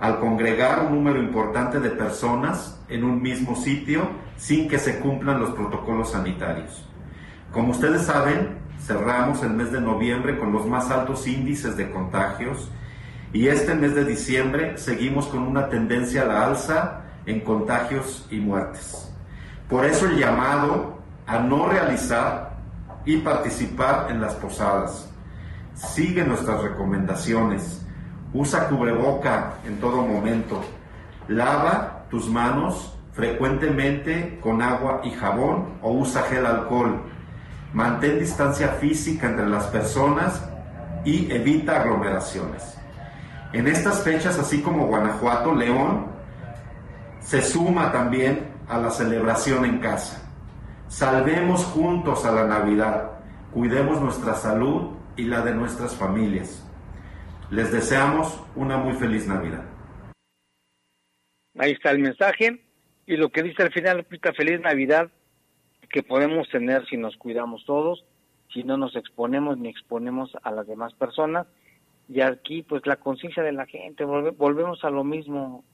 Al 0.00 0.20
congregar 0.20 0.86
un 0.86 0.94
número 0.94 1.20
importante 1.20 1.80
de 1.80 1.90
personas 1.90 2.80
en 2.88 3.04
un 3.04 3.20
mismo 3.20 3.54
sitio 3.56 4.08
sin 4.38 4.70
que 4.70 4.78
se 4.78 5.00
cumplan 5.00 5.38
los 5.38 5.50
protocolos 5.50 6.12
sanitarios. 6.12 6.88
Como 7.52 7.72
ustedes 7.72 8.06
saben, 8.06 8.57
cerramos 8.80 9.42
el 9.42 9.50
mes 9.50 9.72
de 9.72 9.80
noviembre 9.80 10.38
con 10.38 10.52
los 10.52 10.66
más 10.66 10.90
altos 10.90 11.26
índices 11.26 11.76
de 11.76 11.90
contagios 11.90 12.70
y 13.32 13.48
este 13.48 13.74
mes 13.74 13.94
de 13.94 14.04
diciembre 14.04 14.78
seguimos 14.78 15.26
con 15.26 15.42
una 15.42 15.68
tendencia 15.68 16.22
a 16.22 16.26
la 16.26 16.46
alza 16.46 17.00
en 17.26 17.40
contagios 17.40 18.26
y 18.30 18.38
muertes. 18.38 19.12
Por 19.68 19.84
eso 19.84 20.06
el 20.06 20.18
llamado 20.18 20.98
a 21.26 21.38
no 21.38 21.68
realizar 21.68 22.56
y 23.04 23.18
participar 23.18 24.10
en 24.10 24.20
las 24.20 24.34
posadas. 24.34 25.10
Sigue 25.74 26.24
nuestras 26.24 26.62
recomendaciones. 26.62 27.84
Usa 28.32 28.68
cubreboca 28.68 29.54
en 29.66 29.78
todo 29.78 30.06
momento. 30.06 30.62
Lava 31.28 32.04
tus 32.10 32.28
manos 32.28 32.94
frecuentemente 33.12 34.38
con 34.42 34.62
agua 34.62 35.02
y 35.04 35.10
jabón 35.10 35.74
o 35.82 35.92
usa 35.92 36.22
gel 36.22 36.46
alcohol 36.46 37.02
mantén 37.72 38.18
distancia 38.18 38.68
física 38.80 39.28
entre 39.28 39.46
las 39.48 39.66
personas 39.66 40.42
y 41.04 41.30
evita 41.30 41.80
aglomeraciones. 41.80 42.76
En 43.52 43.66
estas 43.66 44.02
fechas, 44.02 44.38
así 44.38 44.62
como 44.62 44.86
Guanajuato, 44.86 45.54
León 45.54 46.06
se 47.20 47.42
suma 47.42 47.92
también 47.92 48.48
a 48.68 48.78
la 48.78 48.90
celebración 48.90 49.64
en 49.64 49.78
casa. 49.78 50.22
Salvemos 50.88 51.64
juntos 51.64 52.24
a 52.24 52.32
la 52.32 52.44
Navidad, 52.44 53.10
cuidemos 53.52 54.00
nuestra 54.00 54.34
salud 54.34 54.96
y 55.16 55.24
la 55.24 55.42
de 55.42 55.54
nuestras 55.54 55.94
familias. 55.94 56.64
Les 57.50 57.72
deseamos 57.72 58.42
una 58.54 58.76
muy 58.76 58.94
feliz 58.94 59.26
Navidad. 59.26 59.64
Ahí 61.58 61.72
está 61.72 61.90
el 61.90 61.98
mensaje 62.00 62.62
y 63.06 63.16
lo 63.16 63.30
que 63.30 63.42
dice 63.42 63.62
al 63.62 63.72
final, 63.72 64.06
feliz 64.36 64.60
Navidad 64.60 65.10
que 65.90 66.02
podemos 66.02 66.48
tener 66.48 66.86
si 66.86 66.96
nos 66.96 67.16
cuidamos 67.16 67.64
todos, 67.64 68.04
si 68.52 68.62
no 68.62 68.76
nos 68.76 68.96
exponemos 68.96 69.58
ni 69.58 69.68
exponemos 69.68 70.36
a 70.42 70.50
las 70.50 70.66
demás 70.66 70.94
personas. 70.94 71.46
Y 72.08 72.20
aquí, 72.20 72.62
pues 72.62 72.86
la 72.86 72.96
conciencia 72.96 73.42
de 73.42 73.52
la 73.52 73.66
gente, 73.66 74.04
volvemos 74.04 74.82
a 74.84 74.90
lo 74.90 75.04
mismo. 75.04 75.64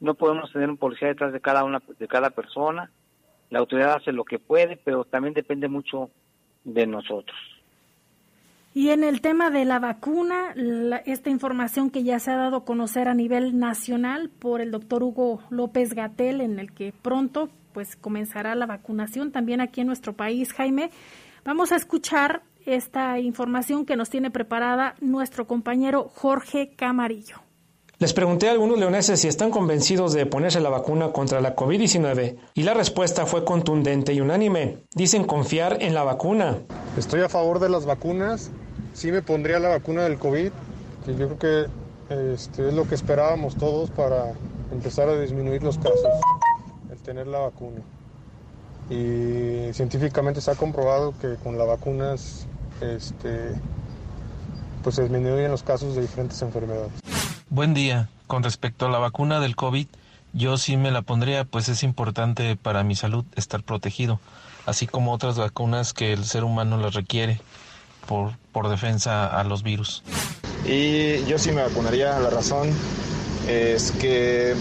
No 0.00 0.14
podemos 0.14 0.52
tener 0.52 0.68
un 0.68 0.76
policía 0.76 1.08
detrás 1.08 1.32
de 1.32 1.40
cada 1.40 1.64
una, 1.64 1.82
de 1.98 2.08
cada 2.08 2.30
persona. 2.30 2.90
La 3.50 3.60
autoridad 3.60 3.94
hace 3.94 4.12
lo 4.12 4.24
que 4.24 4.38
puede, 4.38 4.76
pero 4.76 5.04
también 5.04 5.34
depende 5.34 5.68
mucho 5.68 6.10
de 6.64 6.86
nosotros. 6.86 7.36
Y 8.74 8.90
en 8.90 9.02
el 9.02 9.22
tema 9.22 9.50
de 9.50 9.64
la 9.64 9.78
vacuna, 9.78 10.54
esta 11.06 11.30
información 11.30 11.90
que 11.90 12.04
ya 12.04 12.20
se 12.20 12.30
ha 12.30 12.36
dado 12.36 12.58
a 12.58 12.64
conocer 12.64 13.08
a 13.08 13.14
nivel 13.14 13.58
nacional 13.58 14.28
por 14.28 14.60
el 14.60 14.70
doctor 14.70 15.02
Hugo 15.02 15.40
López 15.50 15.94
Gatel, 15.94 16.42
en 16.42 16.58
el 16.58 16.72
que 16.72 16.92
pronto 16.92 17.48
pues 17.78 17.94
comenzará 17.94 18.56
la 18.56 18.66
vacunación 18.66 19.30
también 19.30 19.60
aquí 19.60 19.82
en 19.82 19.86
nuestro 19.86 20.12
país, 20.12 20.52
Jaime. 20.52 20.90
Vamos 21.44 21.70
a 21.70 21.76
escuchar 21.76 22.42
esta 22.66 23.20
información 23.20 23.86
que 23.86 23.94
nos 23.94 24.10
tiene 24.10 24.32
preparada 24.32 24.96
nuestro 25.00 25.46
compañero 25.46 26.10
Jorge 26.12 26.74
Camarillo. 26.74 27.36
Les 28.00 28.12
pregunté 28.12 28.48
a 28.48 28.50
algunos 28.50 28.80
leoneses 28.80 29.20
si 29.20 29.28
están 29.28 29.52
convencidos 29.52 30.12
de 30.12 30.26
ponerse 30.26 30.58
la 30.58 30.70
vacuna 30.70 31.12
contra 31.12 31.40
la 31.40 31.54
COVID-19 31.54 32.36
y 32.52 32.64
la 32.64 32.74
respuesta 32.74 33.26
fue 33.26 33.44
contundente 33.44 34.12
y 34.12 34.20
unánime. 34.20 34.78
Dicen 34.92 35.22
confiar 35.22 35.76
en 35.80 35.94
la 35.94 36.02
vacuna. 36.02 36.58
Estoy 36.96 37.20
a 37.20 37.28
favor 37.28 37.60
de 37.60 37.68
las 37.68 37.86
vacunas. 37.86 38.50
Sí 38.92 39.12
me 39.12 39.22
pondría 39.22 39.60
la 39.60 39.68
vacuna 39.68 40.02
del 40.02 40.18
COVID, 40.18 40.50
que 41.06 41.14
yo 41.14 41.28
creo 41.28 41.68
que 42.08 42.34
este, 42.34 42.70
es 42.70 42.74
lo 42.74 42.88
que 42.88 42.96
esperábamos 42.96 43.54
todos 43.54 43.88
para 43.90 44.32
empezar 44.72 45.08
a 45.08 45.20
disminuir 45.20 45.62
los 45.62 45.78
casos 45.78 46.10
tener 47.08 47.26
la 47.26 47.38
vacuna. 47.38 47.80
Y 48.90 49.72
científicamente 49.72 50.42
se 50.42 50.50
ha 50.50 50.56
comprobado 50.56 51.14
que 51.18 51.36
con 51.36 51.56
la 51.56 51.64
vacuna 51.64 52.16
este, 52.82 53.54
pues 54.82 54.96
se 54.96 55.02
disminuyen 55.04 55.50
los 55.50 55.62
casos 55.62 55.94
de 55.96 56.02
diferentes 56.02 56.42
enfermedades. 56.42 56.92
Buen 57.48 57.72
día. 57.72 58.10
Con 58.26 58.42
respecto 58.42 58.84
a 58.84 58.90
la 58.90 58.98
vacuna 58.98 59.40
del 59.40 59.56
COVID, 59.56 59.86
yo 60.34 60.58
sí 60.58 60.76
me 60.76 60.90
la 60.90 61.00
pondría, 61.00 61.46
pues 61.46 61.70
es 61.70 61.82
importante 61.82 62.56
para 62.56 62.84
mi 62.84 62.94
salud 62.94 63.24
estar 63.36 63.62
protegido, 63.62 64.20
así 64.66 64.86
como 64.86 65.14
otras 65.14 65.38
vacunas 65.38 65.94
que 65.94 66.12
el 66.12 66.26
ser 66.26 66.44
humano 66.44 66.76
las 66.76 66.92
requiere 66.92 67.40
por, 68.06 68.32
por 68.52 68.68
defensa 68.68 69.26
a 69.26 69.44
los 69.44 69.62
virus. 69.62 70.02
Y 70.66 71.24
yo 71.24 71.38
sí 71.38 71.52
me 71.52 71.62
vacunaría, 71.62 72.18
la 72.18 72.28
razón 72.28 72.68
es 73.48 73.92
que 73.92 74.54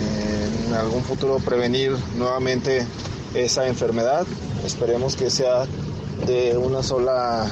en 0.00 0.74
algún 0.74 1.02
futuro 1.02 1.38
prevenir 1.38 1.92
nuevamente 2.16 2.86
esa 3.34 3.66
enfermedad 3.66 4.26
Esperemos 4.64 5.14
que 5.14 5.28
sea 5.28 5.66
de 6.26 6.56
una 6.56 6.82
sola, 6.82 7.46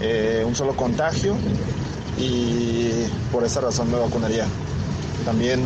eh, 0.00 0.42
un 0.44 0.56
solo 0.56 0.74
contagio 0.74 1.36
y 2.18 3.04
por 3.30 3.44
esa 3.44 3.60
razón 3.60 3.92
me 3.92 3.98
vacunaría. 3.98 4.46
También 5.24 5.60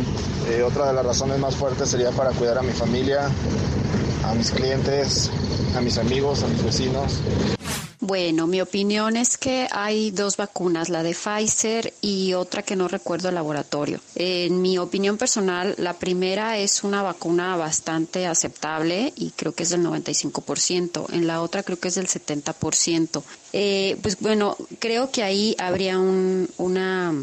eh, 0.49 0.61
otra 0.61 0.87
de 0.87 0.93
las 0.93 1.03
razones 1.03 1.39
más 1.39 1.55
fuertes 1.55 1.89
sería 1.89 2.11
para 2.11 2.29
cuidar 2.31 2.59
a 2.59 2.61
mi 2.61 2.73
familia, 2.73 3.21
a 4.23 4.35
mis 4.35 4.51
clientes, 4.51 5.31
a 5.75 5.81
mis 5.81 5.97
amigos, 5.97 6.43
a 6.43 6.47
mis 6.47 6.63
vecinos. 6.63 7.21
Bueno, 8.07 8.47
mi 8.47 8.61
opinión 8.61 9.17
es 9.17 9.37
que 9.37 9.67
hay 9.69 10.11
dos 10.11 10.37
vacunas, 10.37 10.87
la 10.87 11.03
de 11.03 11.13
Pfizer 11.13 11.93
y 11.99 12.35
otra 12.35 12.61
que 12.61 12.77
no 12.77 12.87
recuerdo 12.87 13.27
el 13.27 13.35
laboratorio. 13.35 13.99
En 14.15 14.61
mi 14.61 14.77
opinión 14.77 15.17
personal, 15.17 15.75
la 15.77 15.91
primera 15.91 16.57
es 16.57 16.85
una 16.85 17.03
vacuna 17.03 17.57
bastante 17.57 18.25
aceptable 18.25 19.11
y 19.17 19.31
creo 19.31 19.51
que 19.53 19.63
es 19.63 19.71
del 19.71 19.83
95%. 19.83 21.11
En 21.11 21.27
la 21.27 21.41
otra 21.41 21.63
creo 21.63 21.81
que 21.81 21.89
es 21.89 21.95
del 21.95 22.07
70%. 22.07 23.23
Eh, 23.51 23.97
pues 24.01 24.17
bueno, 24.21 24.55
creo 24.79 25.11
que 25.11 25.23
ahí 25.23 25.53
habría 25.59 25.99
un, 25.99 26.49
una 26.55 27.13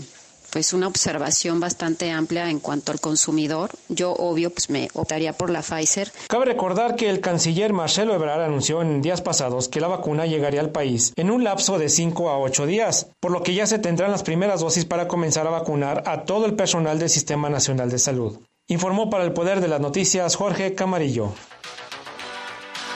pues 0.54 0.72
una 0.72 0.86
observación 0.86 1.58
bastante 1.58 2.12
amplia 2.12 2.48
en 2.48 2.60
cuanto 2.60 2.92
al 2.92 3.00
consumidor. 3.00 3.70
Yo 3.88 4.12
obvio 4.12 4.50
pues 4.50 4.70
me 4.70 4.88
optaría 4.94 5.32
por 5.32 5.50
la 5.50 5.62
Pfizer. 5.62 6.12
Cabe 6.28 6.44
recordar 6.44 6.94
que 6.94 7.10
el 7.10 7.20
canciller 7.20 7.72
Marcelo 7.72 8.14
Ebrard 8.14 8.42
anunció 8.42 8.80
en 8.80 9.02
días 9.02 9.20
pasados 9.20 9.68
que 9.68 9.80
la 9.80 9.88
vacuna 9.88 10.26
llegaría 10.26 10.60
al 10.60 10.70
país 10.70 11.12
en 11.16 11.32
un 11.32 11.42
lapso 11.42 11.76
de 11.76 11.88
5 11.88 12.30
a 12.30 12.38
8 12.38 12.66
días, 12.66 13.08
por 13.18 13.32
lo 13.32 13.42
que 13.42 13.52
ya 13.52 13.66
se 13.66 13.80
tendrán 13.80 14.12
las 14.12 14.22
primeras 14.22 14.60
dosis 14.60 14.84
para 14.84 15.08
comenzar 15.08 15.44
a 15.48 15.50
vacunar 15.50 16.04
a 16.06 16.22
todo 16.22 16.46
el 16.46 16.54
personal 16.54 17.00
del 17.00 17.10
Sistema 17.10 17.50
Nacional 17.50 17.90
de 17.90 17.98
Salud. 17.98 18.38
Informó 18.68 19.10
para 19.10 19.24
el 19.24 19.32
Poder 19.32 19.60
de 19.60 19.66
las 19.66 19.80
Noticias 19.80 20.36
Jorge 20.36 20.76
Camarillo. 20.76 21.32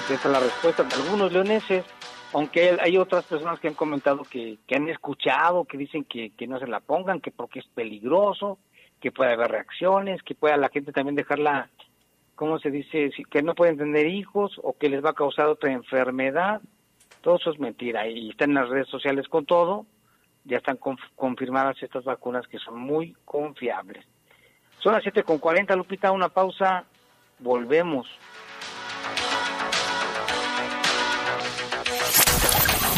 Esa 0.04 0.14
es 0.14 0.24
la 0.24 0.38
respuesta 0.38 0.84
de 0.84 0.94
algunos 0.94 1.32
leoneses 1.32 1.84
aunque 2.32 2.76
hay 2.80 2.96
otras 2.98 3.24
personas 3.24 3.58
que 3.60 3.68
han 3.68 3.74
comentado 3.74 4.22
que, 4.22 4.58
que 4.66 4.76
han 4.76 4.88
escuchado, 4.88 5.64
que 5.64 5.78
dicen 5.78 6.04
que, 6.04 6.30
que, 6.30 6.46
no 6.46 6.58
se 6.58 6.66
la 6.66 6.80
pongan, 6.80 7.20
que 7.20 7.30
porque 7.30 7.60
es 7.60 7.66
peligroso, 7.68 8.58
que 9.00 9.12
puede 9.12 9.32
haber 9.32 9.50
reacciones, 9.50 10.22
que 10.22 10.34
pueda 10.34 10.56
la 10.56 10.68
gente 10.68 10.92
también 10.92 11.14
dejarla, 11.14 11.70
¿cómo 12.34 12.58
se 12.58 12.70
dice? 12.70 13.10
Que 13.30 13.42
no 13.42 13.54
pueden 13.54 13.78
tener 13.78 14.06
hijos 14.06 14.60
o 14.62 14.76
que 14.76 14.88
les 14.88 15.04
va 15.04 15.10
a 15.10 15.14
causar 15.14 15.46
otra 15.46 15.72
enfermedad. 15.72 16.60
Todo 17.20 17.36
eso 17.36 17.50
es 17.50 17.58
mentira 17.58 18.06
y 18.08 18.30
están 18.30 18.50
en 18.50 18.56
las 18.56 18.68
redes 18.68 18.88
sociales 18.88 19.28
con 19.28 19.46
todo. 19.46 19.86
Ya 20.44 20.58
están 20.58 20.78
confirmadas 21.14 21.82
estas 21.82 22.04
vacunas 22.04 22.46
que 22.46 22.58
son 22.58 22.78
muy 22.78 23.14
confiables. 23.24 24.04
Son 24.78 24.92
las 24.92 25.04
7.40, 25.04 25.76
Lupita, 25.76 26.12
una 26.12 26.28
pausa. 26.28 26.84
Volvemos. 27.40 28.06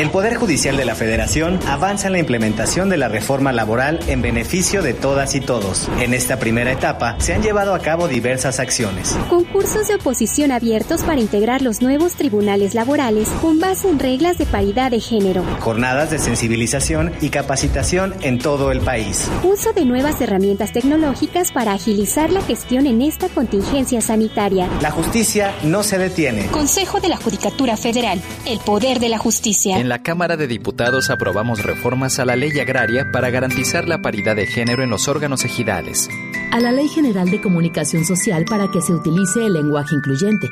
el 0.00 0.08
Poder 0.08 0.36
Judicial 0.36 0.78
de 0.78 0.86
la 0.86 0.94
Federación 0.94 1.60
avanza 1.66 2.06
en 2.06 2.14
la 2.14 2.18
implementación 2.18 2.88
de 2.88 2.96
la 2.96 3.08
reforma 3.08 3.52
laboral 3.52 4.00
en 4.06 4.22
beneficio 4.22 4.80
de 4.80 4.94
todas 4.94 5.34
y 5.34 5.42
todos. 5.42 5.90
En 6.00 6.14
esta 6.14 6.38
primera 6.38 6.72
etapa 6.72 7.16
se 7.18 7.34
han 7.34 7.42
llevado 7.42 7.74
a 7.74 7.80
cabo 7.80 8.08
diversas 8.08 8.60
acciones. 8.60 9.14
Concursos 9.28 9.88
de 9.88 9.96
oposición 9.96 10.52
abiertos 10.52 11.02
para 11.02 11.20
integrar 11.20 11.60
los 11.60 11.82
nuevos 11.82 12.14
tribunales 12.14 12.74
laborales 12.74 13.28
con 13.42 13.60
base 13.60 13.90
en 13.90 13.98
reglas 13.98 14.38
de 14.38 14.46
paridad 14.46 14.90
de 14.90 15.00
género. 15.00 15.44
Jornadas 15.60 16.10
de 16.10 16.18
sensibilización 16.18 17.12
y 17.20 17.28
capacitación 17.28 18.14
en 18.22 18.38
todo 18.38 18.72
el 18.72 18.80
país. 18.80 19.28
Uso 19.42 19.74
de 19.74 19.84
nuevas 19.84 20.18
herramientas 20.22 20.72
tecnológicas 20.72 21.52
para 21.52 21.74
agilizar 21.74 22.30
la 22.30 22.40
gestión 22.40 22.86
en 22.86 23.02
esta 23.02 23.28
contingencia 23.28 24.00
sanitaria. 24.00 24.66
La 24.80 24.92
justicia 24.92 25.52
no 25.62 25.82
se 25.82 25.98
detiene. 25.98 26.46
Consejo 26.46 27.00
de 27.00 27.10
la 27.10 27.18
Judicatura 27.18 27.76
Federal. 27.76 28.18
El 28.46 28.60
poder 28.60 28.98
de 28.98 29.10
la 29.10 29.18
justicia 29.18 29.89
la 29.90 30.04
Cámara 30.04 30.36
de 30.36 30.46
Diputados 30.46 31.10
aprobamos 31.10 31.64
reformas 31.64 32.20
a 32.20 32.24
la 32.24 32.36
ley 32.36 32.56
agraria 32.60 33.10
para 33.10 33.28
garantizar 33.28 33.88
la 33.88 34.00
paridad 34.00 34.36
de 34.36 34.46
género 34.46 34.84
en 34.84 34.90
los 34.90 35.08
órganos 35.08 35.44
ejidales. 35.44 36.08
A 36.52 36.60
la 36.60 36.70
Ley 36.70 36.86
General 36.86 37.28
de 37.28 37.40
Comunicación 37.40 38.04
Social 38.04 38.44
para 38.44 38.70
que 38.70 38.80
se 38.82 38.92
utilice 38.92 39.44
el 39.44 39.54
lenguaje 39.54 39.96
incluyente. 39.96 40.48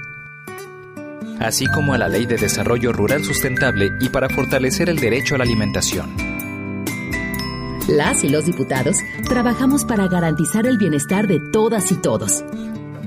Así 1.39 1.67
como 1.67 1.95
a 1.95 1.99
la 1.99 2.09
Ley 2.09 2.27
de 2.27 2.37
Desarrollo 2.37 2.93
Rural 2.93 3.23
Sustentable 3.23 3.93
y 4.01 4.09
para 4.09 4.29
fortalecer 4.29 4.91
el 4.91 4.99
derecho 4.99 5.37
a 5.37 5.39
la 5.39 5.45
alimentación. 5.45 6.17
Las 7.87 8.25
y 8.25 8.31
los 8.31 8.45
diputados 8.45 8.97
trabajamos 9.29 9.85
para 9.85 10.09
garantizar 10.09 10.67
el 10.67 10.79
bienestar 10.79 11.29
de 11.29 11.39
todas 11.53 11.93
y 11.93 11.95
todos. 11.95 12.43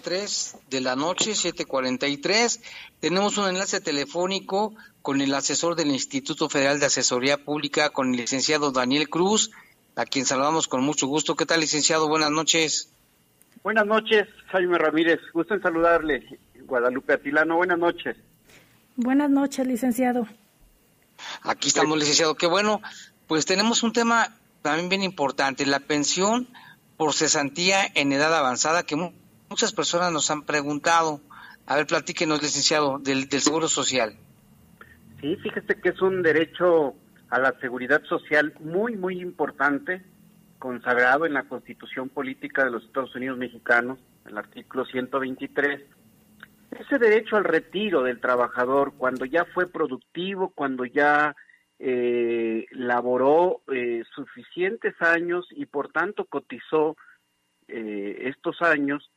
7.43 0.00 0.56
de 0.70 0.80
la 0.80 0.96
noche, 0.96 1.32
7.43. 1.32 2.60
Tenemos 3.00 3.38
un 3.38 3.48
enlace 3.48 3.80
telefónico 3.80 4.74
con 5.02 5.20
el 5.20 5.34
asesor 5.34 5.76
del 5.76 5.88
Instituto 5.88 6.48
Federal 6.48 6.80
de 6.80 6.86
Asesoría 6.86 7.44
Pública, 7.44 7.90
con 7.90 8.10
el 8.10 8.16
licenciado 8.16 8.72
Daniel 8.72 9.08
Cruz, 9.08 9.50
a 9.96 10.04
quien 10.04 10.26
saludamos 10.26 10.68
con 10.68 10.82
mucho 10.82 11.06
gusto. 11.06 11.36
¿Qué 11.36 11.46
tal, 11.46 11.60
licenciado? 11.60 12.08
Buenas 12.08 12.30
noches. 12.30 12.90
Buenas 13.62 13.86
noches, 13.86 14.28
Jaime 14.48 14.78
Ramírez. 14.78 15.20
Gusto 15.32 15.54
en 15.54 15.62
saludarle. 15.62 16.38
Guadalupe 16.66 17.14
Atilano, 17.14 17.56
buenas 17.56 17.78
noches. 17.78 18.16
Buenas 18.96 19.30
noches, 19.30 19.66
licenciado. 19.66 20.26
Aquí 21.42 21.68
estamos, 21.68 21.98
licenciado. 21.98 22.34
Qué 22.34 22.46
bueno. 22.46 22.80
Pues 23.26 23.46
tenemos 23.46 23.82
un 23.82 23.92
tema 23.92 24.36
también 24.62 24.88
bien 24.88 25.02
importante, 25.02 25.66
la 25.66 25.80
pensión 25.80 26.48
por 26.96 27.12
cesantía 27.12 27.86
en 27.94 28.12
edad 28.12 28.34
avanzada, 28.34 28.84
que 28.84 28.96
muchas 29.54 29.72
personas 29.72 30.10
nos 30.10 30.32
han 30.32 30.42
preguntado. 30.42 31.20
A 31.66 31.76
ver, 31.76 31.86
platíquenos, 31.86 32.42
licenciado, 32.42 32.98
del, 32.98 33.28
del 33.28 33.40
Seguro 33.40 33.68
Social. 33.68 34.16
Sí, 35.20 35.36
fíjese 35.36 35.80
que 35.80 35.90
es 35.90 36.02
un 36.02 36.22
derecho 36.22 36.94
a 37.30 37.38
la 37.38 37.56
seguridad 37.60 38.02
social 38.02 38.52
muy, 38.58 38.96
muy 38.96 39.20
importante, 39.20 40.02
consagrado 40.58 41.24
en 41.24 41.34
la 41.34 41.44
Constitución 41.44 42.08
Política 42.08 42.64
de 42.64 42.72
los 42.72 42.82
Estados 42.82 43.14
Unidos 43.14 43.38
Mexicanos, 43.38 44.00
el 44.26 44.36
artículo 44.36 44.86
123. 44.86 45.82
Ese 46.72 46.98
derecho 46.98 47.36
al 47.36 47.44
retiro 47.44 48.02
del 48.02 48.20
trabajador 48.20 48.94
cuando 48.98 49.24
ya 49.24 49.44
fue 49.54 49.68
productivo, 49.68 50.50
cuando 50.52 50.84
ya 50.84 51.36
eh, 51.78 52.66
laboró 52.72 53.62
eh, 53.72 54.02
suficientes 54.16 55.00
años 55.00 55.46
y 55.52 55.66
por 55.66 55.92
tanto 55.92 56.24
cotizó 56.24 56.96
eh, 57.68 58.24
estos 58.24 58.60
años 58.60 59.12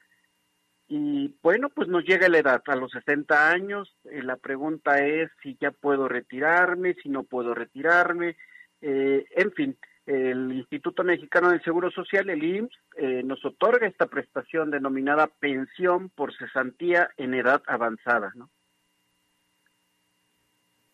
y 0.90 1.36
bueno, 1.42 1.70
pues 1.70 1.90
nos 1.90 2.06
llega 2.06 2.30
la 2.30 2.40
edad, 2.40 2.64
a 2.66 2.76
los 2.76 2.92
60 2.92 3.50
años, 3.50 3.94
eh, 4.06 4.24
la 4.24 4.38
pregunta 4.38 5.06
es 5.06 5.30
si 5.44 5.58
ya 5.60 5.72
puedo 5.72 6.08
retirarme, 6.08 6.96
si 7.04 7.10
no 7.10 7.24
puedo 7.24 7.54
retirarme, 7.54 8.38
eh, 8.82 9.26
en 9.36 9.52
fin, 9.52 9.78
el 10.06 10.54
Instituto 10.54 11.04
Mexicano 11.04 11.50
del 11.50 11.62
Seguro 11.64 11.92
Social, 11.92 12.30
el 12.30 12.42
IMSS, 12.42 12.80
eh, 12.96 13.24
nos 13.24 13.44
otorga 13.44 13.88
esta 13.88 14.06
prestación 14.06 14.72
denominada 14.72 15.28
pensión 15.28 16.10
por 16.10 16.34
cesantía 16.38 17.10
en 17.18 17.34
edad 17.34 17.62
avanzada, 17.68 18.32
¿no? 18.36 18.50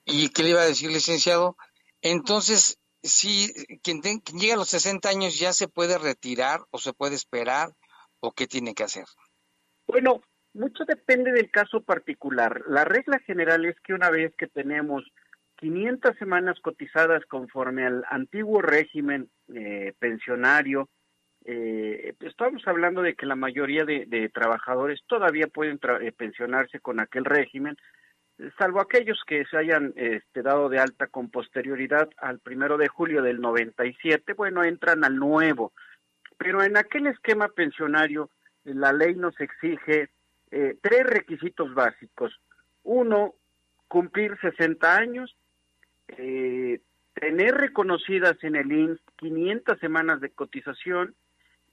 ¿Y 0.06 0.30
qué 0.30 0.42
le 0.42 0.50
iba 0.50 0.62
a 0.62 0.66
decir, 0.66 0.90
licenciado? 0.90 1.56
Entonces, 2.02 2.80
si 3.04 3.54
quien, 3.84 4.02
quien 4.02 4.22
llega 4.40 4.56
a 4.56 4.58
los 4.58 4.70
60 4.70 5.08
años 5.08 5.38
ya 5.38 5.54
se 5.54 5.68
puede 5.68 6.00
retirar 6.00 6.62
o 6.72 6.80
se 6.80 6.94
puede 6.94 7.16
esperar 7.16 7.70
o 8.20 8.32
qué 8.32 8.48
tiene 8.48 8.74
que 8.74 8.84
hacer? 8.84 9.06
Bueno, 9.88 10.22
mucho 10.54 10.86
depende 10.86 11.32
del 11.32 11.50
caso 11.50 11.82
particular. 11.82 12.62
La 12.68 12.86
regla 12.86 13.20
general 13.20 13.66
es 13.66 13.80
que 13.82 13.94
una 13.94 14.10
vez 14.10 14.34
que 14.36 14.48
tenemos 14.48 15.04
500 15.58 16.18
semanas 16.18 16.60
cotizadas 16.62 17.26
conforme 17.26 17.86
al 17.86 18.04
antiguo 18.10 18.62
régimen 18.62 19.30
eh, 19.54 19.94
pensionario, 20.00 20.90
eh, 21.46 22.14
estamos 22.22 22.66
hablando 22.68 23.02
de 23.02 23.16
que 23.16 23.26
la 23.26 23.36
mayoría 23.36 23.84
de, 23.84 24.30
trabajadores 24.34 25.02
todavía 25.08 25.48
pueden 25.48 25.80
eh, 26.02 26.12
pensionarse 26.12 26.80
con 26.80 27.00
aquel 27.00 27.26
régimen, 27.26 27.76
salvo 28.58 28.80
aquellos 28.80 29.22
que 29.28 29.46
se 29.46 29.58
hayan 29.58 29.94
este, 29.96 30.42
dado 30.42 30.70
de 30.70 30.80
alta 30.80 31.08
con 31.08 31.30
posterioridad 31.30 32.10
al 32.18 32.40
primero 32.40 32.78
de 32.78 32.88
julio 32.88 33.22
del 33.22 33.42
97, 33.42 34.34
bueno, 34.34 34.64
entran 34.64 35.04
al 35.04 35.18
nuevo. 35.18 35.74
Pero 36.38 36.64
en 36.64 36.78
aquel 36.78 37.08
esquema 37.08 37.50
pensionario, 37.50 38.30
la 38.66 38.94
ley 38.94 39.16
nos 39.16 39.40
exige 39.40 40.10
eh, 40.52 40.78
tres 40.82 41.04
requisitos 41.06 41.74
básicos. 41.74 42.40
Uno, 42.84 43.36
cumplir 43.88 44.38
60 44.40 44.96
años, 44.96 45.36
eh, 46.10 46.82
tener 47.14 47.56
reconocidas 47.56 48.38
en 48.44 48.56
el 48.56 48.72
INS 48.72 49.00
500 49.18 49.80
semanas 49.80 50.22
de 50.22 50.30
cotización 50.32 51.16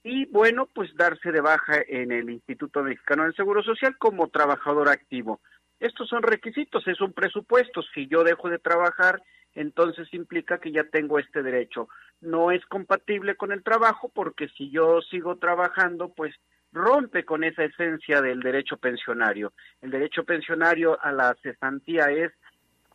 y, 0.03 0.27
bueno, 0.27 0.67
pues 0.75 0.95
darse 0.97 1.33
de 1.33 1.41
baja 1.41 1.83
en 1.87 2.13
el 2.13 2.31
Instituto 2.31 2.83
Mexicano 2.83 3.25
del 3.25 3.35
Seguro 3.35 3.63
Social 3.63 3.97
como 3.99 4.29
trabajador 4.29 4.89
activo. 4.89 5.41
Estos 5.79 6.09
son 6.09 6.23
requisitos, 6.23 6.87
es 6.87 7.01
un 7.01 7.13
presupuesto. 7.13 7.83
Si 7.95 8.07
yo 8.07 8.23
dejo 8.23 8.49
de 8.49 8.59
trabajar, 8.59 9.23
entonces 9.55 10.13
implica 10.13 10.59
que 10.59 10.73
ya 10.73 10.85
tengo 10.85 11.19
este 11.19 11.43
derecho. 11.43 11.89
No 12.21 12.51
es 12.51 12.65
compatible 12.67 13.37
con 13.37 13.53
el 13.53 13.63
trabajo 13.63 14.11
porque 14.15 14.49
si 14.57 14.71
yo 14.71 15.01
sigo 15.03 15.37
trabajando, 15.37 16.11
pues 16.11 16.35
rompe 16.73 17.25
con 17.25 17.45
esa 17.45 17.65
esencia 17.65 18.21
del 18.23 18.41
derecho 18.41 18.77
pensionario. 18.77 19.53
El 19.81 19.91
derecho 19.91 20.25
pensionario 20.25 20.99
a 21.03 21.13
la 21.13 21.37
cesantía 21.43 22.11
es 22.11 22.33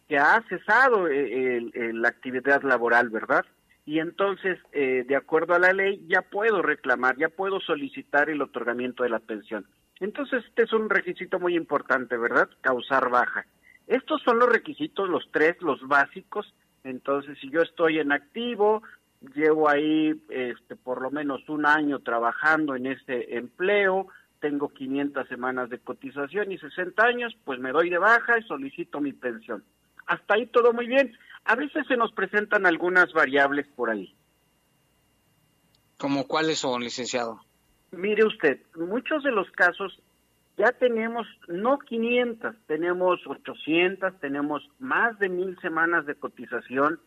que 0.07 0.17
ha 0.17 0.41
cesado 0.47 1.07
eh, 1.07 1.61
la 1.93 2.09
actividad 2.09 2.61
laboral, 2.63 3.09
¿verdad? 3.09 3.45
Y 3.85 3.99
entonces, 3.99 4.57
eh, 4.71 5.05
de 5.07 5.15
acuerdo 5.15 5.53
a 5.53 5.59
la 5.59 5.71
ley, 5.71 6.03
ya 6.07 6.23
puedo 6.23 6.61
reclamar, 6.61 7.17
ya 7.17 7.29
puedo 7.29 7.59
solicitar 7.59 8.29
el 8.29 8.41
otorgamiento 8.41 9.03
de 9.03 9.09
la 9.09 9.19
pensión. 9.19 9.65
Entonces, 9.99 10.43
este 10.47 10.63
es 10.63 10.73
un 10.73 10.89
requisito 10.89 11.39
muy 11.39 11.55
importante, 11.55 12.17
¿verdad? 12.17 12.49
Causar 12.61 13.09
baja. 13.09 13.45
Estos 13.87 14.21
son 14.23 14.39
los 14.39 14.49
requisitos, 14.49 15.07
los 15.07 15.29
tres, 15.31 15.61
los 15.61 15.87
básicos. 15.87 16.51
Entonces, 16.83 17.37
si 17.39 17.49
yo 17.49 17.61
estoy 17.61 17.99
en 17.99 18.11
activo, 18.11 18.81
llevo 19.33 19.69
ahí 19.69 20.21
este, 20.29 20.75
por 20.75 21.01
lo 21.01 21.11
menos 21.11 21.47
un 21.49 21.65
año 21.65 21.99
trabajando 21.99 22.75
en 22.75 22.87
ese 22.87 23.35
empleo, 23.35 24.07
tengo 24.39 24.69
500 24.69 25.27
semanas 25.27 25.69
de 25.69 25.79
cotización 25.79 26.51
y 26.51 26.57
60 26.57 27.03
años, 27.03 27.35
pues 27.45 27.59
me 27.59 27.71
doy 27.71 27.89
de 27.89 27.97
baja 27.97 28.37
y 28.37 28.43
solicito 28.43 28.99
mi 28.99 29.13
pensión. 29.13 29.63
Hasta 30.05 30.35
ahí 30.35 30.45
todo 30.47 30.71
muy 30.73 30.87
bien. 30.87 31.17
A 31.45 31.55
veces 31.55 31.85
se 31.87 31.97
nos 31.97 32.11
presentan 32.11 32.65
algunas 32.65 33.11
variables 33.13 33.67
por 33.75 33.89
ahí. 33.89 34.13
¿Como 35.97 36.27
cuáles 36.27 36.59
son, 36.59 36.81
licenciado? 36.81 37.41
Mire 37.91 38.25
usted, 38.25 38.59
muchos 38.75 39.23
de 39.23 39.31
los 39.31 39.49
casos 39.51 39.99
ya 40.57 40.71
tenemos 40.73 41.27
no 41.47 41.79
500, 41.79 42.55
tenemos 42.67 43.19
800, 43.25 44.19
tenemos 44.19 44.63
más 44.79 45.17
de 45.19 45.29
mil 45.29 45.57
semanas 45.59 46.05
de 46.05 46.15
cotización 46.15 46.99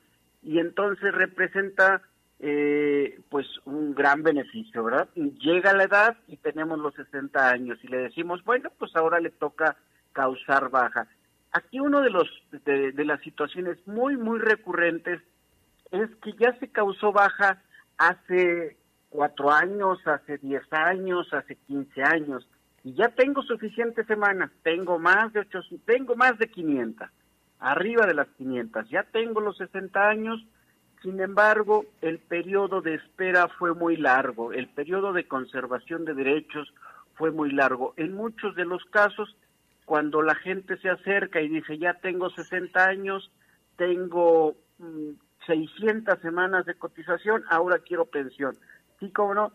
y 0.42 0.58
entonces 0.58 1.12
representa 1.12 2.02
eh, 2.40 3.20
pues 3.30 3.46
un 3.64 3.94
gran 3.94 4.22
beneficio, 4.22 4.84
¿verdad? 4.84 5.08
Llega 5.14 5.72
la 5.72 5.84
edad 5.84 6.16
y 6.28 6.36
tenemos 6.36 6.78
los 6.78 6.94
60 6.94 7.50
años 7.50 7.78
y 7.82 7.88
le 7.88 7.98
decimos, 7.98 8.44
bueno, 8.44 8.70
pues 8.78 8.94
ahora 8.94 9.18
le 9.18 9.30
toca 9.30 9.76
causar 10.12 10.70
baja. 10.70 11.08
Aquí 11.52 11.80
uno 11.80 12.00
de 12.00 12.10
los 12.10 12.28
de, 12.64 12.92
las 13.04 13.20
situaciones 13.22 13.78
muy 13.86 14.16
muy 14.16 14.38
recurrentes 14.38 15.20
es 15.90 16.08
que 16.22 16.32
ya 16.38 16.56
se 16.58 16.68
causó 16.68 17.12
baja 17.12 17.62
hace 17.96 18.76
cuatro 19.08 19.50
años, 19.50 19.98
hace 20.06 20.38
diez 20.38 20.62
años, 20.70 21.32
hace 21.32 21.56
quince 21.66 22.02
años 22.02 22.46
y 22.84 22.94
ya 22.94 23.08
tengo 23.08 23.42
suficientes 23.42 24.06
semanas, 24.06 24.50
tengo 24.62 24.98
más 24.98 25.32
de 25.32 25.40
ocho, 25.40 25.60
tengo 25.84 26.14
más 26.14 26.38
de 26.38 26.48
500, 26.48 27.08
arriba 27.60 28.06
de 28.06 28.14
las 28.14 28.28
500, 28.36 28.88
ya 28.88 29.02
tengo 29.04 29.40
los 29.40 29.56
60 29.56 30.08
años, 30.08 30.44
sin 31.02 31.20
embargo, 31.20 31.84
el 32.00 32.18
periodo 32.18 32.80
de 32.80 32.94
espera 32.94 33.48
fue 33.48 33.74
muy 33.74 33.96
largo, 33.96 34.52
el 34.52 34.68
periodo 34.68 35.12
de 35.12 35.28
conservación 35.28 36.04
de 36.04 36.14
derechos 36.14 36.72
fue 37.14 37.30
muy 37.30 37.50
largo. 37.50 37.94
En 37.96 38.14
muchos 38.14 38.54
de 38.56 38.64
los 38.64 38.84
casos, 38.86 39.36
cuando 39.84 40.22
la 40.22 40.34
gente 40.34 40.76
se 40.78 40.90
acerca 40.90 41.40
y 41.40 41.48
dice, 41.48 41.78
ya 41.78 41.94
tengo 41.94 42.30
60 42.30 42.84
años, 42.84 43.30
tengo 43.76 44.54
600 45.46 46.18
mm, 46.18 46.22
semanas 46.22 46.66
de 46.66 46.74
cotización, 46.74 47.44
ahora 47.48 47.78
quiero 47.78 48.04
pensión. 48.04 48.56
Sí, 49.00 49.10
cómo 49.10 49.34
no, 49.34 49.52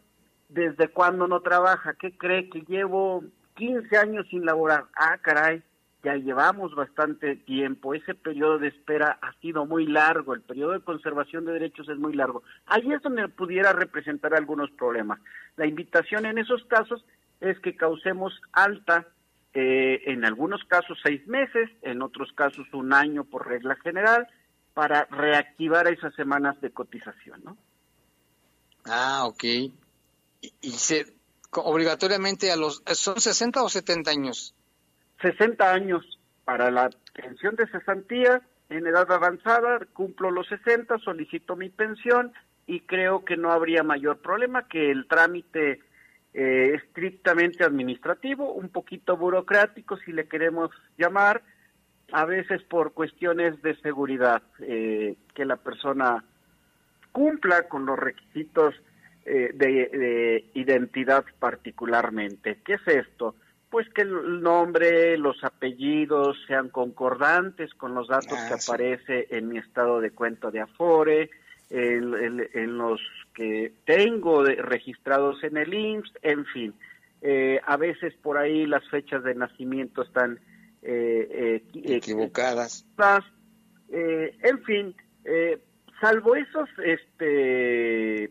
¿desde 0.49 0.87
cuándo 0.87 1.27
no 1.27 1.41
trabaja? 1.41 1.93
¿Qué 1.93 2.17
cree 2.17 2.49
que 2.49 2.61
llevo 2.61 3.23
15 3.55 3.97
años 3.97 4.25
sin 4.29 4.45
laborar? 4.45 4.85
Ah, 4.95 5.17
caray, 5.21 5.61
ya 6.03 6.15
llevamos 6.15 6.75
bastante 6.75 7.37
tiempo. 7.37 7.93
Ese 7.93 8.13
periodo 8.13 8.59
de 8.59 8.67
espera 8.67 9.17
ha 9.21 9.33
sido 9.39 9.65
muy 9.65 9.87
largo. 9.87 10.33
El 10.33 10.41
periodo 10.41 10.73
de 10.73 10.81
conservación 10.81 11.45
de 11.45 11.53
derechos 11.53 11.87
es 11.87 11.97
muy 11.97 12.13
largo. 12.13 12.43
Ahí 12.65 12.91
es 12.91 13.01
donde 13.01 13.29
pudiera 13.29 13.71
representar 13.71 14.35
algunos 14.35 14.69
problemas. 14.71 15.19
La 15.55 15.65
invitación 15.65 16.25
en 16.25 16.37
esos 16.37 16.63
casos 16.65 17.05
es 17.39 17.57
que 17.59 17.77
causemos 17.77 18.33
alta, 18.51 19.07
eh, 19.53 20.01
en 20.07 20.25
algunos 20.25 20.63
casos 20.65 20.97
seis 21.01 21.25
meses, 21.27 21.69
en 21.81 22.01
otros 22.01 22.31
casos 22.33 22.67
un 22.73 22.93
año 22.93 23.23
por 23.23 23.47
regla 23.47 23.75
general, 23.77 24.27
para 24.73 25.05
reactivar 25.05 25.87
esas 25.87 26.13
semanas 26.15 26.59
de 26.59 26.71
cotización, 26.71 27.41
¿no? 27.45 27.57
Ah, 28.85 29.23
ok. 29.25 29.43
Y, 29.43 29.73
y 30.61 30.71
se, 30.71 31.15
obligatoriamente 31.51 32.51
a 32.51 32.57
los, 32.57 32.83
¿son 32.87 33.21
60 33.21 33.63
o 33.63 33.69
70 33.69 34.11
años? 34.11 34.53
60 35.23 35.73
años 35.73 36.19
para 36.45 36.69
la 36.69 36.91
pensión 37.13 37.55
de 37.55 37.65
cesantía 37.67 38.41
en 38.69 38.85
edad 38.85 39.11
avanzada, 39.11 39.79
cumplo 39.93 40.29
los 40.29 40.47
60, 40.47 40.99
solicito 40.99 41.55
mi 41.55 41.69
pensión 41.69 42.33
y 42.67 42.81
creo 42.81 43.25
que 43.25 43.37
no 43.37 43.51
habría 43.51 43.83
mayor 43.83 44.19
problema 44.19 44.67
que 44.67 44.91
el 44.91 45.07
trámite 45.07 45.79
eh, 46.33 46.73
estrictamente 46.75 47.63
administrativo, 47.63 48.53
un 48.53 48.69
poquito 48.69 49.17
burocrático 49.17 49.97
si 49.97 50.11
le 50.11 50.27
queremos 50.27 50.71
llamar, 50.97 51.41
a 52.11 52.25
veces 52.25 52.61
por 52.63 52.93
cuestiones 52.93 53.61
de 53.61 53.75
seguridad, 53.77 54.43
eh, 54.59 55.15
que 55.33 55.45
la 55.45 55.57
persona 55.57 56.23
cumpla 57.11 57.67
con 57.69 57.85
los 57.85 57.97
requisitos 57.97 58.75
eh, 59.25 59.51
de, 59.53 60.49
identidad 60.53 61.23
particularmente. 61.39 62.59
¿Qué 62.65 62.73
es 62.73 62.87
esto? 62.87 63.35
Pues 63.73 63.89
que 63.89 64.03
el 64.03 64.43
nombre, 64.43 65.17
los 65.17 65.43
apellidos 65.43 66.37
sean 66.45 66.69
concordantes 66.69 67.73
con 67.73 67.95
los 67.95 68.07
datos 68.07 68.37
que 68.47 68.53
ah, 68.53 68.59
aparece 68.63 69.25
en 69.31 69.47
mi 69.47 69.57
estado 69.57 69.99
de 69.99 70.11
cuenta 70.11 70.51
de 70.51 70.59
Afore, 70.59 71.31
en, 71.71 72.77
los 72.77 73.01
que 73.33 73.73
tengo 73.83 74.43
registrados 74.43 75.43
en 75.43 75.57
el 75.57 75.73
IMSS, 75.73 76.19
en 76.21 76.45
fin. 76.45 76.73
Eh, 77.23 77.59
a 77.65 77.75
veces 77.77 78.13
por 78.21 78.37
ahí 78.37 78.67
las 78.67 78.87
fechas 78.89 79.23
de 79.23 79.33
nacimiento 79.33 80.03
están 80.03 80.39
eh, 80.83 81.63
equivocadas. 81.73 82.85
en 83.89 84.63
fin, 84.65 84.95
salvo 85.99 86.35
esos 86.35 86.69
este 86.85 88.29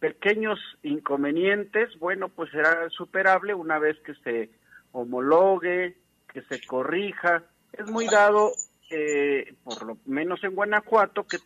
pequeños 0.00 0.58
inconvenientes, 0.82 1.98
bueno, 1.98 2.28
pues 2.28 2.50
será 2.50 2.90
superable 2.90 3.54
una 3.54 3.78
vez 3.78 3.96
que 4.00 4.14
se 4.16 4.50
homologue, 4.92 5.96
que 6.32 6.42
se 6.42 6.64
corrija. 6.66 7.42
Es 7.72 7.90
muy 7.90 8.06
dado, 8.06 8.52
eh, 8.90 9.54
por 9.64 9.82
lo 9.84 9.98
menos 10.06 10.42
en 10.44 10.54
Guanajuato, 10.54 11.24
que 11.24 11.38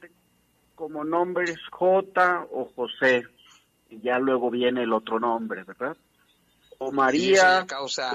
como 0.75 1.05
nombres 1.05 1.57
J 1.71 2.47
o 2.53 2.67
José. 2.77 3.25
y 3.89 4.01
ya 4.01 4.19
luego 4.19 4.51
viene 4.51 4.83
el 4.83 4.93
otro 4.93 5.21
nombre, 5.21 5.63
¿verdad? 5.63 5.97
O 6.79 6.93
María, 6.93 7.65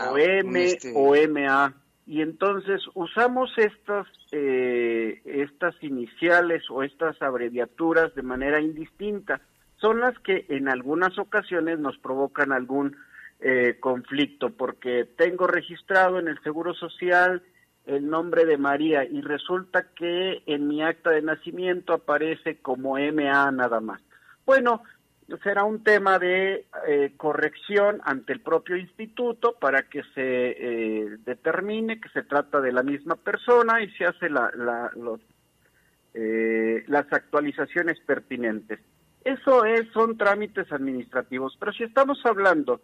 o 0.10 0.18
M, 0.18 0.64
este 0.64 0.94
o 0.94 1.16
MA. 1.30 1.74
Y 2.06 2.22
entonces 2.22 2.82
usamos 2.94 3.50
estas, 3.58 4.06
eh, 4.32 5.22
estas 5.24 5.76
iniciales 5.82 6.64
o 6.70 6.84
estas 6.84 7.22
abreviaturas 7.22 8.14
de 8.16 8.22
manera 8.22 8.60
indistinta. 8.60 9.42
Son 9.78 10.02
las 10.02 10.18
que 10.20 10.46
en 10.50 10.68
algunas 10.68 11.18
ocasiones 11.18 11.80
nos 11.80 11.98
provocan 11.98 12.52
algún 12.52 12.98
eh, 13.42 13.78
conflicto, 13.80 14.52
porque 14.52 15.06
tengo 15.18 15.48
registrado 15.48 16.20
en 16.20 16.28
el 16.28 16.40
Seguro 16.44 16.74
Social 16.74 17.42
el 17.86 18.08
nombre 18.08 18.46
de 18.46 18.58
María 18.58 19.04
y 19.04 19.22
resulta 19.22 19.88
que 19.96 20.44
en 20.46 20.68
mi 20.68 20.84
acta 20.84 21.10
de 21.10 21.22
nacimiento 21.22 21.94
aparece 21.94 22.60
como 22.60 22.98
MA 22.98 23.52
nada 23.52 23.80
más. 23.80 24.02
Bueno, 24.46 24.84
será 25.44 25.64
un 25.64 25.84
tema 25.84 26.20
de 26.20 26.66
eh, 26.88 27.14
corrección 27.18 28.02
ante 28.04 28.34
el 28.34 28.42
propio 28.42 28.78
instituto 28.78 29.56
para 29.60 29.84
que 29.84 30.04
se 30.14 30.22
eh, 30.52 31.18
determine 31.26 32.00
que 32.00 32.10
se 32.10 32.24
trata 32.24 32.60
de 32.62 32.72
la 32.72 32.84
misma 32.84 33.16
persona 33.16 33.82
y 33.82 33.90
se 33.92 34.06
hace 34.06 34.30
la, 34.30 34.52
los, 34.96 35.22
eh, 36.14 36.84
las 36.88 37.12
actualizaciones 37.12 38.00
pertinentes. 38.02 38.80
Eso 39.24 39.66
es, 39.66 39.88
son 39.94 40.18
trámites 40.18 40.72
administrativos, 40.72 41.56
pero 41.60 41.72
si 41.74 41.84
estamos 41.84 42.20
hablando 42.26 42.82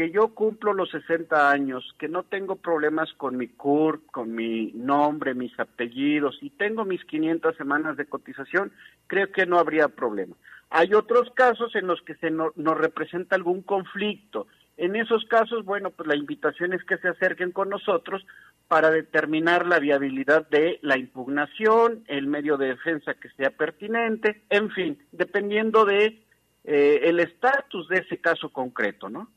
que 0.00 0.10
yo 0.10 0.28
cumplo 0.28 0.72
los 0.72 0.90
60 0.92 1.50
años, 1.50 1.84
que 1.98 2.08
no 2.08 2.22
tengo 2.22 2.56
problemas 2.56 3.12
con 3.18 3.36
mi 3.36 3.48
CURP, 3.48 4.10
con 4.10 4.34
mi 4.34 4.72
nombre, 4.72 5.34
mis 5.34 5.52
apellidos 5.60 6.38
y 6.40 6.48
tengo 6.48 6.86
mis 6.86 7.04
500 7.04 7.54
semanas 7.54 7.98
de 7.98 8.06
cotización, 8.06 8.72
creo 9.06 9.30
que 9.30 9.44
no 9.44 9.58
habría 9.58 9.88
problema. 9.88 10.34
Hay 10.70 10.94
otros 10.94 11.30
casos 11.34 11.76
en 11.76 11.86
los 11.86 12.00
que 12.00 12.14
se 12.14 12.30
nos 12.30 12.78
representa 12.78 13.36
algún 13.36 13.60
conflicto. 13.60 14.46
En 14.78 14.96
esos 14.96 15.26
casos, 15.26 15.66
bueno, 15.66 15.90
pues 15.90 16.08
la 16.08 16.16
invitación 16.16 16.72
es 16.72 16.82
que 16.84 16.96
se 16.96 17.08
acerquen 17.08 17.52
con 17.52 17.68
nosotros 17.68 18.24
para 18.68 18.90
determinar 18.90 19.66
la 19.66 19.80
viabilidad 19.80 20.48
de 20.48 20.78
la 20.80 20.96
impugnación, 20.96 22.04
el 22.06 22.26
medio 22.26 22.56
de 22.56 22.68
defensa 22.68 23.12
que 23.12 23.28
sea 23.36 23.50
pertinente, 23.50 24.44
en 24.48 24.70
fin, 24.70 24.98
dependiendo 25.12 25.84
de 25.84 26.24
eh, 26.64 27.00
el 27.02 27.20
estatus 27.20 27.86
de 27.88 27.98
ese 27.98 28.16
caso 28.16 28.48
concreto, 28.48 29.10
¿no? 29.10 29.28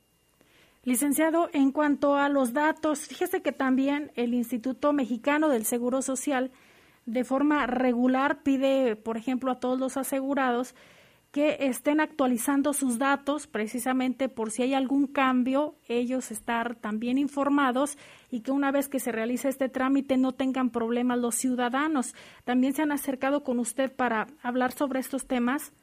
Licenciado, 0.83 1.49
en 1.53 1.71
cuanto 1.71 2.15
a 2.15 2.27
los 2.27 2.51
datos, 2.51 3.07
fíjese 3.07 3.41
que 3.41 3.53
también 3.53 4.11
el 4.15 4.33
Instituto 4.33 4.91
Mexicano 4.91 5.47
del 5.47 5.65
Seguro 5.65 6.01
Social 6.01 6.51
de 7.05 7.23
forma 7.23 7.67
regular 7.67 8.43
pide, 8.43 8.97
por 8.97 9.15
ejemplo, 9.15 9.51
a 9.51 9.59
todos 9.59 9.79
los 9.79 9.95
asegurados 9.95 10.75
que 11.31 11.57
estén 11.61 11.99
actualizando 11.99 12.73
sus 12.73 12.99
datos 12.99 13.47
precisamente 13.47 14.29
por 14.29 14.51
si 14.51 14.61
hay 14.61 14.73
algún 14.75 15.07
cambio, 15.07 15.75
ellos 15.87 16.31
estar 16.31 16.75
también 16.75 17.17
informados 17.17 17.97
y 18.29 18.41
que 18.41 18.51
una 18.51 18.71
vez 18.71 18.87
que 18.87 18.99
se 18.99 19.11
realice 19.11 19.49
este 19.49 19.67
trámite 19.67 20.17
no 20.17 20.33
tengan 20.33 20.69
problemas 20.69 21.17
los 21.17 21.35
ciudadanos. 21.35 22.13
¿También 22.43 22.73
se 22.73 22.83
han 22.83 22.91
acercado 22.91 23.43
con 23.43 23.57
usted 23.57 23.91
para 23.91 24.27
hablar 24.43 24.73
sobre 24.73 24.99
estos 24.99 25.25
temas? 25.25 25.73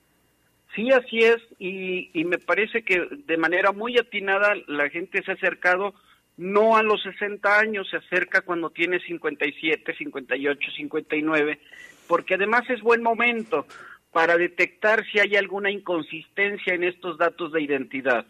Sí, 0.74 0.88
así 0.92 1.18
es, 1.18 1.38
y, 1.58 2.10
me 2.24 2.38
parece 2.38 2.82
que 2.82 3.08
de 3.26 3.36
manera 3.36 3.72
muy 3.72 3.98
atinada 3.98 4.54
la 4.68 4.88
gente 4.88 5.22
se 5.22 5.32
ha 5.32 5.34
acercado 5.34 5.94
no 6.36 6.76
a 6.76 6.82
los 6.82 7.02
60 7.02 7.58
años, 7.58 7.88
se 7.90 7.96
acerca 7.96 8.42
cuando 8.42 8.70
tiene 8.70 9.00
57, 9.00 9.94
58, 9.96 10.70
59, 10.76 11.58
porque 12.06 12.34
además 12.34 12.62
es 12.70 12.80
buen 12.82 13.02
momento 13.02 13.66
para 14.12 14.36
detectar 14.36 15.04
si 15.10 15.18
hay 15.18 15.36
alguna 15.36 15.70
inconsistencia 15.70 16.74
en 16.74 16.84
estos 16.84 17.18
datos 17.18 17.52
de 17.52 17.62
identidad, 17.62 18.26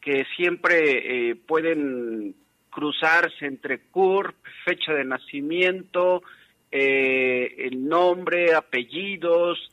que 0.00 0.26
siempre 0.36 1.30
eh, 1.30 1.36
pueden 1.36 2.34
cruzarse 2.70 3.46
entre 3.46 3.78
CURP, 3.78 4.34
fecha 4.64 4.92
de 4.92 5.04
nacimiento, 5.04 6.22
eh, 6.72 7.54
el 7.58 7.88
nombre, 7.88 8.52
apellidos, 8.52 9.70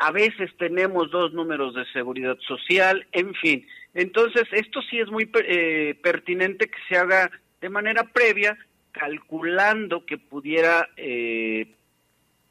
a 0.00 0.12
veces 0.12 0.50
tenemos 0.58 1.10
dos 1.10 1.32
números 1.32 1.74
de 1.74 1.84
seguridad 1.92 2.38
social, 2.46 3.06
en 3.12 3.34
fin. 3.34 3.66
Entonces, 3.94 4.44
esto 4.52 4.80
sí 4.82 4.98
es 4.98 5.08
muy 5.10 5.30
eh, 5.44 5.98
pertinente 6.02 6.68
que 6.68 6.78
se 6.88 6.96
haga 6.96 7.30
de 7.60 7.68
manera 7.68 8.04
previa, 8.04 8.56
calculando 8.92 10.04
que 10.06 10.18
pudiera, 10.18 10.88
eh, 10.96 11.74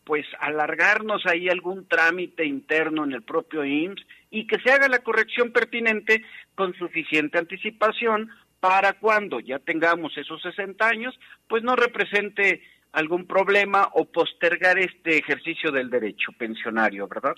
pues, 0.03 0.25
alargarnos 0.39 1.25
ahí 1.25 1.49
algún 1.49 1.87
trámite 1.87 2.45
interno 2.45 3.03
en 3.03 3.13
el 3.13 3.23
propio 3.23 3.63
IMSS 3.65 4.05
y 4.29 4.47
que 4.47 4.59
se 4.59 4.71
haga 4.71 4.87
la 4.87 4.99
corrección 4.99 5.51
pertinente 5.51 6.23
con 6.55 6.73
suficiente 6.75 7.37
anticipación 7.37 8.29
para 8.59 8.93
cuando 8.93 9.39
ya 9.39 9.59
tengamos 9.59 10.17
esos 10.17 10.41
60 10.41 10.87
años, 10.87 11.17
pues 11.47 11.63
no 11.63 11.75
represente 11.75 12.61
algún 12.91 13.27
problema 13.27 13.89
o 13.93 14.05
postergar 14.05 14.79
este 14.79 15.17
ejercicio 15.17 15.71
del 15.71 15.89
derecho 15.89 16.31
pensionario, 16.37 17.07
¿verdad? 17.07 17.35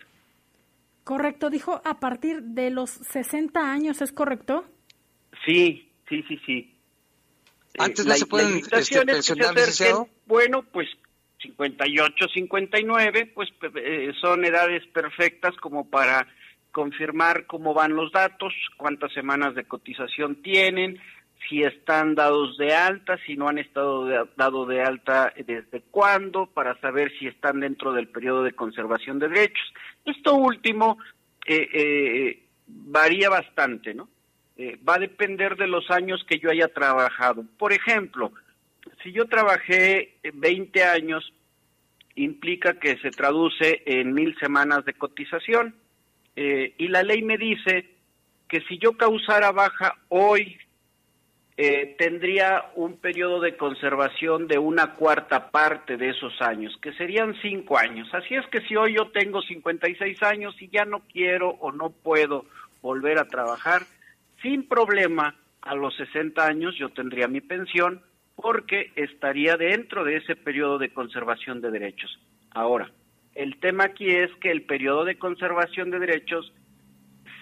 Correcto, 1.03 1.49
dijo 1.49 1.81
a 1.83 1.99
partir 1.99 2.41
de 2.41 2.69
los 2.69 2.89
60 2.89 3.59
años, 3.59 4.01
¿es 4.01 4.11
correcto? 4.11 4.65
Sí, 5.45 5.89
sí, 6.07 6.23
sí, 6.27 6.39
sí. 6.45 6.75
Antes 7.77 8.05
no 8.05 8.13
se 8.13 8.25
pueden 8.25 8.57
este, 8.57 9.05
pensionar, 9.05 9.55
Bueno, 10.25 10.63
pues 10.63 10.87
58, 11.41 12.25
59, 12.33 13.31
pues 13.33 13.49
eh, 13.75 14.11
son 14.19 14.43
edades 14.45 14.85
perfectas 14.87 15.55
como 15.57 15.89
para 15.89 16.27
confirmar 16.71 17.45
cómo 17.45 17.73
van 17.73 17.95
los 17.95 18.11
datos, 18.11 18.53
cuántas 18.77 19.11
semanas 19.13 19.55
de 19.55 19.63
cotización 19.63 20.41
tienen, 20.41 20.99
si 21.47 21.63
están 21.63 22.15
dados 22.15 22.57
de 22.57 22.73
alta, 22.73 23.17
si 23.25 23.35
no 23.35 23.47
han 23.47 23.57
estado 23.57 24.07
dado 24.35 24.65
de 24.65 24.81
alta 24.81 25.33
desde 25.37 25.81
cuándo, 25.89 26.47
para 26.47 26.79
saber 26.81 27.11
si 27.17 27.27
están 27.27 27.59
dentro 27.59 27.93
del 27.93 28.07
periodo 28.07 28.43
de 28.43 28.53
conservación 28.53 29.19
de 29.19 29.29
derechos. 29.29 29.73
Esto 30.05 30.35
último 30.35 30.97
eh, 31.45 31.69
eh, 31.73 32.43
varía 32.67 33.29
bastante, 33.29 33.93
¿no? 33.93 34.09
Eh, 34.57 34.77
va 34.87 34.95
a 34.95 34.99
depender 34.99 35.55
de 35.55 35.67
los 35.67 35.89
años 35.89 36.23
que 36.27 36.39
yo 36.39 36.49
haya 36.49 36.67
trabajado. 36.67 37.45
Por 37.57 37.71
ejemplo, 37.71 38.33
si 39.01 39.11
yo 39.13 39.25
trabajé 39.25 40.17
20 40.33 40.83
años, 40.83 41.33
implica 42.15 42.73
que 42.73 42.97
se 42.97 43.11
traduce 43.11 43.81
en 43.85 44.13
mil 44.13 44.37
semanas 44.39 44.83
de 44.85 44.93
cotización. 44.93 45.75
y 46.35 46.87
la 46.87 47.03
ley 47.03 47.21
me 47.21 47.37
dice 47.37 47.89
que 48.47 48.61
si 48.61 48.77
yo 48.77 48.93
causara 48.93 49.51
baja 49.51 49.97
hoy 50.07 50.57
eh, 51.61 51.93
tendría 51.97 52.71
un 52.75 52.95
periodo 52.99 53.41
de 53.41 53.57
conservación 53.57 54.47
de 54.47 54.57
una 54.57 54.95
cuarta 54.95 55.51
parte 55.51 55.97
de 55.97 56.11
esos 56.11 56.41
años, 56.41 56.73
que 56.81 56.93
serían 56.93 57.35
cinco 57.41 57.77
años. 57.77 58.07
Así 58.13 58.33
es 58.35 58.47
que 58.47 58.61
si 58.61 58.77
hoy 58.77 58.95
yo 58.95 59.11
tengo 59.11 59.41
56 59.41 60.23
años 60.23 60.55
y 60.61 60.69
ya 60.69 60.85
no 60.85 61.01
quiero 61.11 61.49
o 61.49 61.73
no 61.73 61.89
puedo 61.89 62.45
volver 62.81 63.19
a 63.19 63.27
trabajar, 63.27 63.81
sin 64.41 64.69
problema, 64.69 65.35
a 65.61 65.75
los 65.75 65.93
60 65.97 66.47
años 66.47 66.77
yo 66.77 66.91
tendría 66.91 67.27
mi 67.27 67.41
pensión 67.41 68.03
porque 68.37 68.93
estaría 68.95 69.57
dentro 69.57 70.05
de 70.05 70.15
ese 70.15 70.37
periodo 70.37 70.77
de 70.77 70.93
conservación 70.93 71.59
de 71.59 71.71
derechos. 71.71 72.21
Ahora, 72.51 72.89
el 73.35 73.59
tema 73.59 73.83
aquí 73.83 74.09
es 74.09 74.33
que 74.35 74.49
el 74.49 74.61
periodo 74.61 75.03
de 75.03 75.17
conservación 75.17 75.91
de 75.91 75.99
derechos 75.99 76.53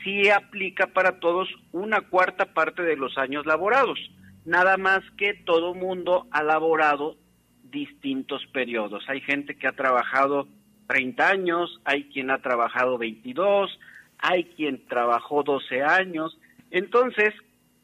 sí 0.08 0.30
aplica 0.30 0.88
para 0.88 1.20
todos 1.20 1.50
una 1.74 2.00
cuarta 2.00 2.54
parte 2.54 2.82
de 2.82 2.96
los 2.96 3.18
años 3.18 3.46
laborados, 3.46 4.00
nada 4.46 4.78
más 4.78 5.02
que 5.18 5.34
todo 5.34 5.74
mundo 5.74 6.28
ha 6.32 6.44
laborado 6.44 7.18
distintos 7.64 8.46
periodos. 8.54 9.04
Hay 9.10 9.20
gente 9.20 9.58
que 9.58 9.68
ha 9.68 9.74
trabajado 9.74 10.48
30 10.88 11.28
años, 11.28 11.82
hay 11.84 12.06
quien 12.06 12.32
ha 12.32 12.42
trabajado 12.42 12.98
22, 12.98 13.78
hay 14.20 14.46
quien 14.56 14.86
trabajó 14.88 15.44
12 15.44 15.84
años. 15.84 16.40
Entonces, 16.72 17.34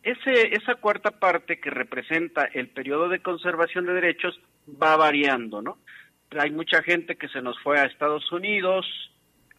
ese, 0.03 0.55
esa 0.55 0.75
cuarta 0.75 1.11
parte 1.19 1.59
que 1.59 1.71
representa 1.71 2.45
el 2.45 2.69
periodo 2.69 3.09
de 3.09 3.19
conservación 3.19 3.85
de 3.85 3.95
derechos 3.95 4.39
va 4.81 4.95
variando, 4.95 5.61
¿no? 5.61 5.77
Hay 6.39 6.51
mucha 6.51 6.81
gente 6.83 7.17
que 7.17 7.27
se 7.27 7.41
nos 7.41 7.59
fue 7.59 7.79
a 7.79 7.83
Estados 7.83 8.31
Unidos 8.31 8.85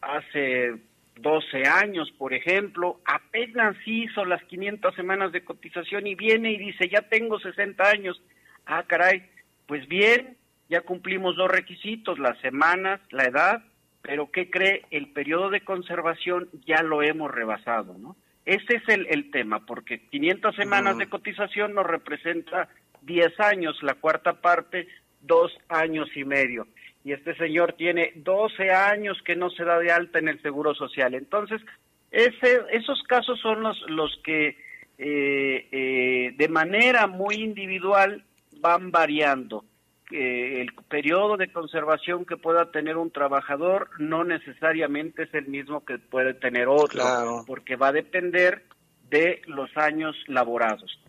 hace 0.01 0.73
12 1.17 1.63
años, 1.67 2.11
por 2.17 2.33
ejemplo, 2.33 2.99
apenas 3.05 3.75
hizo 3.85 4.25
las 4.25 4.43
500 4.43 4.93
semanas 4.95 5.31
de 5.31 5.43
cotización 5.43 6.07
y 6.07 6.15
viene 6.15 6.51
y 6.51 6.57
dice, 6.57 6.89
ya 6.89 7.01
tengo 7.03 7.39
60 7.39 7.87
años. 7.87 8.21
Ah, 8.65 8.83
caray, 8.83 9.23
pues 9.65 9.87
bien, 9.87 10.37
ya 10.69 10.81
cumplimos 10.81 11.35
dos 11.35 11.49
requisitos, 11.49 12.19
las 12.19 12.37
semanas, 12.39 12.99
la 13.11 13.25
edad, 13.25 13.63
pero 14.01 14.29
¿qué 14.31 14.49
cree? 14.49 14.83
El 14.91 15.11
periodo 15.13 15.49
de 15.49 15.61
conservación 15.61 16.49
ya 16.65 16.83
lo 16.83 17.01
hemos 17.01 17.31
rebasado, 17.31 17.97
¿no? 17.97 18.15
Ese 18.45 18.75
es 18.75 18.87
el, 18.89 19.07
el 19.09 19.31
tema, 19.31 19.65
porque 19.65 20.07
500 20.09 20.55
semanas 20.55 20.97
de 20.97 21.07
cotización 21.07 21.73
nos 21.73 21.87
representa 21.87 22.69
10 23.01 23.39
años, 23.39 23.81
la 23.81 23.95
cuarta 23.95 24.33
parte, 24.33 24.87
dos 25.21 25.51
años 25.69 26.07
y 26.15 26.23
medio 26.23 26.67
y 27.05 27.13
este 27.13 27.35
señor 27.35 27.73
tiene 27.73 28.13
12 28.15 28.71
años 28.71 29.15
que 29.23 29.35
no 29.35 29.51
se 29.51 29.63
da 29.63 29.77
de 29.77 29.91
alta 29.91 30.17
en 30.17 30.27
el 30.27 30.41
Seguro 30.41 30.73
Social. 30.73 31.13
Entonces, 31.13 31.61
Ese, 32.09 32.61
esos 32.71 33.03
casos 33.03 33.39
son 33.39 33.61
los, 33.61 33.79
los 33.87 34.19
que 34.23 34.57
eh, 34.97 35.67
eh, 35.71 36.33
de 36.35 36.47
manera 36.49 37.05
muy 37.05 37.35
individual 37.35 38.25
van 38.59 38.89
variando. 38.89 39.63
el 40.09 40.73
periodo 40.89 41.37
de 41.37 41.51
conservación 41.51 42.25
que 42.25 42.37
pueda 42.37 42.71
tener 42.71 42.97
un 42.97 43.11
trabajador 43.11 43.89
no 43.99 44.23
necesariamente 44.23 45.23
es 45.23 45.33
el 45.35 45.47
mismo 45.47 45.85
que 45.85 45.99
puede 45.99 46.33
tener 46.33 46.67
otro, 46.67 47.03
porque 47.45 47.75
va 47.75 47.89
a 47.89 47.91
depender 47.91 48.63
de 49.11 49.41
los 49.45 49.69
años 49.77 50.15
laborados. 50.27 50.99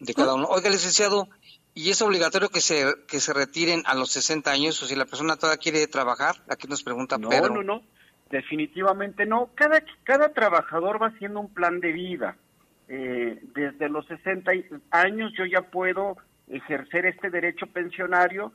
De 0.00 0.14
cada 0.14 0.34
uno. 0.34 0.46
Oiga, 0.48 0.70
licenciado, 0.70 1.28
¿y 1.74 1.90
es 1.90 2.02
obligatorio 2.02 2.48
que 2.48 2.60
se, 2.60 2.94
que 3.08 3.20
se 3.20 3.32
retiren 3.32 3.82
a 3.86 3.94
los 3.94 4.10
60 4.12 4.50
años 4.50 4.82
o 4.82 4.86
si 4.86 4.94
la 4.94 5.04
persona 5.04 5.36
todavía 5.36 5.58
quiere 5.58 5.86
trabajar? 5.86 6.36
Aquí 6.48 6.68
nos 6.68 6.82
pregunta 6.82 7.18
no, 7.18 7.28
Pedro. 7.28 7.54
No, 7.54 7.62
no, 7.62 7.82
definitivamente 8.30 9.26
no. 9.26 9.50
Cada, 9.54 9.82
cada 10.04 10.32
trabajador 10.32 11.02
va 11.02 11.08
haciendo 11.08 11.40
un 11.40 11.52
plan 11.52 11.80
de 11.80 11.92
vida. 11.92 12.36
Eh, 12.88 13.38
desde 13.54 13.88
los 13.88 14.06
60 14.06 14.52
años 14.90 15.32
yo 15.36 15.46
ya 15.46 15.62
puedo 15.62 16.16
ejercer 16.48 17.06
este 17.06 17.30
derecho 17.30 17.66
pensionario. 17.66 18.52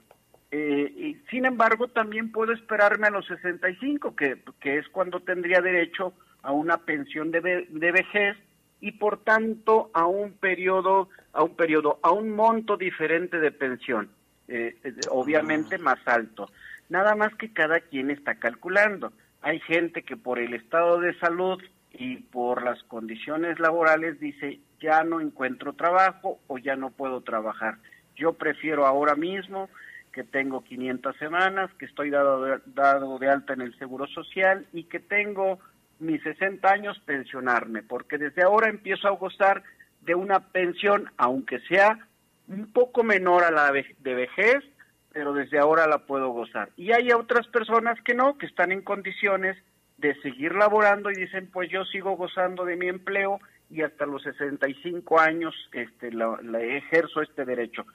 Eh, 0.51 0.93
y, 0.95 1.29
sin 1.29 1.45
embargo, 1.45 1.87
también 1.89 2.31
puedo 2.31 2.53
esperarme 2.53 3.07
a 3.07 3.11
los 3.11 3.25
65, 3.27 4.15
que, 4.15 4.41
que 4.61 4.77
es 4.77 4.87
cuando 4.89 5.19
tendría 5.19 5.59
derecho 5.59 6.13
a 6.41 6.51
una 6.51 6.77
pensión 6.77 7.31
de, 7.31 7.67
de 7.69 7.91
vejez 7.91 8.37
y 8.79 8.93
por 8.93 9.23
tanto 9.23 9.89
a 9.93 10.05
un 10.05 10.33
periodo, 10.33 11.09
a 11.33 11.43
un 11.43 11.55
periodo, 11.55 11.99
a 12.03 12.11
un 12.11 12.31
monto 12.31 12.77
diferente 12.77 13.39
de 13.39 13.51
pensión, 13.51 14.09
eh, 14.47 14.75
obviamente 15.09 15.75
ah. 15.75 15.81
más 15.81 15.99
alto. 16.05 16.49
Nada 16.89 17.15
más 17.15 17.35
que 17.35 17.51
cada 17.51 17.79
quien 17.81 18.11
está 18.11 18.35
calculando. 18.35 19.11
Hay 19.41 19.59
gente 19.61 20.03
que 20.03 20.15
por 20.15 20.39
el 20.39 20.53
estado 20.53 20.99
de 20.99 21.17
salud 21.19 21.61
y 21.91 22.17
por 22.17 22.63
las 22.63 22.81
condiciones 22.83 23.59
laborales 23.59 24.19
dice 24.19 24.59
ya 24.79 25.03
no 25.03 25.19
encuentro 25.19 25.73
trabajo 25.73 26.39
o 26.47 26.57
ya 26.57 26.75
no 26.75 26.91
puedo 26.91 27.21
trabajar. 27.21 27.77
Yo 28.15 28.33
prefiero 28.33 28.85
ahora 28.85 29.15
mismo 29.15 29.69
que 30.11 30.23
tengo 30.23 30.63
500 30.63 31.15
semanas, 31.17 31.69
que 31.77 31.85
estoy 31.85 32.09
dado 32.09 32.43
de, 32.43 32.59
dado 32.65 33.19
de 33.19 33.29
alta 33.29 33.53
en 33.53 33.61
el 33.61 33.77
Seguro 33.77 34.07
Social 34.07 34.65
y 34.73 34.85
que 34.85 34.99
tengo 34.99 35.59
mis 35.99 36.21
60 36.23 36.67
años 36.69 36.99
pensionarme, 37.05 37.83
porque 37.83 38.17
desde 38.17 38.43
ahora 38.43 38.69
empiezo 38.69 39.07
a 39.07 39.11
gozar 39.11 39.63
de 40.01 40.15
una 40.15 40.39
pensión, 40.39 41.09
aunque 41.17 41.59
sea 41.61 41.99
un 42.47 42.71
poco 42.71 43.03
menor 43.03 43.43
a 43.43 43.51
la 43.51 43.71
de 43.71 44.13
vejez, 44.13 44.63
pero 45.11 45.33
desde 45.33 45.59
ahora 45.59 45.87
la 45.87 45.99
puedo 45.99 46.29
gozar. 46.29 46.69
Y 46.77 46.91
hay 46.91 47.11
otras 47.11 47.47
personas 47.47 47.99
que 48.03 48.13
no, 48.13 48.37
que 48.37 48.45
están 48.45 48.71
en 48.71 48.81
condiciones 48.81 49.57
de 49.97 50.13
seguir 50.21 50.53
laborando 50.53 51.09
y 51.09 51.15
dicen, 51.15 51.49
pues 51.51 51.69
yo 51.69 51.83
sigo 51.85 52.15
gozando 52.15 52.65
de 52.65 52.75
mi 52.75 52.87
empleo 52.87 53.39
y 53.69 53.81
hasta 53.81 54.05
los 54.05 54.23
65 54.23 55.19
años 55.19 55.55
este, 55.73 56.11
la, 56.11 56.37
ejerzo 56.61 57.21
este 57.21 57.45
derecho. 57.45 57.85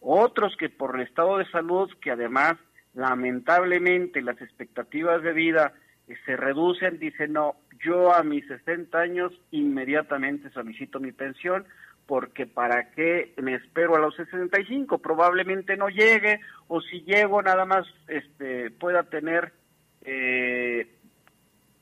Otros 0.00 0.56
que 0.56 0.68
por 0.68 0.94
el 0.94 1.06
estado 1.06 1.38
de 1.38 1.50
salud, 1.50 1.90
que 2.00 2.12
además 2.12 2.54
lamentablemente 2.94 4.22
las 4.22 4.40
expectativas 4.40 5.22
de 5.22 5.32
vida 5.32 5.72
se 6.24 6.36
reducen, 6.36 6.98
dicen, 6.98 7.34
no, 7.34 7.56
yo 7.84 8.12
a 8.14 8.22
mis 8.22 8.46
60 8.46 8.98
años 8.98 9.32
inmediatamente 9.50 10.50
solicito 10.50 11.00
mi 11.00 11.12
pensión 11.12 11.66
porque 12.06 12.46
para 12.46 12.90
qué 12.92 13.34
me 13.36 13.54
espero 13.54 13.94
a 13.94 14.00
los 14.00 14.16
65, 14.16 14.96
probablemente 14.98 15.76
no 15.76 15.90
llegue 15.90 16.40
o 16.66 16.80
si 16.80 17.02
llego 17.02 17.42
nada 17.42 17.66
más 17.66 17.86
este, 18.08 18.70
pueda 18.70 19.02
tener 19.02 19.52
eh, 20.02 20.88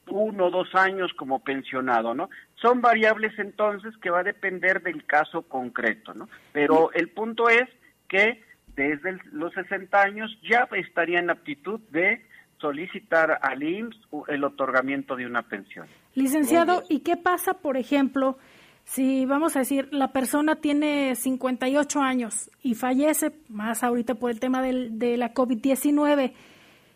uno 0.09 0.47
o 0.47 0.51
dos 0.51 0.75
años 0.75 1.13
como 1.15 1.45
pensionado, 1.45 2.13
¿no? 2.13 2.29
Son 2.57 2.81
variables 2.81 3.39
entonces 3.39 3.97
que 3.99 4.11
va 4.11 4.21
a 4.21 4.25
depender 4.25 4.83
del 4.83 5.07
caso 5.07 5.43
concreto, 5.43 6.13
¿no? 6.13 6.29
Pero 6.53 6.91
el 6.93 7.11
punto 7.11 7.49
es 7.49 7.69
que 8.09 8.43
desde 8.75 9.19
los 9.31 9.55
60 9.55 10.03
años 10.03 10.37
ya 10.43 10.69
estaría 10.73 11.21
en 11.21 11.31
aptitud 11.31 11.79
de 11.91 12.26
solicitar 12.59 13.39
al 13.43 13.63
IMSS 13.63 13.99
el 14.29 14.45
otorgamiento 14.45 15.17
de 15.17 15.27
una 15.27 15.43
pensión. 15.43 15.87
Licenciado, 16.15 16.83
¿y 16.89 17.01
qué 17.01 17.17
pasa, 17.17 17.55
por 17.55 17.77
ejemplo, 17.77 18.39
si 18.85 19.27
vamos 19.27 19.57
a 19.57 19.61
decir, 19.61 19.89
la 19.93 20.13
persona 20.13 20.57
tiene 20.57 21.15
58 21.17 22.01
años 22.01 22.51
y 22.63 22.75
fallece, 22.75 23.33
más 23.49 23.83
ahorita 23.83 24.15
por 24.15 24.31
el 24.31 24.41
tema 24.41 24.63
del, 24.63 24.99
de 24.99 25.17
la 25.17 25.35
COVID-19? 25.35 26.33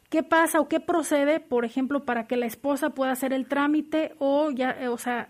¿Qué 0.09 0.23
pasa 0.23 0.61
o 0.61 0.69
qué 0.69 0.81
procede, 0.81 1.39
por 1.41 1.65
ejemplo, 1.65 2.05
para 2.05 2.27
que 2.27 2.37
la 2.37 2.47
esposa 2.47 2.91
pueda 2.91 3.13
hacer 3.13 3.33
el 3.33 3.47
trámite 3.47 4.15
o 4.19 4.51
ya, 4.51 4.77
o 4.91 4.99
sea, 4.99 5.29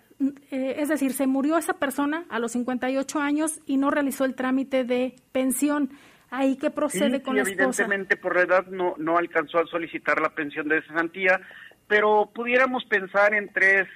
eh, 0.51 0.77
es 0.79 0.89
decir, 0.89 1.13
se 1.13 1.27
murió 1.27 1.59
esa 1.59 1.75
persona 1.75 2.25
a 2.31 2.39
los 2.39 2.53
58 2.53 3.21
años 3.21 3.61
y 3.67 3.77
no 3.77 3.91
realizó 3.91 4.25
el 4.25 4.35
trámite 4.35 4.85
de 4.85 5.17
pensión? 5.33 5.91
Ahí 6.31 6.57
qué 6.57 6.71
procede 6.71 7.23
con 7.23 7.37
la 7.37 7.43
esposa. 7.43 7.83
Evidentemente 7.83 8.17
por 8.17 8.37
la 8.37 8.43
edad 8.43 8.67
no, 8.67 8.95
no 8.99 9.19
alcanzó 9.19 9.59
a 9.59 9.67
solicitar 9.67 10.21
la 10.21 10.31
pensión 10.31 10.69
de 10.69 10.83
cesantía, 10.83 11.41
pero 11.87 12.31
pudiéramos 12.35 12.85
pensar 12.85 13.35
en 13.35 13.53
tres, 13.53 13.89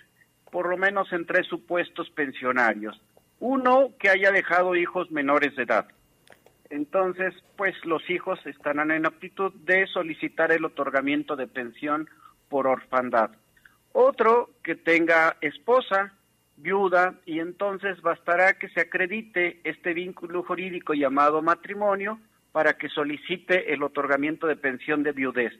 por 0.51 0.69
lo 0.69 0.77
menos 0.77 1.13
en 1.13 1.27
tres 1.27 1.47
supuestos 1.47 2.11
pensionarios. 2.11 3.01
Uno, 3.41 3.91
que 3.99 4.11
haya 4.11 4.31
dejado 4.31 4.75
hijos 4.77 5.11
menores 5.11 5.55
de 5.57 5.65
edad. 5.65 5.87
Entonces, 6.71 7.35
pues 7.57 7.75
los 7.85 8.09
hijos 8.11 8.39
estarán 8.47 8.91
en 8.91 9.07
aptitud 9.07 9.53
de 9.65 9.87
solicitar 9.87 10.51
el 10.51 10.65
otorgamiento 10.65 11.37
de 11.37 11.47
pensión 11.47 12.09
por 12.49 12.67
orfandad. 12.67 13.31
Otro, 13.93 14.51
que 14.63 14.75
tenga 14.75 15.37
esposa, 15.41 16.15
viuda, 16.57 17.15
y 17.27 17.41
entonces 17.41 18.01
bastará 18.01 18.55
que 18.59 18.69
se 18.69 18.81
acredite 18.81 19.61
este 19.65 19.93
vínculo 19.93 20.43
jurídico 20.43 20.95
llamado 20.95 21.43
matrimonio 21.43 22.19
para 22.53 22.75
que 22.75 22.89
solicite 22.89 23.73
el 23.73 23.83
otorgamiento 23.83 24.47
de 24.47 24.57
pensión 24.57 25.03
de 25.03 25.13
viudez. 25.13 25.53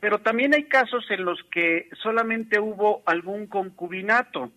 Pero 0.00 0.18
también 0.20 0.54
hay 0.54 0.64
casos 0.64 1.04
en 1.10 1.24
los 1.24 1.42
que 1.52 1.88
solamente 2.02 2.58
hubo 2.58 3.02
algún 3.06 3.46
concubinato. 3.46 4.50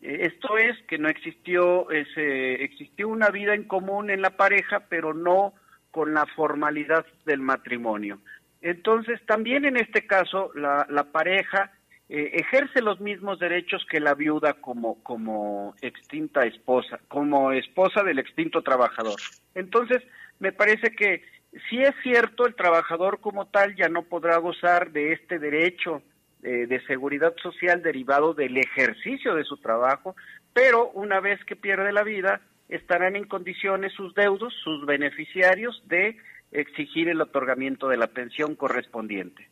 Eh, 0.00 0.18
esto 0.22 0.56
es 0.58 0.76
que 0.88 0.98
no 0.98 1.08
existió, 1.08 1.90
ese, 1.90 2.62
existió 2.64 3.08
una 3.08 3.30
vida 3.30 3.54
en 3.54 3.64
común 3.64 4.10
en 4.10 4.22
la 4.22 4.30
pareja, 4.30 4.84
pero 4.88 5.14
no 5.14 5.54
con 5.90 6.14
la 6.14 6.26
formalidad 6.36 7.04
del 7.26 7.40
matrimonio. 7.40 8.20
Entonces, 8.60 9.20
también 9.26 9.64
en 9.64 9.76
este 9.76 10.06
caso, 10.06 10.50
la, 10.54 10.86
la 10.88 11.04
pareja 11.04 11.72
eh, 12.08 12.30
ejerce 12.34 12.80
los 12.80 13.00
mismos 13.00 13.38
derechos 13.38 13.84
que 13.90 14.00
la 14.00 14.14
viuda 14.14 14.54
como, 14.54 15.02
como 15.02 15.74
extinta 15.82 16.44
esposa, 16.44 17.00
como 17.08 17.52
esposa 17.52 18.02
del 18.02 18.18
extinto 18.18 18.62
trabajador. 18.62 19.20
Entonces, 19.54 20.02
me 20.38 20.52
parece 20.52 20.90
que 20.92 21.22
si 21.68 21.82
es 21.82 21.94
cierto, 22.02 22.46
el 22.46 22.54
trabajador 22.54 23.20
como 23.20 23.46
tal 23.46 23.74
ya 23.74 23.88
no 23.88 24.02
podrá 24.02 24.36
gozar 24.38 24.92
de 24.92 25.12
este 25.12 25.38
derecho 25.38 26.02
eh, 26.42 26.66
de 26.66 26.80
seguridad 26.86 27.34
social 27.42 27.82
derivado 27.82 28.34
del 28.34 28.56
ejercicio 28.56 29.34
de 29.34 29.44
su 29.44 29.56
trabajo, 29.56 30.14
pero 30.52 30.90
una 30.90 31.20
vez 31.20 31.42
que 31.44 31.56
pierde 31.56 31.92
la 31.92 32.04
vida, 32.04 32.40
estarán 32.68 33.16
en 33.16 33.24
condiciones 33.24 33.92
sus 33.94 34.14
deudos, 34.14 34.54
sus 34.62 34.84
beneficiarios, 34.86 35.82
de 35.86 36.16
exigir 36.52 37.08
el 37.08 37.20
otorgamiento 37.20 37.88
de 37.88 37.96
la 37.96 38.08
pensión 38.08 38.54
correspondiente. 38.54 39.48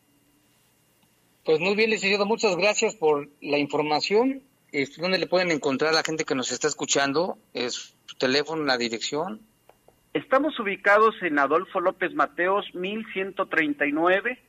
Pues 1.47 1.61
muy 1.61 1.77
bien, 1.77 1.91
licenciado, 1.91 2.27
muchas 2.27 2.57
gracias 2.57 2.97
por 2.97 3.29
la 3.41 3.57
información. 3.57 4.43
Este, 4.73 5.01
¿Dónde 5.01 5.19
le 5.19 5.29
pueden 5.29 5.53
encontrar 5.53 5.93
a 5.93 5.95
la 5.95 6.03
gente 6.03 6.25
que 6.25 6.35
nos 6.35 6.51
está 6.51 6.67
escuchando? 6.67 7.39
¿Es 7.55 7.97
su 8.05 8.17
teléfono, 8.17 8.65
la 8.65 8.77
dirección? 8.77 9.43
Estamos 10.13 10.59
ubicados 10.59 11.15
en 11.23 11.39
Adolfo 11.39 11.79
López 11.79 12.13
Mateos, 12.15 12.67
1139. 12.75 14.41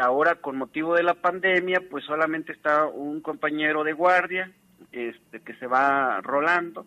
Ahora, 0.00 0.36
con 0.36 0.56
motivo 0.56 0.94
de 0.94 1.02
la 1.02 1.12
pandemia, 1.12 1.82
pues 1.90 2.06
solamente 2.06 2.52
está 2.52 2.86
un 2.86 3.20
compañero 3.20 3.84
de 3.84 3.92
guardia 3.92 4.50
este, 4.92 5.42
que 5.42 5.54
se 5.56 5.66
va 5.66 6.22
rolando. 6.22 6.86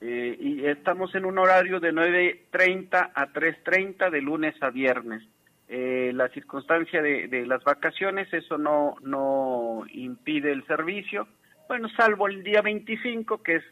Eh, 0.00 0.36
y 0.38 0.64
estamos 0.64 1.12
en 1.16 1.24
un 1.24 1.38
horario 1.38 1.80
de 1.80 1.92
9.30 1.92 3.10
a 3.12 3.26
3.30 3.32 4.10
de 4.10 4.22
lunes 4.22 4.54
a 4.62 4.70
viernes. 4.70 5.24
Eh, 5.74 6.12
la 6.12 6.28
circunstancia 6.28 7.00
de, 7.00 7.46
las 7.46 7.64
vacaciones, 7.64 8.30
eso 8.34 8.58
no, 8.58 8.96
no 9.00 9.84
impide 9.90 10.52
el 10.52 10.66
servicio, 10.66 11.26
bueno, 11.66 11.88
salvo 11.96 12.28
el 12.28 12.42
día 12.42 12.60
25, 12.60 13.42
que 13.42 13.56
es 13.56 13.64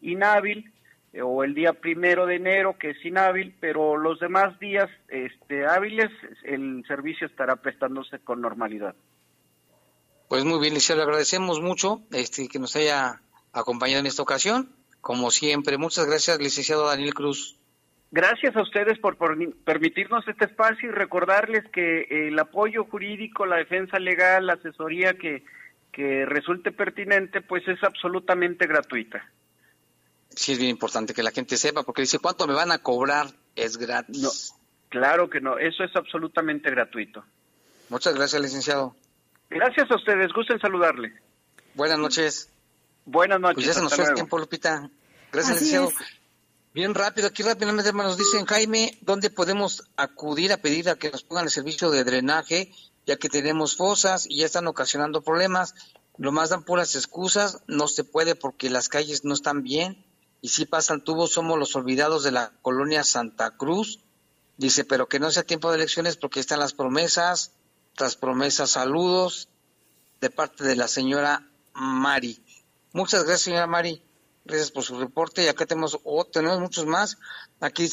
inhábil, 0.00 0.72
eh, 1.12 1.20
o 1.20 1.42
el 1.42 1.54
día 1.54 1.72
primero 1.72 2.26
de 2.26 2.36
enero, 2.36 2.78
que 2.78 2.90
es 2.90 3.04
inhábil, 3.04 3.56
pero 3.58 3.96
los 3.96 4.20
demás 4.20 4.56
días 4.60 4.88
este, 5.08 5.66
hábiles, 5.66 6.12
el 6.44 6.84
servicio 6.86 7.26
estará 7.26 7.56
prestándose 7.56 8.20
con 8.20 8.40
normalidad. 8.40 8.94
Pues 10.28 10.44
muy 10.44 10.60
bien, 10.60 10.74
le 10.74 11.02
agradecemos 11.02 11.60
mucho 11.60 12.02
este, 12.12 12.46
que 12.46 12.60
nos 12.60 12.76
haya 12.76 13.20
acompañado 13.52 13.98
en 13.98 14.06
esta 14.06 14.22
ocasión. 14.22 14.70
Como 15.00 15.32
siempre, 15.32 15.76
muchas 15.76 16.06
gracias, 16.06 16.38
licenciado 16.38 16.86
Daniel 16.86 17.14
Cruz. 17.14 17.58
Gracias 18.10 18.56
a 18.56 18.62
ustedes 18.62 18.98
por, 18.98 19.18
permitirnos 19.64 20.26
este 20.26 20.46
espacio 20.46 20.88
y 20.88 20.92
recordarles 20.92 21.64
que 21.70 22.28
el 22.28 22.38
apoyo 22.38 22.84
jurídico, 22.84 23.44
la 23.44 23.56
defensa 23.56 23.98
legal, 23.98 24.46
la 24.46 24.54
asesoría 24.54 25.14
que, 25.14 25.44
que 25.92 26.24
resulte 26.24 26.72
pertinente, 26.72 27.42
pues 27.42 27.66
es 27.68 27.82
absolutamente 27.84 28.66
gratuita. 28.66 29.30
Sí, 30.30 30.52
es 30.52 30.58
bien 30.58 30.70
importante 30.70 31.12
que 31.12 31.22
la 31.22 31.32
gente 31.32 31.56
sepa, 31.56 31.82
porque 31.82 32.02
dice, 32.02 32.18
¿cuánto 32.18 32.46
me 32.46 32.54
van 32.54 32.72
a 32.72 32.78
cobrar? 32.78 33.26
Es 33.54 33.76
gratis. 33.76 34.22
No, 34.22 34.30
claro 34.88 35.28
que 35.28 35.40
no, 35.40 35.58
eso 35.58 35.84
es 35.84 35.94
absolutamente 35.94 36.70
gratuito. 36.70 37.24
Muchas 37.90 38.14
gracias, 38.14 38.40
licenciado. 38.40 38.94
Gracias 39.50 39.90
a 39.90 39.96
ustedes, 39.96 40.32
gusten 40.32 40.58
saludarle. 40.60 41.12
Buenas 41.74 41.98
noches. 41.98 42.50
Buenas 43.04 43.40
noches. 43.40 43.54
Pues 43.56 43.66
ya 43.66 43.72
se 43.74 43.82
nos 43.82 43.94
fue 43.94 44.04
el 44.04 44.14
tiempo, 44.14 44.38
Lupita. 44.38 44.90
Gracias, 45.32 45.60
licenciado. 45.60 45.90
Bien 46.74 46.94
rápido, 46.94 47.28
aquí 47.28 47.42
rápidamente 47.42 47.92
nos 47.92 48.18
dicen, 48.18 48.44
Jaime, 48.44 48.98
¿dónde 49.00 49.30
podemos 49.30 49.84
acudir 49.96 50.52
a 50.52 50.58
pedir 50.58 50.90
a 50.90 50.96
que 50.96 51.10
nos 51.10 51.24
pongan 51.24 51.44
el 51.44 51.50
servicio 51.50 51.90
de 51.90 52.04
drenaje, 52.04 52.72
ya 53.06 53.16
que 53.16 53.30
tenemos 53.30 53.74
fosas 53.74 54.26
y 54.28 54.38
ya 54.38 54.46
están 54.46 54.66
ocasionando 54.66 55.22
problemas? 55.22 55.74
Lo 56.18 56.30
más 56.30 56.50
dan 56.50 56.64
puras 56.64 56.94
excusas, 56.94 57.62
no 57.68 57.88
se 57.88 58.04
puede 58.04 58.34
porque 58.34 58.68
las 58.68 58.88
calles 58.88 59.24
no 59.24 59.32
están 59.32 59.62
bien 59.62 60.04
y 60.42 60.50
si 60.50 60.66
pasan 60.66 61.02
tubos 61.02 61.32
somos 61.32 61.58
los 61.58 61.74
olvidados 61.74 62.22
de 62.22 62.32
la 62.32 62.52
colonia 62.60 63.02
Santa 63.02 63.56
Cruz. 63.56 64.00
Dice, 64.58 64.84
pero 64.84 65.08
que 65.08 65.20
no 65.20 65.30
sea 65.30 65.44
tiempo 65.44 65.70
de 65.70 65.76
elecciones 65.76 66.16
porque 66.16 66.40
están 66.40 66.58
las 66.58 66.74
promesas, 66.74 67.52
tras 67.94 68.16
promesas, 68.16 68.70
saludos 68.70 69.48
de 70.20 70.30
parte 70.30 70.64
de 70.64 70.76
la 70.76 70.86
señora 70.86 71.48
Mari. 71.72 72.42
Muchas 72.92 73.24
gracias, 73.24 73.42
señora 73.42 73.66
Mari. 73.66 74.02
Gracias 74.48 74.70
por 74.70 74.82
su 74.82 74.98
reporte. 74.98 75.44
Y 75.44 75.48
acá 75.48 75.66
tenemos, 75.66 75.98
oh, 76.04 76.24
tenemos 76.24 76.58
muchos 76.58 76.86
más. 76.86 77.18
Aquí 77.60 77.86